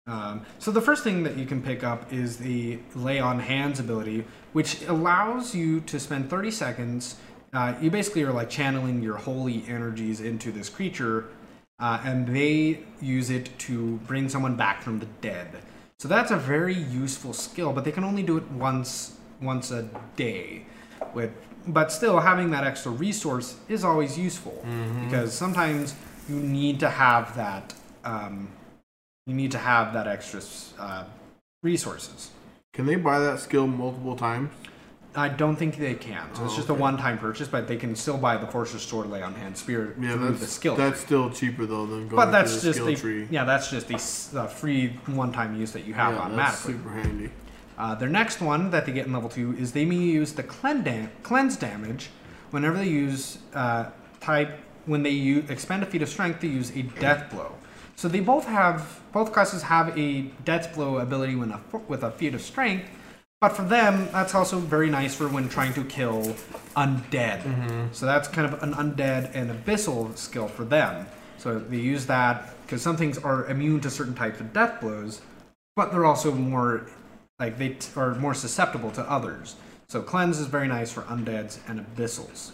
[0.07, 3.79] Um, so the first thing that you can pick up is the lay on hands
[3.79, 7.17] ability, which allows you to spend 30 seconds
[7.53, 11.25] uh, you basically are like channeling your holy energies into this creature,
[11.79, 15.47] uh, and they use it to bring someone back from the dead.
[15.99, 19.89] So that's a very useful skill, but they can only do it once once a
[20.15, 20.65] day.
[21.13, 21.31] With
[21.67, 25.05] but still having that extra resource is always useful mm-hmm.
[25.05, 25.95] because sometimes
[26.27, 27.73] you need to have that.
[28.03, 28.49] Um,
[29.25, 30.41] you need to have that extra
[30.79, 31.03] uh,
[31.61, 32.31] resources.
[32.73, 34.51] Can they buy that skill multiple times?
[35.19, 36.23] I don't think they can.
[36.33, 36.77] So it's oh, just okay.
[36.77, 39.95] a one-time purchase, but they can still buy the Forcerer's Sword Lay on Hand Spear
[39.99, 40.75] yeah, through the skill.
[40.75, 43.27] That's still cheaper though than going but that's the just skill tree.
[43.29, 46.73] Yeah, that's just the uh, free one-time use that you have yeah, automatically.
[46.73, 47.29] That's super handy.
[47.77, 50.43] Uh, their next one that they get in level two is they may use the
[50.43, 52.09] cleanse damage
[52.51, 53.89] whenever they use uh,
[54.19, 57.53] type when they use, expend a feat of strength to use a death blow.
[57.95, 62.11] So they both have both classes have a death blow ability when a, with a
[62.11, 62.89] feat of strength,
[63.41, 66.35] but for them, that's also very nice for when trying to kill
[66.75, 67.43] undead.
[67.43, 67.87] Mm-hmm.
[67.93, 71.07] So that's kind of an undead and abyssal skill for them.
[71.37, 75.21] So they use that because some things are immune to certain types of death blows,
[75.75, 76.87] but they're also more
[77.39, 79.55] like they t- are more susceptible to others.
[79.87, 82.51] So cleanse is very nice for undeads and abyssals.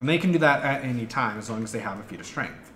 [0.00, 2.20] And they can do that at any time as long as they have a feat
[2.20, 2.70] of strength.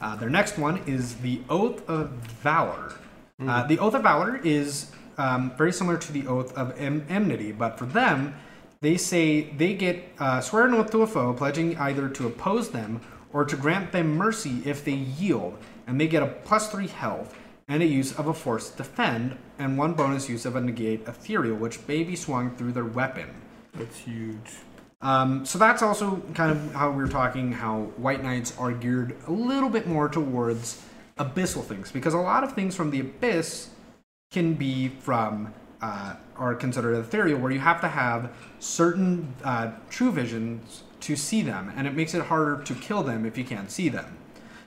[0.00, 2.10] Uh, their next one is the Oath of
[2.42, 2.94] Valor.
[3.40, 3.48] Mm.
[3.48, 7.52] Uh, the Oath of Valor is um, very similar to the oath of em- enmity,
[7.52, 8.34] but for them,
[8.80, 12.70] they say they get uh, swear an oath to a foe, pledging either to oppose
[12.70, 13.00] them
[13.32, 17.34] or to grant them mercy if they yield, and they get a plus three health
[17.66, 21.56] and a use of a force defend, and one bonus use of a negate ethereal,
[21.56, 23.28] which may be swung through their weapon.
[23.74, 24.56] That's huge.
[25.02, 29.16] Um, so that's also kind of how we were talking how White Knights are geared
[29.26, 30.82] a little bit more towards
[31.18, 33.70] abyssal things, because a lot of things from the abyss
[34.30, 40.12] can be from uh, are considered ethereal, where you have to have certain uh, true
[40.12, 43.70] visions to see them, and it makes it harder to kill them if you can't
[43.70, 44.16] see them.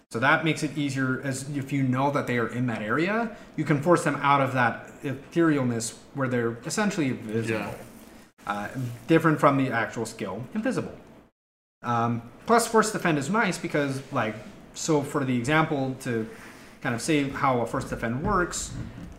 [0.09, 3.35] So that makes it easier as if you know that they are in that area,
[3.55, 7.59] you can force them out of that etherealness where they're essentially invisible.
[7.59, 7.73] Yeah.
[8.45, 8.67] Uh,
[9.07, 10.93] different from the actual skill, invisible.
[11.83, 14.35] Um, plus, force defend is nice because, like,
[14.73, 16.27] so for the example to
[16.81, 18.71] kind of say how a force defend works,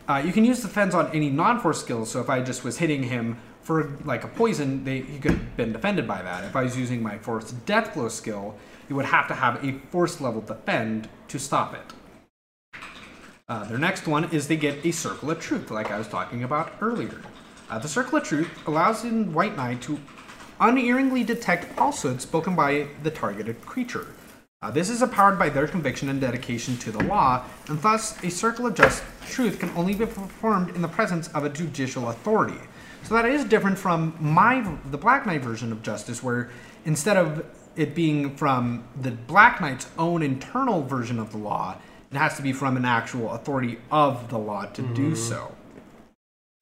[0.08, 2.10] uh, you can use the defense on any non-force skills.
[2.10, 5.56] So if I just was hitting him for like a poison, they, he could have
[5.56, 6.44] been defended by that.
[6.44, 8.56] If I was using my force death blow skill,
[8.88, 12.80] you would have to have a force level defend to stop it.
[13.48, 16.42] Uh, their next one is they get a circle of truth, like I was talking
[16.42, 17.20] about earlier.
[17.70, 19.98] Uh, the circle of truth allows in White Knight to
[20.60, 24.06] unerringly detect falsehoods spoken by the targeted creature.
[24.62, 28.30] Uh, this is empowered by their conviction and dedication to the law, and thus a
[28.30, 32.58] circle of just truth can only be performed in the presence of a judicial authority.
[33.02, 36.50] So that is different from my the Black Knight version of justice, where
[36.84, 37.44] instead of
[37.74, 41.76] it being from the Black Knight's own internal version of the law,
[42.12, 44.94] it has to be from an actual authority of the law to mm-hmm.
[44.94, 45.52] do so.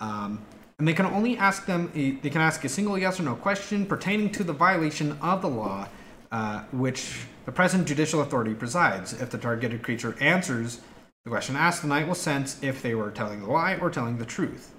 [0.01, 0.41] Um,
[0.79, 3.35] and they can only ask them a, they can ask a single yes or no
[3.35, 5.87] question pertaining to the violation of the law
[6.31, 9.13] uh, which the present judicial authority presides.
[9.13, 10.81] If the targeted creature answers
[11.25, 14.17] the question asked, the knight will sense if they were telling the lie or telling
[14.17, 14.73] the truth.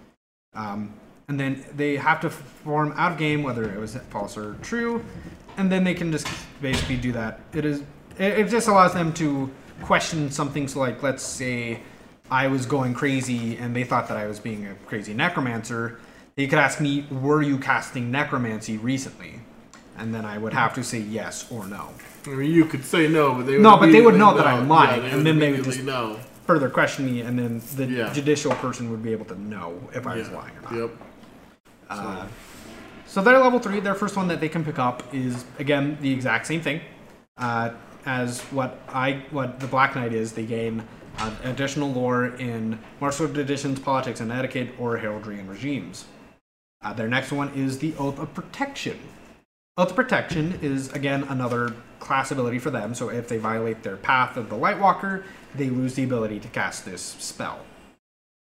[0.53, 0.94] Um,
[1.28, 5.03] and then they have to form out of game whether it was false or true,
[5.57, 6.28] and then they can just
[6.61, 7.41] basically do that.
[7.53, 7.82] It is
[8.18, 9.52] it, it just allows them to
[9.84, 10.68] question something.
[10.68, 11.82] So like, let's say
[12.30, 15.99] I was going crazy and they thought that I was being a crazy necromancer.
[16.36, 19.41] They could ask me, "Were you casting necromancy recently?"
[20.02, 21.90] And then I would have to say yes or no.
[22.26, 24.34] I mean, you could say no, but they would No, but they would immediately know
[24.36, 26.19] that I'm lying, Yeah, and then they would immediately know.
[26.48, 28.11] Further question me, and then the Yeah.
[28.11, 30.73] judicial person would be able to know if I was lying or not.
[30.73, 30.90] Yep.
[31.88, 32.26] Uh,
[33.06, 33.80] so they're level three.
[33.80, 36.82] Their first one that they can pick up is again the exact same thing
[37.38, 37.69] uh,
[38.07, 40.32] as what I what the Black Knight is.
[40.32, 40.84] They gain
[41.19, 46.06] uh, additional lore in martial traditions, politics and etiquette, or heraldry and regimes.
[46.82, 48.98] Uh, their next one is the Oath of Protection.
[49.77, 52.93] Of Protection is again another class ability for them.
[52.93, 55.23] So if they violate their path of the Lightwalker,
[55.56, 57.61] they lose the ability to cast this spell.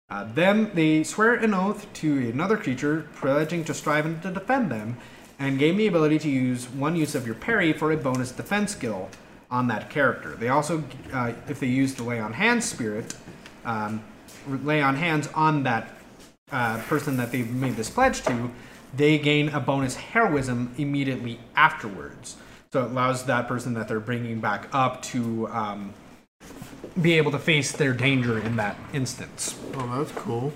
[0.09, 4.71] Uh, then they swear an oath to another creature, pledging to strive and to defend
[4.71, 4.99] them,
[5.37, 8.71] and gain the ability to use one use of your parry for a bonus defense
[8.71, 9.11] skill
[9.51, 10.37] on that character.
[10.37, 13.17] They also, uh, if they use the lay on hands spirit,
[13.65, 14.05] um,
[14.47, 15.89] lay on hands on that
[16.53, 18.53] uh, person that they've made this pledge to,
[18.97, 22.37] they gain a bonus heroism immediately afterwards.
[22.73, 25.95] So it allows that person that they're bringing back up to um,
[27.01, 29.59] be able to face their danger in that instance.
[29.75, 30.53] Oh, that's cool.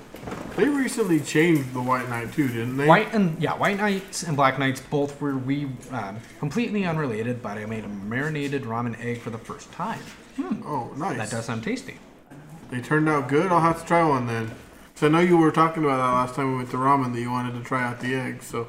[0.56, 2.86] They recently changed the White Knight too, didn't they?
[2.86, 7.56] White and yeah, White Knights and Black Knights both were we um, completely unrelated, but
[7.56, 10.00] I made a marinated ramen egg for the first time.
[10.64, 11.16] Oh, nice.
[11.16, 11.98] That does sound tasty.
[12.70, 13.50] They turned out good.
[13.50, 14.50] I'll have to try one then.
[15.00, 17.20] So I know you were talking about that last time we went to ramen that
[17.22, 18.68] you wanted to try out the eggs, so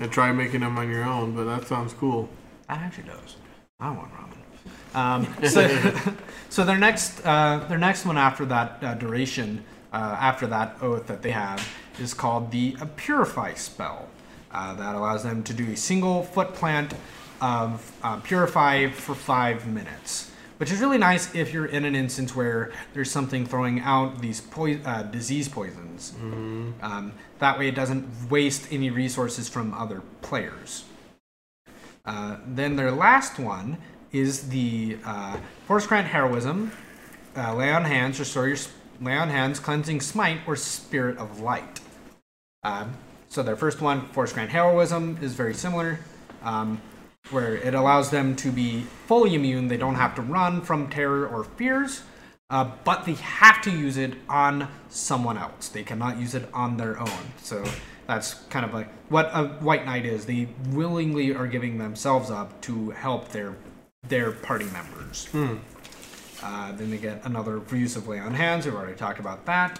[0.00, 1.36] and try making them on your own.
[1.36, 2.28] But that sounds cool.
[2.66, 3.36] That actually does.
[3.78, 4.96] I want ramen.
[4.96, 6.12] Um, so,
[6.48, 11.06] so their next, uh, their next one after that uh, duration, uh, after that oath
[11.06, 11.64] that they have,
[12.00, 14.08] is called the Purify spell.
[14.50, 16.94] Uh, that allows them to do a single foot plant
[17.40, 20.29] of uh, Purify for five minutes,
[20.60, 24.42] which is really nice if you're in an instance where there's something throwing out these
[24.42, 26.12] poi- uh, disease poisons.
[26.82, 30.84] Um, that way, it doesn't waste any resources from other players.
[32.04, 33.78] Uh, then their last one
[34.12, 36.72] is the uh, Force Grant Heroism,
[37.38, 38.68] uh, Lay on Hands, Restore Your s-
[39.00, 41.80] Lay on Hands, Cleansing Smite, or Spirit of Light.
[42.64, 42.92] Um,
[43.30, 46.00] so their first one, Force Grant Heroism, is very similar,
[46.42, 46.82] um,
[47.30, 49.68] where it allows them to be fully immune.
[49.68, 52.02] They don't have to run from terror or fears,
[52.48, 55.68] uh, but they have to use it on someone else.
[55.68, 57.32] They cannot use it on their own.
[57.42, 57.64] So
[58.06, 60.26] that's kind of like what a White Knight is.
[60.26, 63.56] They willingly are giving themselves up to help their
[64.08, 65.28] their party members.
[66.42, 68.64] Uh, then they get another use of Lay on Hands.
[68.64, 69.78] We've already talked about that.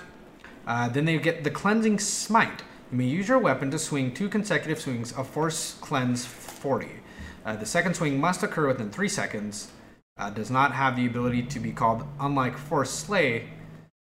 [0.67, 2.63] Uh, then they get the Cleansing Smite.
[2.93, 7.00] You may use your weapon to swing two consecutive swings of Force Cleanse 40.
[7.45, 9.71] Uh, the second swing must occur within three seconds.
[10.19, 13.49] Uh, does not have the ability to be called unlike Force Slay.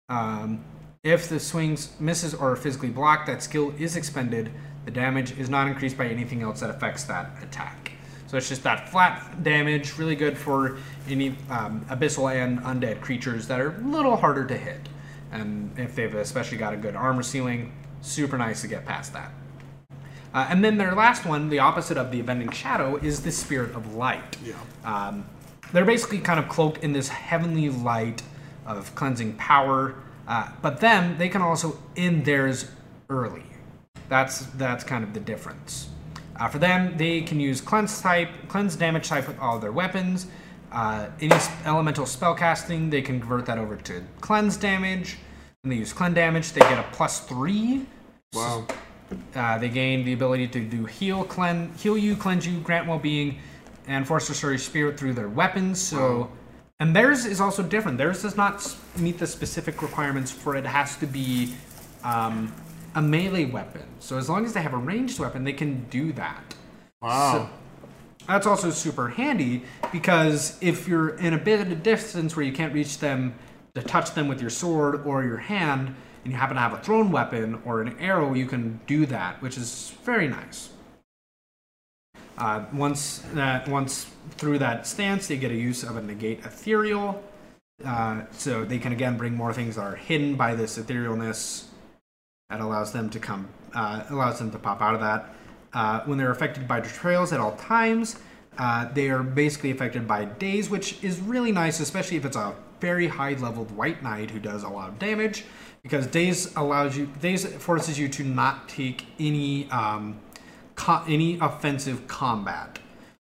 [0.09, 0.63] Um,
[1.03, 4.51] if the swings misses or physically blocked, that skill is expended.
[4.85, 7.91] The damage is not increased by anything else that affects that attack.
[8.27, 10.77] So it's just that flat damage, really good for
[11.09, 14.87] any um, abyssal and undead creatures that are a little harder to hit.
[15.31, 19.31] And if they've especially got a good armor ceiling, super nice to get past that.
[20.33, 23.75] Uh, and then their last one, the opposite of the Avenging Shadow, is the Spirit
[23.75, 24.37] of Light.
[24.43, 24.55] Yeah.
[24.83, 25.25] Um,
[25.73, 28.21] they're basically kind of cloaked in this heavenly light
[28.65, 29.95] of cleansing power,
[30.27, 32.69] uh, but then they can also end theirs
[33.09, 33.43] early.
[34.09, 35.89] That's that's kind of the difference.
[36.37, 40.27] Uh, for them, they can use cleanse type, cleanse damage type with all their weapons.
[40.71, 41.35] Uh, any
[41.65, 45.17] elemental spell casting, they can convert that over to cleanse damage.
[45.61, 47.85] When they use cleanse damage, they get a plus three
[48.33, 48.65] Wow.
[49.35, 53.39] Uh, they gain the ability to do heal, clean, heal you, cleanse you, grant well-being,
[53.87, 55.81] and force restore your spirit through their weapons.
[55.81, 56.31] So,
[56.79, 57.97] and theirs is also different.
[57.97, 61.53] Theirs does not meet the specific requirements for it has to be
[62.03, 62.53] um,
[62.95, 63.83] a melee weapon.
[63.99, 66.55] So as long as they have a ranged weapon, they can do that.
[67.01, 67.49] Wow.
[68.27, 72.53] That's also super handy because if you're in a bit of a distance where you
[72.53, 73.33] can't reach them
[73.75, 76.81] to touch them with your sword or your hand, and you happen to have a
[76.81, 80.69] thrown weapon or an arrow, you can do that, which is very nice.
[82.37, 84.07] Uh, once that once
[84.37, 87.23] through that stance, they get a use of a negate ethereal,
[87.85, 91.65] uh, so they can again bring more things that are hidden by this etherealness.
[92.49, 95.33] That allows them to come, uh, allows them to pop out of that.
[95.73, 98.17] Uh, when they're affected by betrayals at all times,
[98.57, 102.53] Uh, they are basically affected by daze, which is really nice, especially if it's a
[102.81, 105.45] very high leveled white knight who does a lot of damage,
[105.83, 110.19] because daze allows you daze forces you to not take any um,
[110.75, 112.79] co- any offensive combat.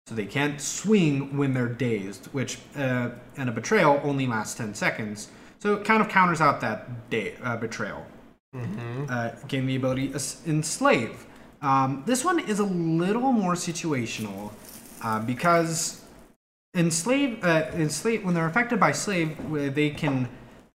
[0.07, 4.73] So they can't swing when they're dazed, which uh, and a betrayal only lasts ten
[4.73, 5.29] seconds.
[5.59, 8.05] So it kind of counters out that day, uh, betrayal.
[9.11, 10.11] Uh, gain the ability
[10.47, 11.27] enslave.
[11.61, 14.51] Um, this one is a little more situational
[15.03, 16.01] uh, because
[16.73, 19.37] enslave, uh, enslave when they're affected by slave,
[19.75, 20.27] they can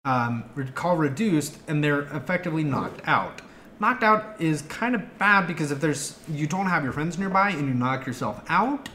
[0.06, 0.44] um,
[0.76, 3.42] call reduced and they're effectively knocked out.
[3.80, 7.50] Knocked out is kind of bad because if there's you don't have your friends nearby
[7.50, 8.90] and you knock yourself out,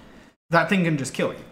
[0.50, 1.44] that thing can just kill you.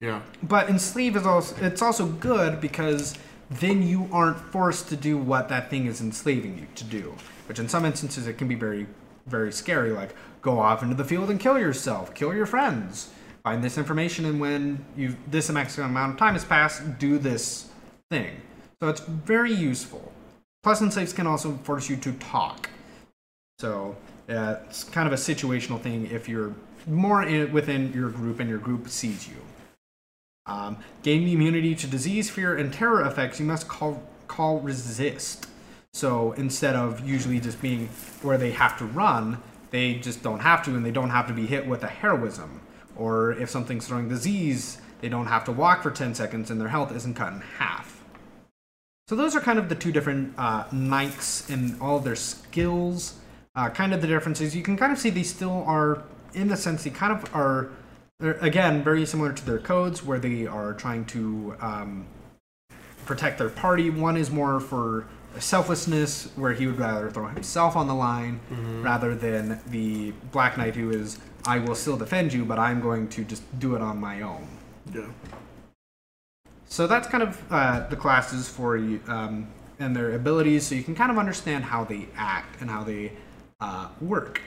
[0.00, 0.22] Yeah.
[0.42, 3.14] But enslave is also it's also good because
[3.50, 7.14] then you aren't forced to do what that thing is enslaving you to do.
[7.46, 8.86] Which in some instances it can be very,
[9.26, 13.10] very scary, like go off into the field and kill yourself, kill your friends.
[13.42, 17.70] Find this information and when you this maximum amount of time has passed, do this
[18.10, 18.40] thing.
[18.80, 20.12] So it's very useful.
[20.62, 22.70] Plus enslaves can also force you to talk.
[23.58, 23.96] So
[24.28, 26.54] uh, it's kind of a situational thing if you're
[26.86, 29.36] more in, within your group and your group sees you.
[30.46, 33.38] Um, gain immunity to disease, fear, and terror effects.
[33.38, 35.48] You must call call resist.
[35.92, 37.88] So instead of usually just being
[38.22, 41.34] where they have to run, they just don't have to, and they don't have to
[41.34, 42.60] be hit with a heroism.
[42.96, 46.68] Or if something's throwing disease, they don't have to walk for 10 seconds, and their
[46.68, 47.97] health isn't cut in half.
[49.08, 53.14] So those are kind of the two different uh, knights and all their skills.
[53.56, 54.54] Uh, kind of the differences.
[54.54, 56.02] You can kind of see they still are,
[56.34, 57.70] in the sense, they kind of are,
[58.20, 62.06] again, very similar to their codes, where they are trying to um,
[63.06, 63.88] protect their party.
[63.88, 65.06] One is more for
[65.38, 68.40] selflessness, where he would rather throw himself on the line
[68.82, 73.08] rather than the Black Knight, who is, I will still defend you, but I'm going
[73.08, 74.46] to just do it on my own.
[74.94, 75.06] Yeah.
[76.68, 80.82] So that's kind of uh, the classes for you um, and their abilities, so you
[80.82, 83.12] can kind of understand how they act and how they
[83.60, 84.42] uh, work.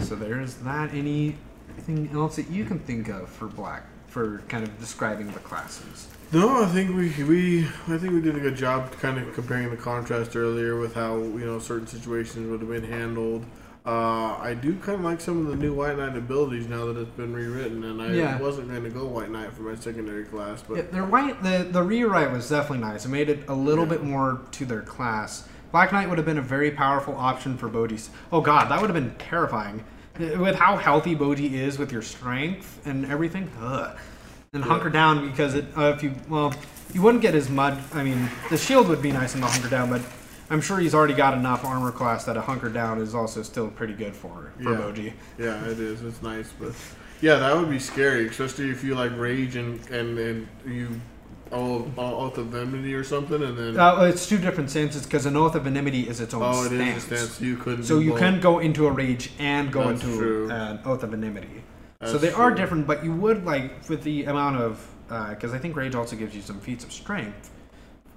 [0.00, 0.92] So there's that.
[0.92, 6.08] Anything else that you can think of for black for kind of describing the classes?
[6.32, 9.70] No, I think we we I think we did a good job kind of comparing
[9.70, 13.44] the contrast earlier with how you know certain situations would have been handled.
[13.86, 16.98] Uh, I do kind of like some of the new White Knight abilities now that
[16.98, 18.38] it's been rewritten, and I Yeah.
[18.38, 21.66] wasn't going to go White Knight for my secondary class, but Yeah, their white the
[21.70, 23.06] the rewrite was definitely nice.
[23.06, 25.48] It made it a little bit more to their class.
[25.72, 28.10] Black Knight would have been a very powerful option for Bodhi's.
[28.30, 29.84] Oh god, that would have been terrifying.
[30.20, 33.96] Uh, With how healthy Bodhi is with your strength and everything, ugh.
[34.52, 36.52] And hunker down because it uh, if you well
[36.92, 37.78] you wouldn't get as much.
[37.94, 40.00] I mean, the shield would be nice in the hunker down, but
[40.50, 43.68] I'm sure he's already got enough armor class that a hunker down is also still
[43.68, 44.76] pretty good for for Yeah.
[44.78, 45.12] Bodhi.
[45.38, 46.02] yeah, it is.
[46.02, 46.72] It's nice, but
[47.20, 50.88] yeah, that would be scary, especially if you like rage and and and you
[51.52, 55.36] oh oath of enmity or something, and then Uh, it's two different stances because an
[55.36, 57.04] oath of enmity is its own oh, it stance.
[57.06, 57.84] is a stance you couldn't.
[57.84, 58.20] So you both.
[58.20, 60.50] can go into a rage and go That's into true.
[60.50, 61.62] an oath of enmity.
[62.04, 64.86] so That's they are different, but you would like with the amount of
[65.30, 67.50] because I think rage also gives you some feats of strength.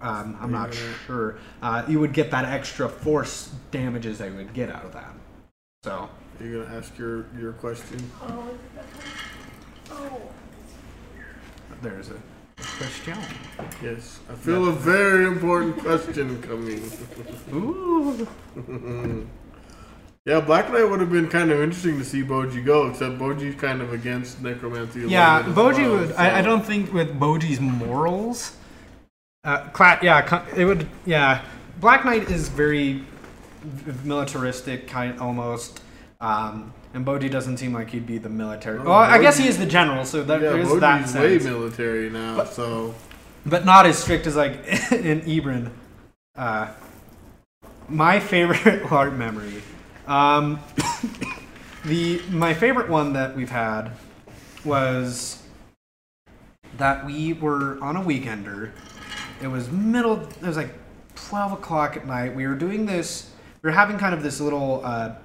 [0.02, 0.74] Um, I'm not
[1.06, 1.38] sure.
[1.62, 5.14] Uh, you would get that extra force damages that you would get out of that.
[5.84, 8.00] So You're gonna ask your your question.
[8.24, 8.50] Oh,
[9.92, 10.22] oh.
[11.82, 12.18] there's a
[12.58, 13.18] question.
[13.82, 16.92] Yes, I feel a very important question coming.
[17.54, 19.28] Ooh.
[20.24, 23.60] Yeah, Black Knight would have been kind of interesting to see Boji go, except Boji's
[23.60, 25.00] kind of against necromancy.
[25.08, 26.12] Yeah, Boji well, would.
[26.12, 28.56] I, I don't think with Boji's morals.
[29.44, 30.88] Uh, Cla- yeah, it would.
[31.06, 31.44] Yeah,
[31.80, 33.03] Black Knight is very
[34.03, 35.82] militaristic, kind almost.
[36.20, 38.78] Um, and Bodhi doesn't seem like he'd be the military.
[38.80, 41.16] Oh, well, I guess he is the general, so that, Yeah, there is that Boji's
[41.16, 42.94] way military now, But- so
[43.44, 44.53] but not as strict as like
[44.92, 45.72] in Ebron.
[46.36, 46.68] Uh,
[47.90, 49.64] my favorite art memory.
[50.06, 50.60] Um,
[51.86, 53.94] the my favorite one that we've had
[54.64, 55.42] was
[56.78, 58.70] that we were on a weekender.
[59.42, 60.22] It was middle.
[60.22, 60.74] It was like
[61.16, 62.36] twelve o'clock at night.
[62.36, 63.32] We were doing this.
[63.61, 65.16] We were having kind of this little uh,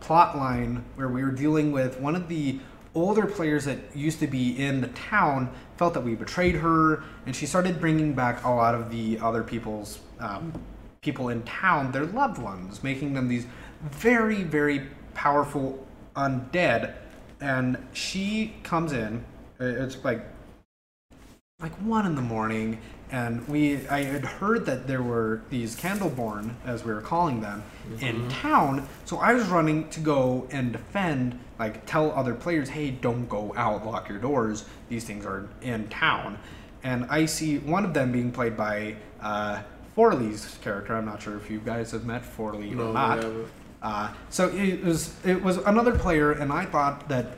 [0.00, 2.60] plot line where we were dealing with one of the
[2.94, 7.36] older players that used to be in the town felt that we betrayed her and
[7.36, 10.52] she started bringing back a lot of the other people's um,
[11.00, 13.46] people in town their loved ones making them these
[13.90, 16.94] very very powerful undead
[17.40, 19.24] and she comes in
[19.60, 20.26] uh, it's like
[21.60, 22.80] like one in the morning
[23.10, 27.62] and we I had heard that there were these Candleborn, as we were calling them,
[28.00, 28.86] in town.
[29.04, 33.54] So I was running to go and defend, like tell other players, hey, don't go
[33.56, 34.64] out, lock your doors.
[34.88, 36.38] These things are in town.
[36.82, 39.62] And I see one of them being played by uh,
[39.94, 40.94] Forley's character.
[40.94, 43.24] I'm not sure if you guys have met Forley No, or not.
[43.80, 47.36] Uh, so it was it was another player, and I thought that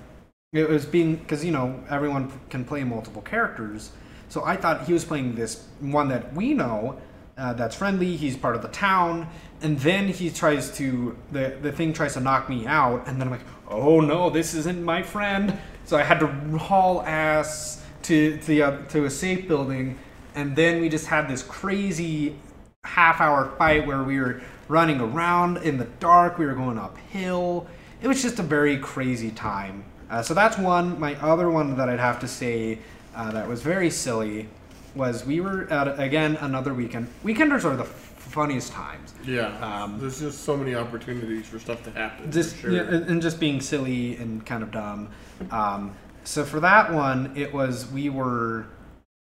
[0.53, 3.93] it was being because you know everyone can play multiple characters.
[4.31, 6.99] So I thought he was playing this one that we know
[7.37, 8.17] uh, that's friendly.
[8.17, 9.29] He's part of the town,
[9.61, 13.27] and then he tries to the the thing tries to knock me out, and then
[13.27, 15.59] I'm like, oh no, this isn't my friend.
[15.85, 16.29] So I had to
[16.59, 19.99] haul ass to to the, uh, to a safe building,
[20.37, 22.37] and then we just had this crazy
[22.85, 26.39] half hour fight where we were running around in the dark.
[26.39, 27.67] We were going uphill.
[28.01, 29.85] It was just a very crazy time.
[30.09, 31.01] Uh, so that's one.
[31.01, 32.79] My other one that I'd have to say
[33.21, 34.49] uh, that was very silly
[34.95, 37.07] was we were at again another weekend.
[37.23, 39.13] Weekenders are the funniest times.
[39.25, 39.49] Yeah.
[39.61, 42.33] Um, There's just so many opportunities for stuff to happen.
[42.33, 42.71] Just sure.
[42.71, 45.11] yeah, and just being silly and kind of dumb.
[45.51, 48.67] Um, so for that one, it was we were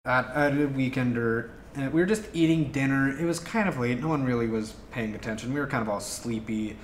[0.07, 3.17] at, at a weekender and we were just eating dinner.
[3.19, 4.01] It was kind of late.
[4.01, 5.53] No one really was paying attention.
[5.53, 6.77] We were kind of all sleepy.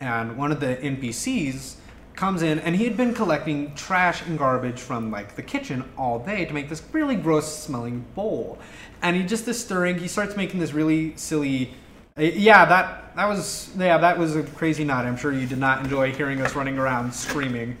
[0.00, 1.76] And one of the NPCs
[2.20, 6.18] comes in and he had been collecting trash and garbage from like the kitchen all
[6.18, 8.58] day to make this really gross smelling bowl.
[9.00, 9.98] And he just is stirring.
[9.98, 11.72] He starts making this really silly
[12.18, 15.06] uh, yeah, that that was yeah, that was a crazy night.
[15.06, 17.78] I'm sure you did not enjoy hearing us running around screaming.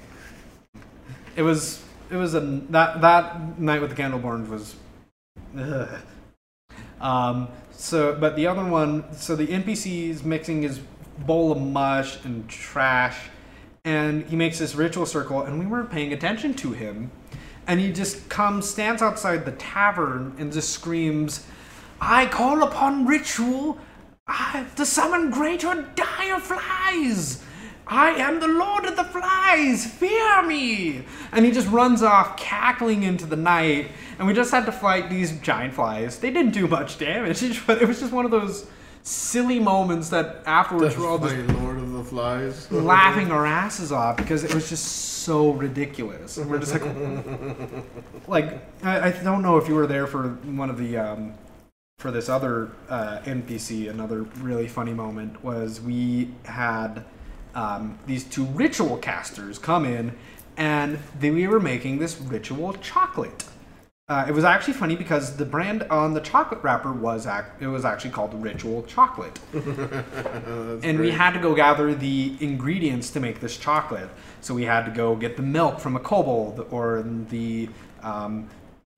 [1.36, 4.74] It was it was a that that night with the Candleborns was
[5.58, 6.00] ugh.
[6.98, 10.80] Um, so, but the other one, so the NPC is mixing his
[11.26, 13.18] bowl of mush and trash,
[13.84, 17.10] and he makes this ritual circle, and we weren't paying attention to him,
[17.66, 21.46] and he just comes, stands outside the tavern, and just screams,
[22.00, 23.78] "I call upon ritual,
[24.26, 27.42] I, to summon greater dire flies."
[27.90, 29.84] I am the Lord of the Flies!
[29.84, 31.04] Fear me!
[31.32, 33.90] And he just runs off, cackling into the night.
[34.16, 36.20] And we just had to fight these giant flies.
[36.20, 38.66] They didn't do much damage, but it was just one of those
[39.02, 42.70] silly moments that afterwards we're all just Lord of the Flies.
[42.72, 46.36] laughing our asses off because it was just so ridiculous.
[46.36, 46.84] And we're just like,
[48.28, 51.34] like I, I don't know if you were there for one of the um,
[51.98, 53.90] for this other uh, NPC.
[53.90, 57.04] Another really funny moment was we had
[57.54, 60.16] um, these two ritual casters come in,
[60.56, 63.44] and they, we were making this ritual chocolate.
[64.10, 67.28] Uh, it was actually funny because the brand on the chocolate wrapper was
[67.60, 69.38] it was actually called Ritual Chocolate
[70.82, 74.08] and we had to go gather the ingredients to make this chocolate.
[74.40, 77.68] So we had to go get the milk from a kobold, or the
[78.02, 78.48] um,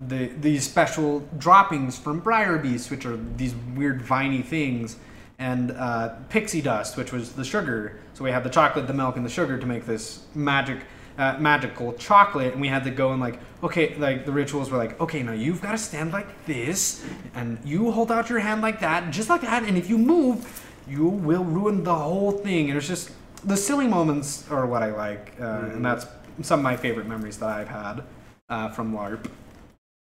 [0.01, 4.97] the these special droppings from briar beast, which are these weird viney things,
[5.39, 7.99] and uh, pixie dust, which was the sugar.
[8.15, 10.79] So we had the chocolate, the milk, and the sugar to make this magic.
[11.19, 14.79] Uh, magical chocolate, and we had to go and like, okay, like the rituals were
[14.79, 18.63] like, okay, now you've got to stand like this, and you hold out your hand
[18.63, 22.71] like that, just like that, and if you move, you will ruin the whole thing.
[22.71, 23.11] And it's just
[23.45, 26.07] the silly moments are what I like, uh, and that's
[26.41, 28.05] some of my favorite memories that I've had
[28.49, 29.27] uh, from LARP.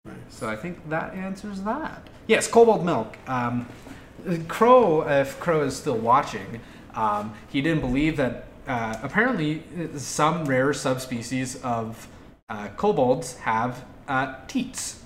[0.04, 0.14] Nice.
[0.28, 2.08] So I think that answers that.
[2.28, 3.18] Yes, Kobold Milk.
[3.26, 3.66] Um,
[4.46, 6.60] Crow, if Crow is still watching,
[6.94, 9.62] um, he didn't believe that uh, apparently
[9.96, 12.06] some rare subspecies of
[12.48, 15.02] uh, kobolds have uh, teats.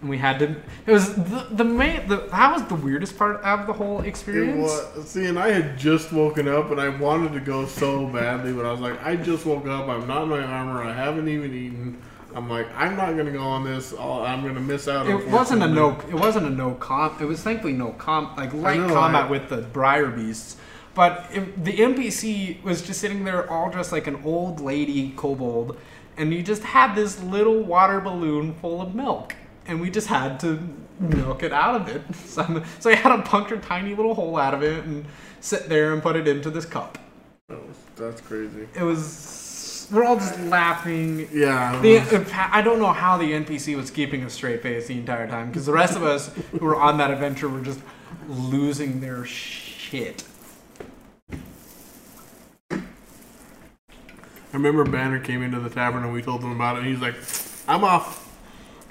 [0.00, 0.56] And we had to.
[0.86, 2.08] It was the the main.
[2.08, 4.62] The, that was the weirdest part of the whole experience.
[4.96, 8.52] was, see, and I had just woken up and I wanted to go so badly,
[8.52, 9.88] but I was like, I just woke up.
[9.88, 10.82] I'm not in my armor.
[10.82, 12.02] I haven't even eaten.
[12.34, 13.92] I'm like, I'm not gonna go on this.
[13.92, 15.06] I'll, I'm gonna miss out.
[15.06, 16.00] It wasn't a no.
[16.08, 17.20] It wasn't a no comp.
[17.20, 18.36] It was thankfully no comp.
[18.36, 20.56] Like light know, combat I- with the briar beasts.
[20.94, 25.76] But the NPC was just sitting there, all dressed like an old lady kobold,
[26.16, 29.36] and he just had this little water balloon full of milk,
[29.66, 30.58] and we just had to
[30.98, 32.02] milk it out of it.
[32.30, 35.04] So, so he had to puncture a tiny little hole out of it and
[35.40, 36.98] sit there and put it into this cup.
[37.48, 37.58] That
[37.96, 38.68] That's crazy.
[38.74, 39.88] It was.
[39.90, 41.28] We're all just laughing.
[41.32, 41.80] Yeah.
[41.80, 45.48] The, I don't know how the NPC was keeping a straight face the entire time
[45.48, 47.80] because the rest of us who were on that adventure were just
[48.28, 50.22] losing their shit.
[54.52, 56.80] I remember Banner came into the tavern and we told him about it.
[56.80, 57.16] and He's like,
[57.68, 58.26] "I'm off."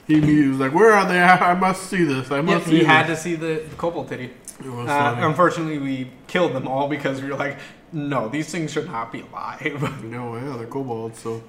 [0.08, 1.20] He, he was like, "Where are they?
[1.20, 2.32] I, I must see this.
[2.32, 4.32] I Yep, must see he had to see the kobold titty.
[4.64, 7.58] Uh, unfortunately, we killed them all because we were like,
[7.94, 10.04] no, these things should not be alive.
[10.04, 11.20] no, yeah, they're kobolds.
[11.20, 11.44] So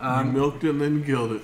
[0.00, 1.42] you Um, milked it and then you killed it.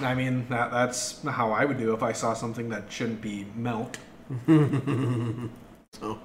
[0.00, 3.46] I mean, that, that's how I would do if I saw something that shouldn't be
[3.54, 3.98] milked.
[6.00, 6.18] So,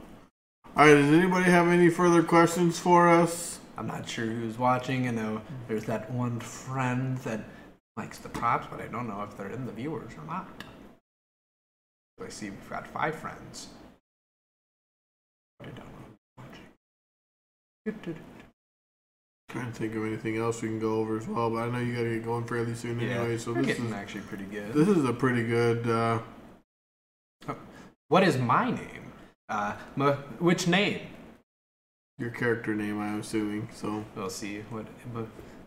[0.79, 0.93] all right.
[0.93, 3.59] Does anybody have any further questions for us?
[3.77, 5.09] I'm not sure who's watching.
[5.09, 7.41] I know there's that one friend that
[7.97, 10.47] likes the props, but I don't know if they're in the viewers or not.
[12.17, 13.67] So I see we've got five friends.
[15.59, 18.15] But I don't know who's watching.
[19.49, 21.79] Trying to think of anything else we can go over as well, but I know
[21.79, 23.37] you got to get going fairly soon Yeah, anyway.
[23.37, 24.71] So this is actually pretty good.
[24.71, 25.89] this is a pretty good.
[25.89, 26.19] Uh,
[28.07, 29.08] What is my name?
[29.49, 29.73] Uh,
[30.39, 30.99] which name?
[32.19, 33.69] your character name, I'm assuming.
[33.73, 34.59] So We'll see.
[34.69, 34.85] What?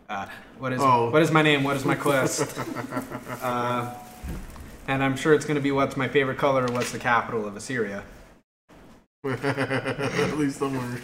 [0.07, 0.27] Uh,
[0.59, 0.81] what is?
[0.81, 1.09] Oh.
[1.09, 1.63] What is my name?
[1.63, 2.57] What is my quest?
[3.41, 3.93] uh,
[4.87, 6.65] and I'm sure it's going to be what's my favorite color.
[6.67, 8.03] What's the capital of Assyria?
[9.25, 10.99] at least somewhere,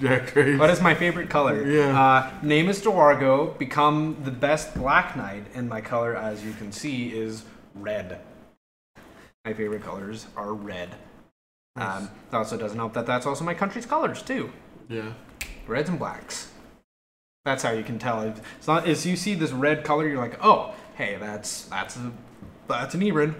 [0.00, 0.58] Jack Trace.
[0.58, 1.64] What is my favorite color?
[1.64, 1.98] Yeah.
[1.98, 3.56] Uh, name is Do'argo.
[3.56, 7.44] Become the best Black Knight, and my color, as you can see, is
[7.76, 8.20] red.
[9.44, 10.90] My favorite colors are red.
[11.76, 14.52] Um, it also doesn't help that that's also my country's colors too.
[14.88, 15.12] Yeah.
[15.66, 16.50] Reds and blacks.
[17.44, 18.20] That's how you can tell.
[18.22, 22.12] It's not as you see this red color, you're like, oh, hey, that's that's a
[22.68, 23.34] that's an Ebron.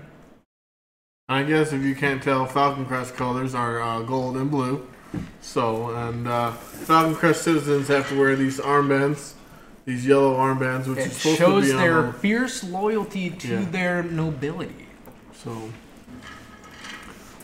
[1.28, 4.86] I guess if you can't tell, Falcon Crest colors are uh, gold and blue.
[5.40, 9.34] So, and uh, Falcon Crest citizens have to wear these armbands,
[9.84, 13.48] these yellow armbands, which It is supposed shows to be their on fierce loyalty to
[13.48, 13.64] Yeah.
[13.70, 14.88] their nobility.
[15.34, 15.70] So,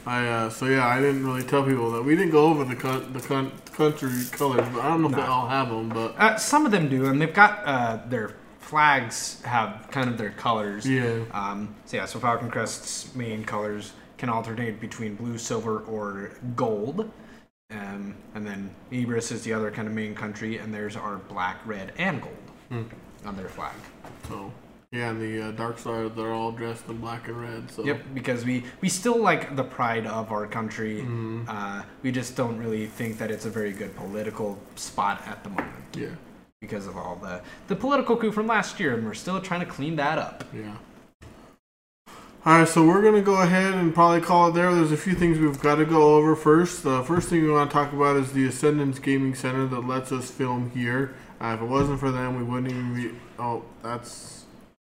[0.08, 2.74] I uh, so yeah, I didn't really tell people that we didn't go over the
[2.76, 6.14] con- the con- country colors, but I don't know if they all have them, but
[6.18, 10.30] Uh, some of them do, and they've got uh, their flags have kind of their
[10.30, 10.88] colors.
[10.88, 16.30] yeah, Um, so yeah, so Falcon Crest's main colors can alternate between blue, silver, or
[16.56, 17.10] gold.
[17.70, 21.58] Um, and then Ibris is the other kind of main country, and theirs are black,
[21.66, 22.34] red, and gold
[22.70, 22.82] Hmm.
[23.26, 23.74] on their flag.
[24.28, 24.50] so
[24.92, 27.70] yeah, and the uh, dark side they're all dressed in black and red.
[27.70, 31.02] So Yep, because we we still like the pride of our country.
[31.02, 31.44] Mhm.
[31.49, 35.50] Uh, we just don't really think that it's a very good political spot at the
[35.50, 36.08] moment yeah,
[36.60, 39.67] because of all the the political coup from last year, and we're still trying to
[39.67, 40.44] clean that up.
[40.55, 40.76] yeah.
[42.47, 44.75] All right, so we're gonna go ahead and probably call it there.
[44.75, 46.83] There's a few things we've got to go over first.
[46.83, 50.12] The first thing we want to talk about is the Ascendance Gaming Center that lets
[50.12, 51.15] us film here.
[51.42, 53.10] Uh, if it wasn't for them, we wouldn't even be.
[53.39, 54.38] Oh, that's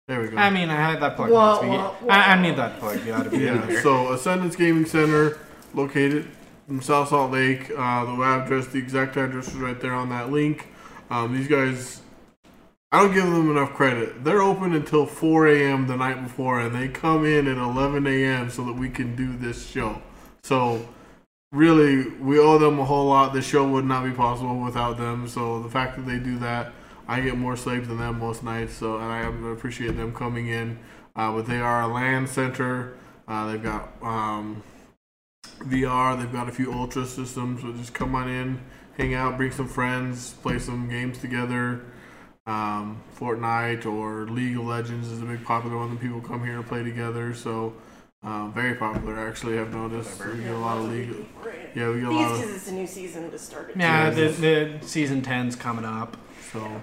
[0.07, 0.37] there we go.
[0.37, 1.31] I mean, I had that plug.
[1.31, 1.71] Wah, last week.
[1.71, 2.13] wah, wah.
[2.13, 3.03] I, I need that plug.
[3.05, 3.81] You ought to be Yeah, there.
[3.81, 5.39] so Ascendance Gaming Center,
[5.73, 6.27] located
[6.69, 7.71] in South Salt Lake.
[7.75, 10.67] Uh, the address, the exact address is right there on that link.
[11.09, 12.01] Um, these guys,
[12.91, 14.23] I don't give them enough credit.
[14.23, 15.87] They're open until 4 a.m.
[15.87, 18.49] the night before, and they come in at 11 a.m.
[18.51, 20.01] so that we can do this show.
[20.43, 20.87] So,
[21.51, 23.33] really, we owe them a whole lot.
[23.33, 25.27] The show would not be possible without them.
[25.27, 26.71] So, the fact that they do that,
[27.07, 28.73] I get more sleep than them most nights.
[28.73, 30.79] So, and I appreciate them coming in.
[31.15, 32.97] Uh, but they are a LAN center.
[33.27, 34.63] Uh, they've got um,
[35.59, 36.17] VR.
[36.19, 37.61] They've got a few Ultra systems.
[37.61, 38.59] So just come on in,
[38.97, 41.81] hang out, bring some friends, play some games together.
[42.47, 46.57] Um, Fortnite or League of Legends is a big popular one that people come here
[46.57, 47.33] to play together.
[47.33, 47.73] So
[48.21, 49.17] uh, very popular.
[49.27, 51.15] Actually, I've noticed we get a lot of League.
[51.75, 53.77] Yeah, we get a lot Because of it's a new season to start it.
[53.77, 54.39] Yeah, the, Jesus.
[54.39, 56.17] the season 10's coming up.
[56.51, 56.81] So,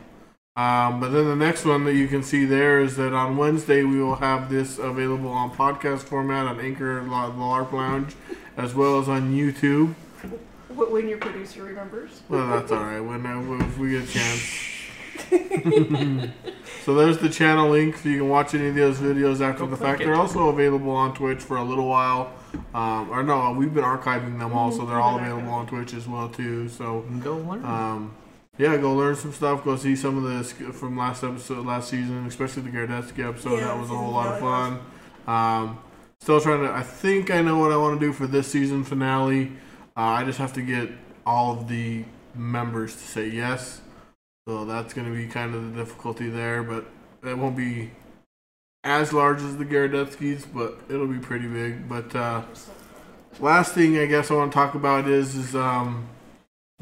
[0.57, 3.83] um, but then the next one that you can see there is that on Wednesday
[3.85, 8.15] we will have this available on podcast format on Anchor, La- LARP Lounge,
[8.57, 9.95] as well as on YouTube.
[10.69, 12.23] When your producer remembers.
[12.29, 13.01] Well, that's all right.
[13.01, 14.69] When uh, if we get a chance.
[16.85, 19.71] so there's the channel link, so you can watch any of those videos after Go
[19.71, 20.01] the fact.
[20.01, 20.05] it.
[20.07, 22.33] They're also available on Twitch for a little while.
[22.75, 26.07] Um, or no, we've been archiving them all, so they're all available on Twitch as
[26.09, 26.69] well too.
[26.69, 27.65] So Go learn.
[27.65, 28.15] um,
[28.59, 29.65] yeah, go learn some stuff.
[29.65, 33.59] Go see some of the sk- from last episode, last season, especially the Gardetsky episode.
[33.59, 34.81] Yeah, that was a whole lot of fun.
[35.27, 35.79] Um,
[36.21, 36.71] still trying to.
[36.71, 39.53] I think I know what I want to do for this season finale.
[39.97, 40.91] Uh, I just have to get
[41.25, 43.81] all of the members to say yes.
[44.47, 46.87] So that's going to be kind of the difficulty there, but
[47.25, 47.93] it won't be
[48.85, 51.89] as large as the Garadetskis, but it'll be pretty big.
[51.89, 52.43] But uh,
[53.39, 56.09] last thing I guess I want to talk about is is um,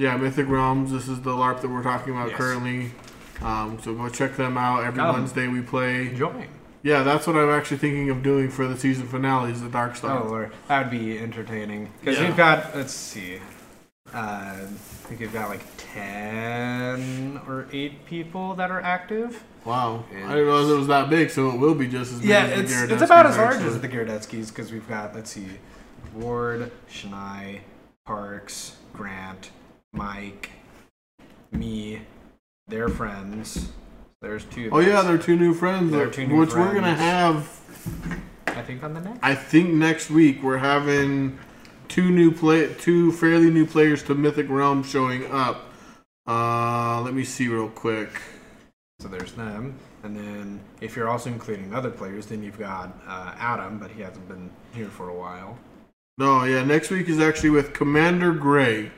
[0.01, 0.91] yeah, Mythic Realms.
[0.93, 2.39] This is the LARP that we're talking about Yes.
[2.39, 2.93] currently.
[3.43, 4.83] Um, so go check them out.
[4.85, 5.15] Every Come.
[5.17, 6.09] Wednesday we play.
[6.09, 6.49] Enjoying.
[6.83, 9.53] Yeah, that's what I'm actually thinking of doing for the season finale.
[9.53, 10.23] Is the Dark Star.
[10.25, 10.53] Oh, Lord.
[10.69, 11.91] That would be entertaining.
[12.01, 12.27] Because Yeah.
[12.29, 13.37] we've got, let's see,
[14.15, 14.67] uh, I
[15.07, 19.45] think we've got like 10 or 8 people that are active.
[19.67, 20.05] Wow.
[20.11, 21.29] I didn't realize it was that big.
[21.31, 22.31] So it will be just as big.
[22.31, 23.69] Yeah, as the it's, it's about as large actually.
[23.75, 25.47] as the Garadetskis because we've got, let's see,
[26.15, 27.61] Ward, Shania,
[28.07, 29.51] Parks, Grant,
[29.93, 30.51] Mike,
[31.53, 32.01] me,
[32.69, 33.69] their friends,
[34.23, 34.69] There's two.
[34.69, 35.05] of Oh yeah, those.
[35.07, 37.61] they're two new friends, They're two new which we're gonna have.
[38.47, 39.19] I think on the next.
[39.23, 41.39] I think next week we're having
[41.89, 45.67] two new play, two fairly new players to Mythic Realm showing up.
[46.27, 48.11] Uh, let me see real quick.
[49.01, 53.35] So there's them, and then if you're also including other players, then you've got uh,
[53.39, 55.59] Adam, but he hasn't been here for a while.
[56.19, 58.93] No, yeah, next week is actually with Commander Gray.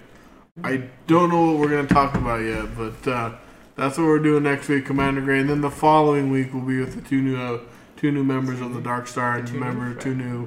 [0.62, 3.32] I don't know what we're gonna talk about yet, but uh,
[3.74, 5.40] that's what we're doing next week, Commander Gray.
[5.40, 7.60] And then the following week will be with the two new uh,
[7.96, 10.46] two new members of the Dark Star and Two new two new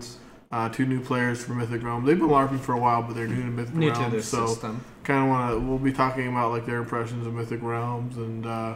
[0.51, 2.06] uh, two new players for Mythic Realm.
[2.06, 4.56] They've been larping for a while, but they're new to Mythic new Realm, to so
[5.03, 5.59] kind of want to.
[5.59, 8.75] We'll be talking about like their impressions of Mythic Realms and uh,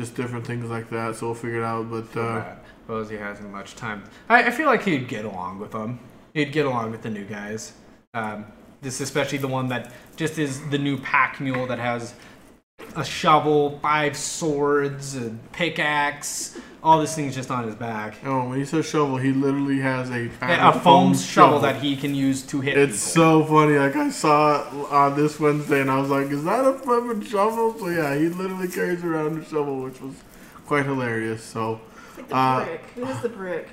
[0.00, 1.14] just different things like that.
[1.14, 1.88] So we'll figure it out.
[1.88, 2.56] But uh, Uh,
[2.88, 4.02] Rosie hasn't much time.
[4.28, 6.00] I, I feel like he'd get along with them.
[6.34, 7.74] He'd get along with the new guys.
[8.12, 8.46] Um,
[8.80, 12.14] this especially the one that just is the new pack mule that has
[12.96, 18.14] a shovel, five swords, a pickaxe, all these things just on his back.
[18.24, 21.96] oh, when he says shovel, he literally has a Yeah, a foam shovel that he
[21.96, 22.78] can use to hit.
[22.78, 23.42] It's people.
[23.42, 23.78] so funny.
[23.78, 27.22] Like I saw it on this Wednesday, and I was like, "Is that a flipping
[27.22, 30.14] shovel?" So yeah, he literally carries around a shovel, which was
[30.66, 31.42] quite hilarious.
[31.42, 31.80] So
[32.16, 32.82] Like the Uh, brick.
[32.94, 33.68] Who has the brick?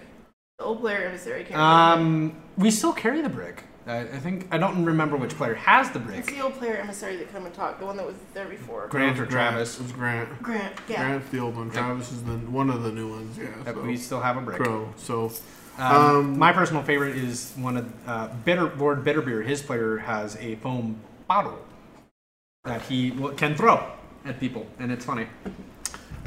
[0.60, 3.64] The old player emissary can't Um, we still carry the brick.
[3.88, 7.18] I, I think I don't remember which player has the It's the old player emissary
[7.18, 7.80] that come and talk.
[7.80, 8.88] The one that was there before.
[8.88, 9.80] Grant or Travis.
[9.80, 10.42] It was Grant.
[10.42, 10.74] Grant.
[10.88, 11.06] Yeah.
[11.06, 11.70] Grant's the old one.
[11.70, 13.38] Travis is the one of the new ones.
[13.38, 13.48] Yeah.
[13.64, 13.82] That So.
[13.82, 14.58] we still have a brick.
[14.58, 14.92] Crow.
[14.98, 15.32] So
[15.78, 19.46] Um, Um, my personal favorite is one of uh, Bitter Lord Bitterbeer.
[19.46, 21.60] His player has a foam bottle
[22.64, 23.92] that he can throw
[24.26, 25.28] at people, and it's funny.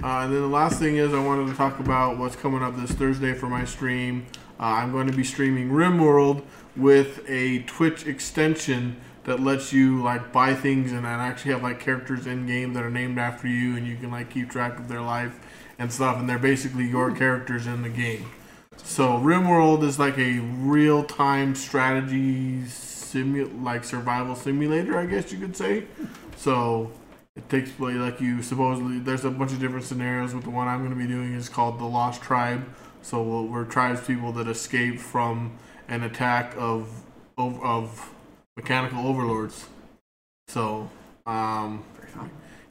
[0.00, 2.76] Uh, and then the last thing is I wanted to talk about what's coming up
[2.76, 4.26] this Thursday for my stream.
[4.60, 6.44] Uh, I'm going to be streaming RimWorld
[6.78, 12.26] with a Twitch extension that lets you like buy things and, actually have like characters
[12.26, 15.02] in game that are named after you, and you can like keep track of their
[15.02, 15.38] life
[15.78, 16.18] and stuff.
[16.18, 17.18] And they're basically your hmm.
[17.18, 18.30] characters in the game.
[18.84, 25.38] So RimWorld is like a real time strategy simu- like survival simulator, I guess you
[25.38, 25.84] could say.
[26.36, 26.90] So
[27.36, 28.98] it takes place like you supposedly.
[28.98, 30.32] There's a bunch of different scenarios.
[30.32, 32.64] But the one I'm going to be doing is called the Lost Tribe.
[33.02, 35.58] So we're tribes people that escape from
[35.88, 36.88] an attack of
[37.36, 38.10] of, of
[38.56, 39.66] mechanical overlords.
[40.48, 40.90] So
[41.26, 41.84] um,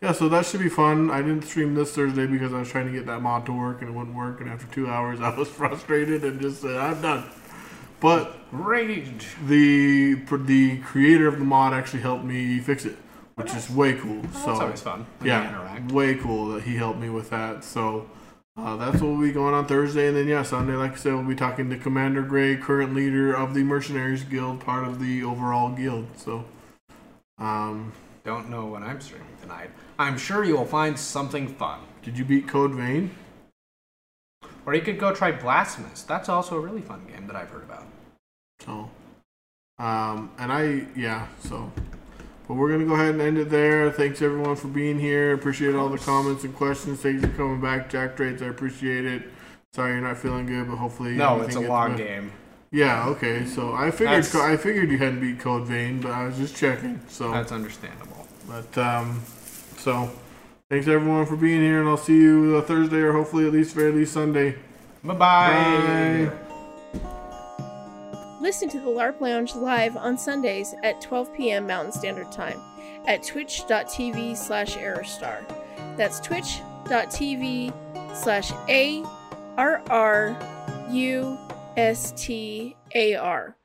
[0.02, 1.10] yeah, so that should be fun.
[1.10, 3.82] I didn't stream this Thursday because I was trying to get that mod to work
[3.82, 4.42] and it wouldn't work.
[4.42, 7.26] And after two hours, I was frustrated and just said, "I'm done."
[8.00, 9.28] But Rage.
[9.48, 12.96] the the creator of the mod actually helped me fix it,
[13.36, 14.22] which is way cool.
[14.22, 15.08] Well, so always fun.
[15.24, 15.92] Yeah, interact.
[15.92, 17.64] way cool that he helped me with that.
[17.64, 18.08] So
[18.58, 21.14] uh, that's what will be going on Thursday, and then yeah, Sunday, like I said,
[21.14, 25.24] we'll be talking to Commander Gray, current leader of the Mercenaries Guild, part of the
[25.24, 26.08] overall guild.
[26.16, 26.44] So,
[27.38, 29.70] um, Don't know what I'm streaming tonight.
[30.00, 31.82] I'm sure you'll find something fun.
[32.02, 33.12] did you beat Code Vein?
[34.66, 36.04] Or you could go try Blasphemous.
[36.04, 37.86] That's also a really fun game that I've heard about.
[38.66, 38.90] So,
[39.80, 41.72] um, and I, yeah, so,
[42.48, 43.92] but we're gonna go ahead and end it there.
[43.92, 45.34] Thanks everyone for being here.
[45.34, 47.00] Appreciate all the comments and questions.
[47.02, 48.42] Thanks for coming back, Jack Trace.
[48.42, 49.24] I appreciate it.
[49.74, 52.04] Sorry you're not feeling good, but hopefully No, it's a long better.
[52.04, 52.32] game.
[52.72, 53.46] Yeah, okay.
[53.46, 56.56] So I figured That's- I figured you hadn't beat Code Vein, but I was just
[56.56, 57.00] checking.
[57.08, 58.28] So, That's understandable.
[58.48, 59.22] but um,
[59.78, 60.10] so
[60.70, 63.76] thanks everyone for being here, and I'll see you uh, Thursday or hopefully at least
[63.76, 64.56] fairly Sunday.
[65.04, 66.30] Bye-bye.
[66.32, 66.47] Bye.
[68.40, 71.66] Listen to the LARP Lounge live on Sundays at 12 p.m.
[71.66, 72.60] Mountain Standard Time
[73.08, 75.44] at twitch.tv slash Arrustar.
[75.98, 77.74] That's twitch.tv
[78.16, 79.04] slash A
[79.58, 80.38] R R
[80.92, 81.38] U
[81.76, 83.57] S T A R.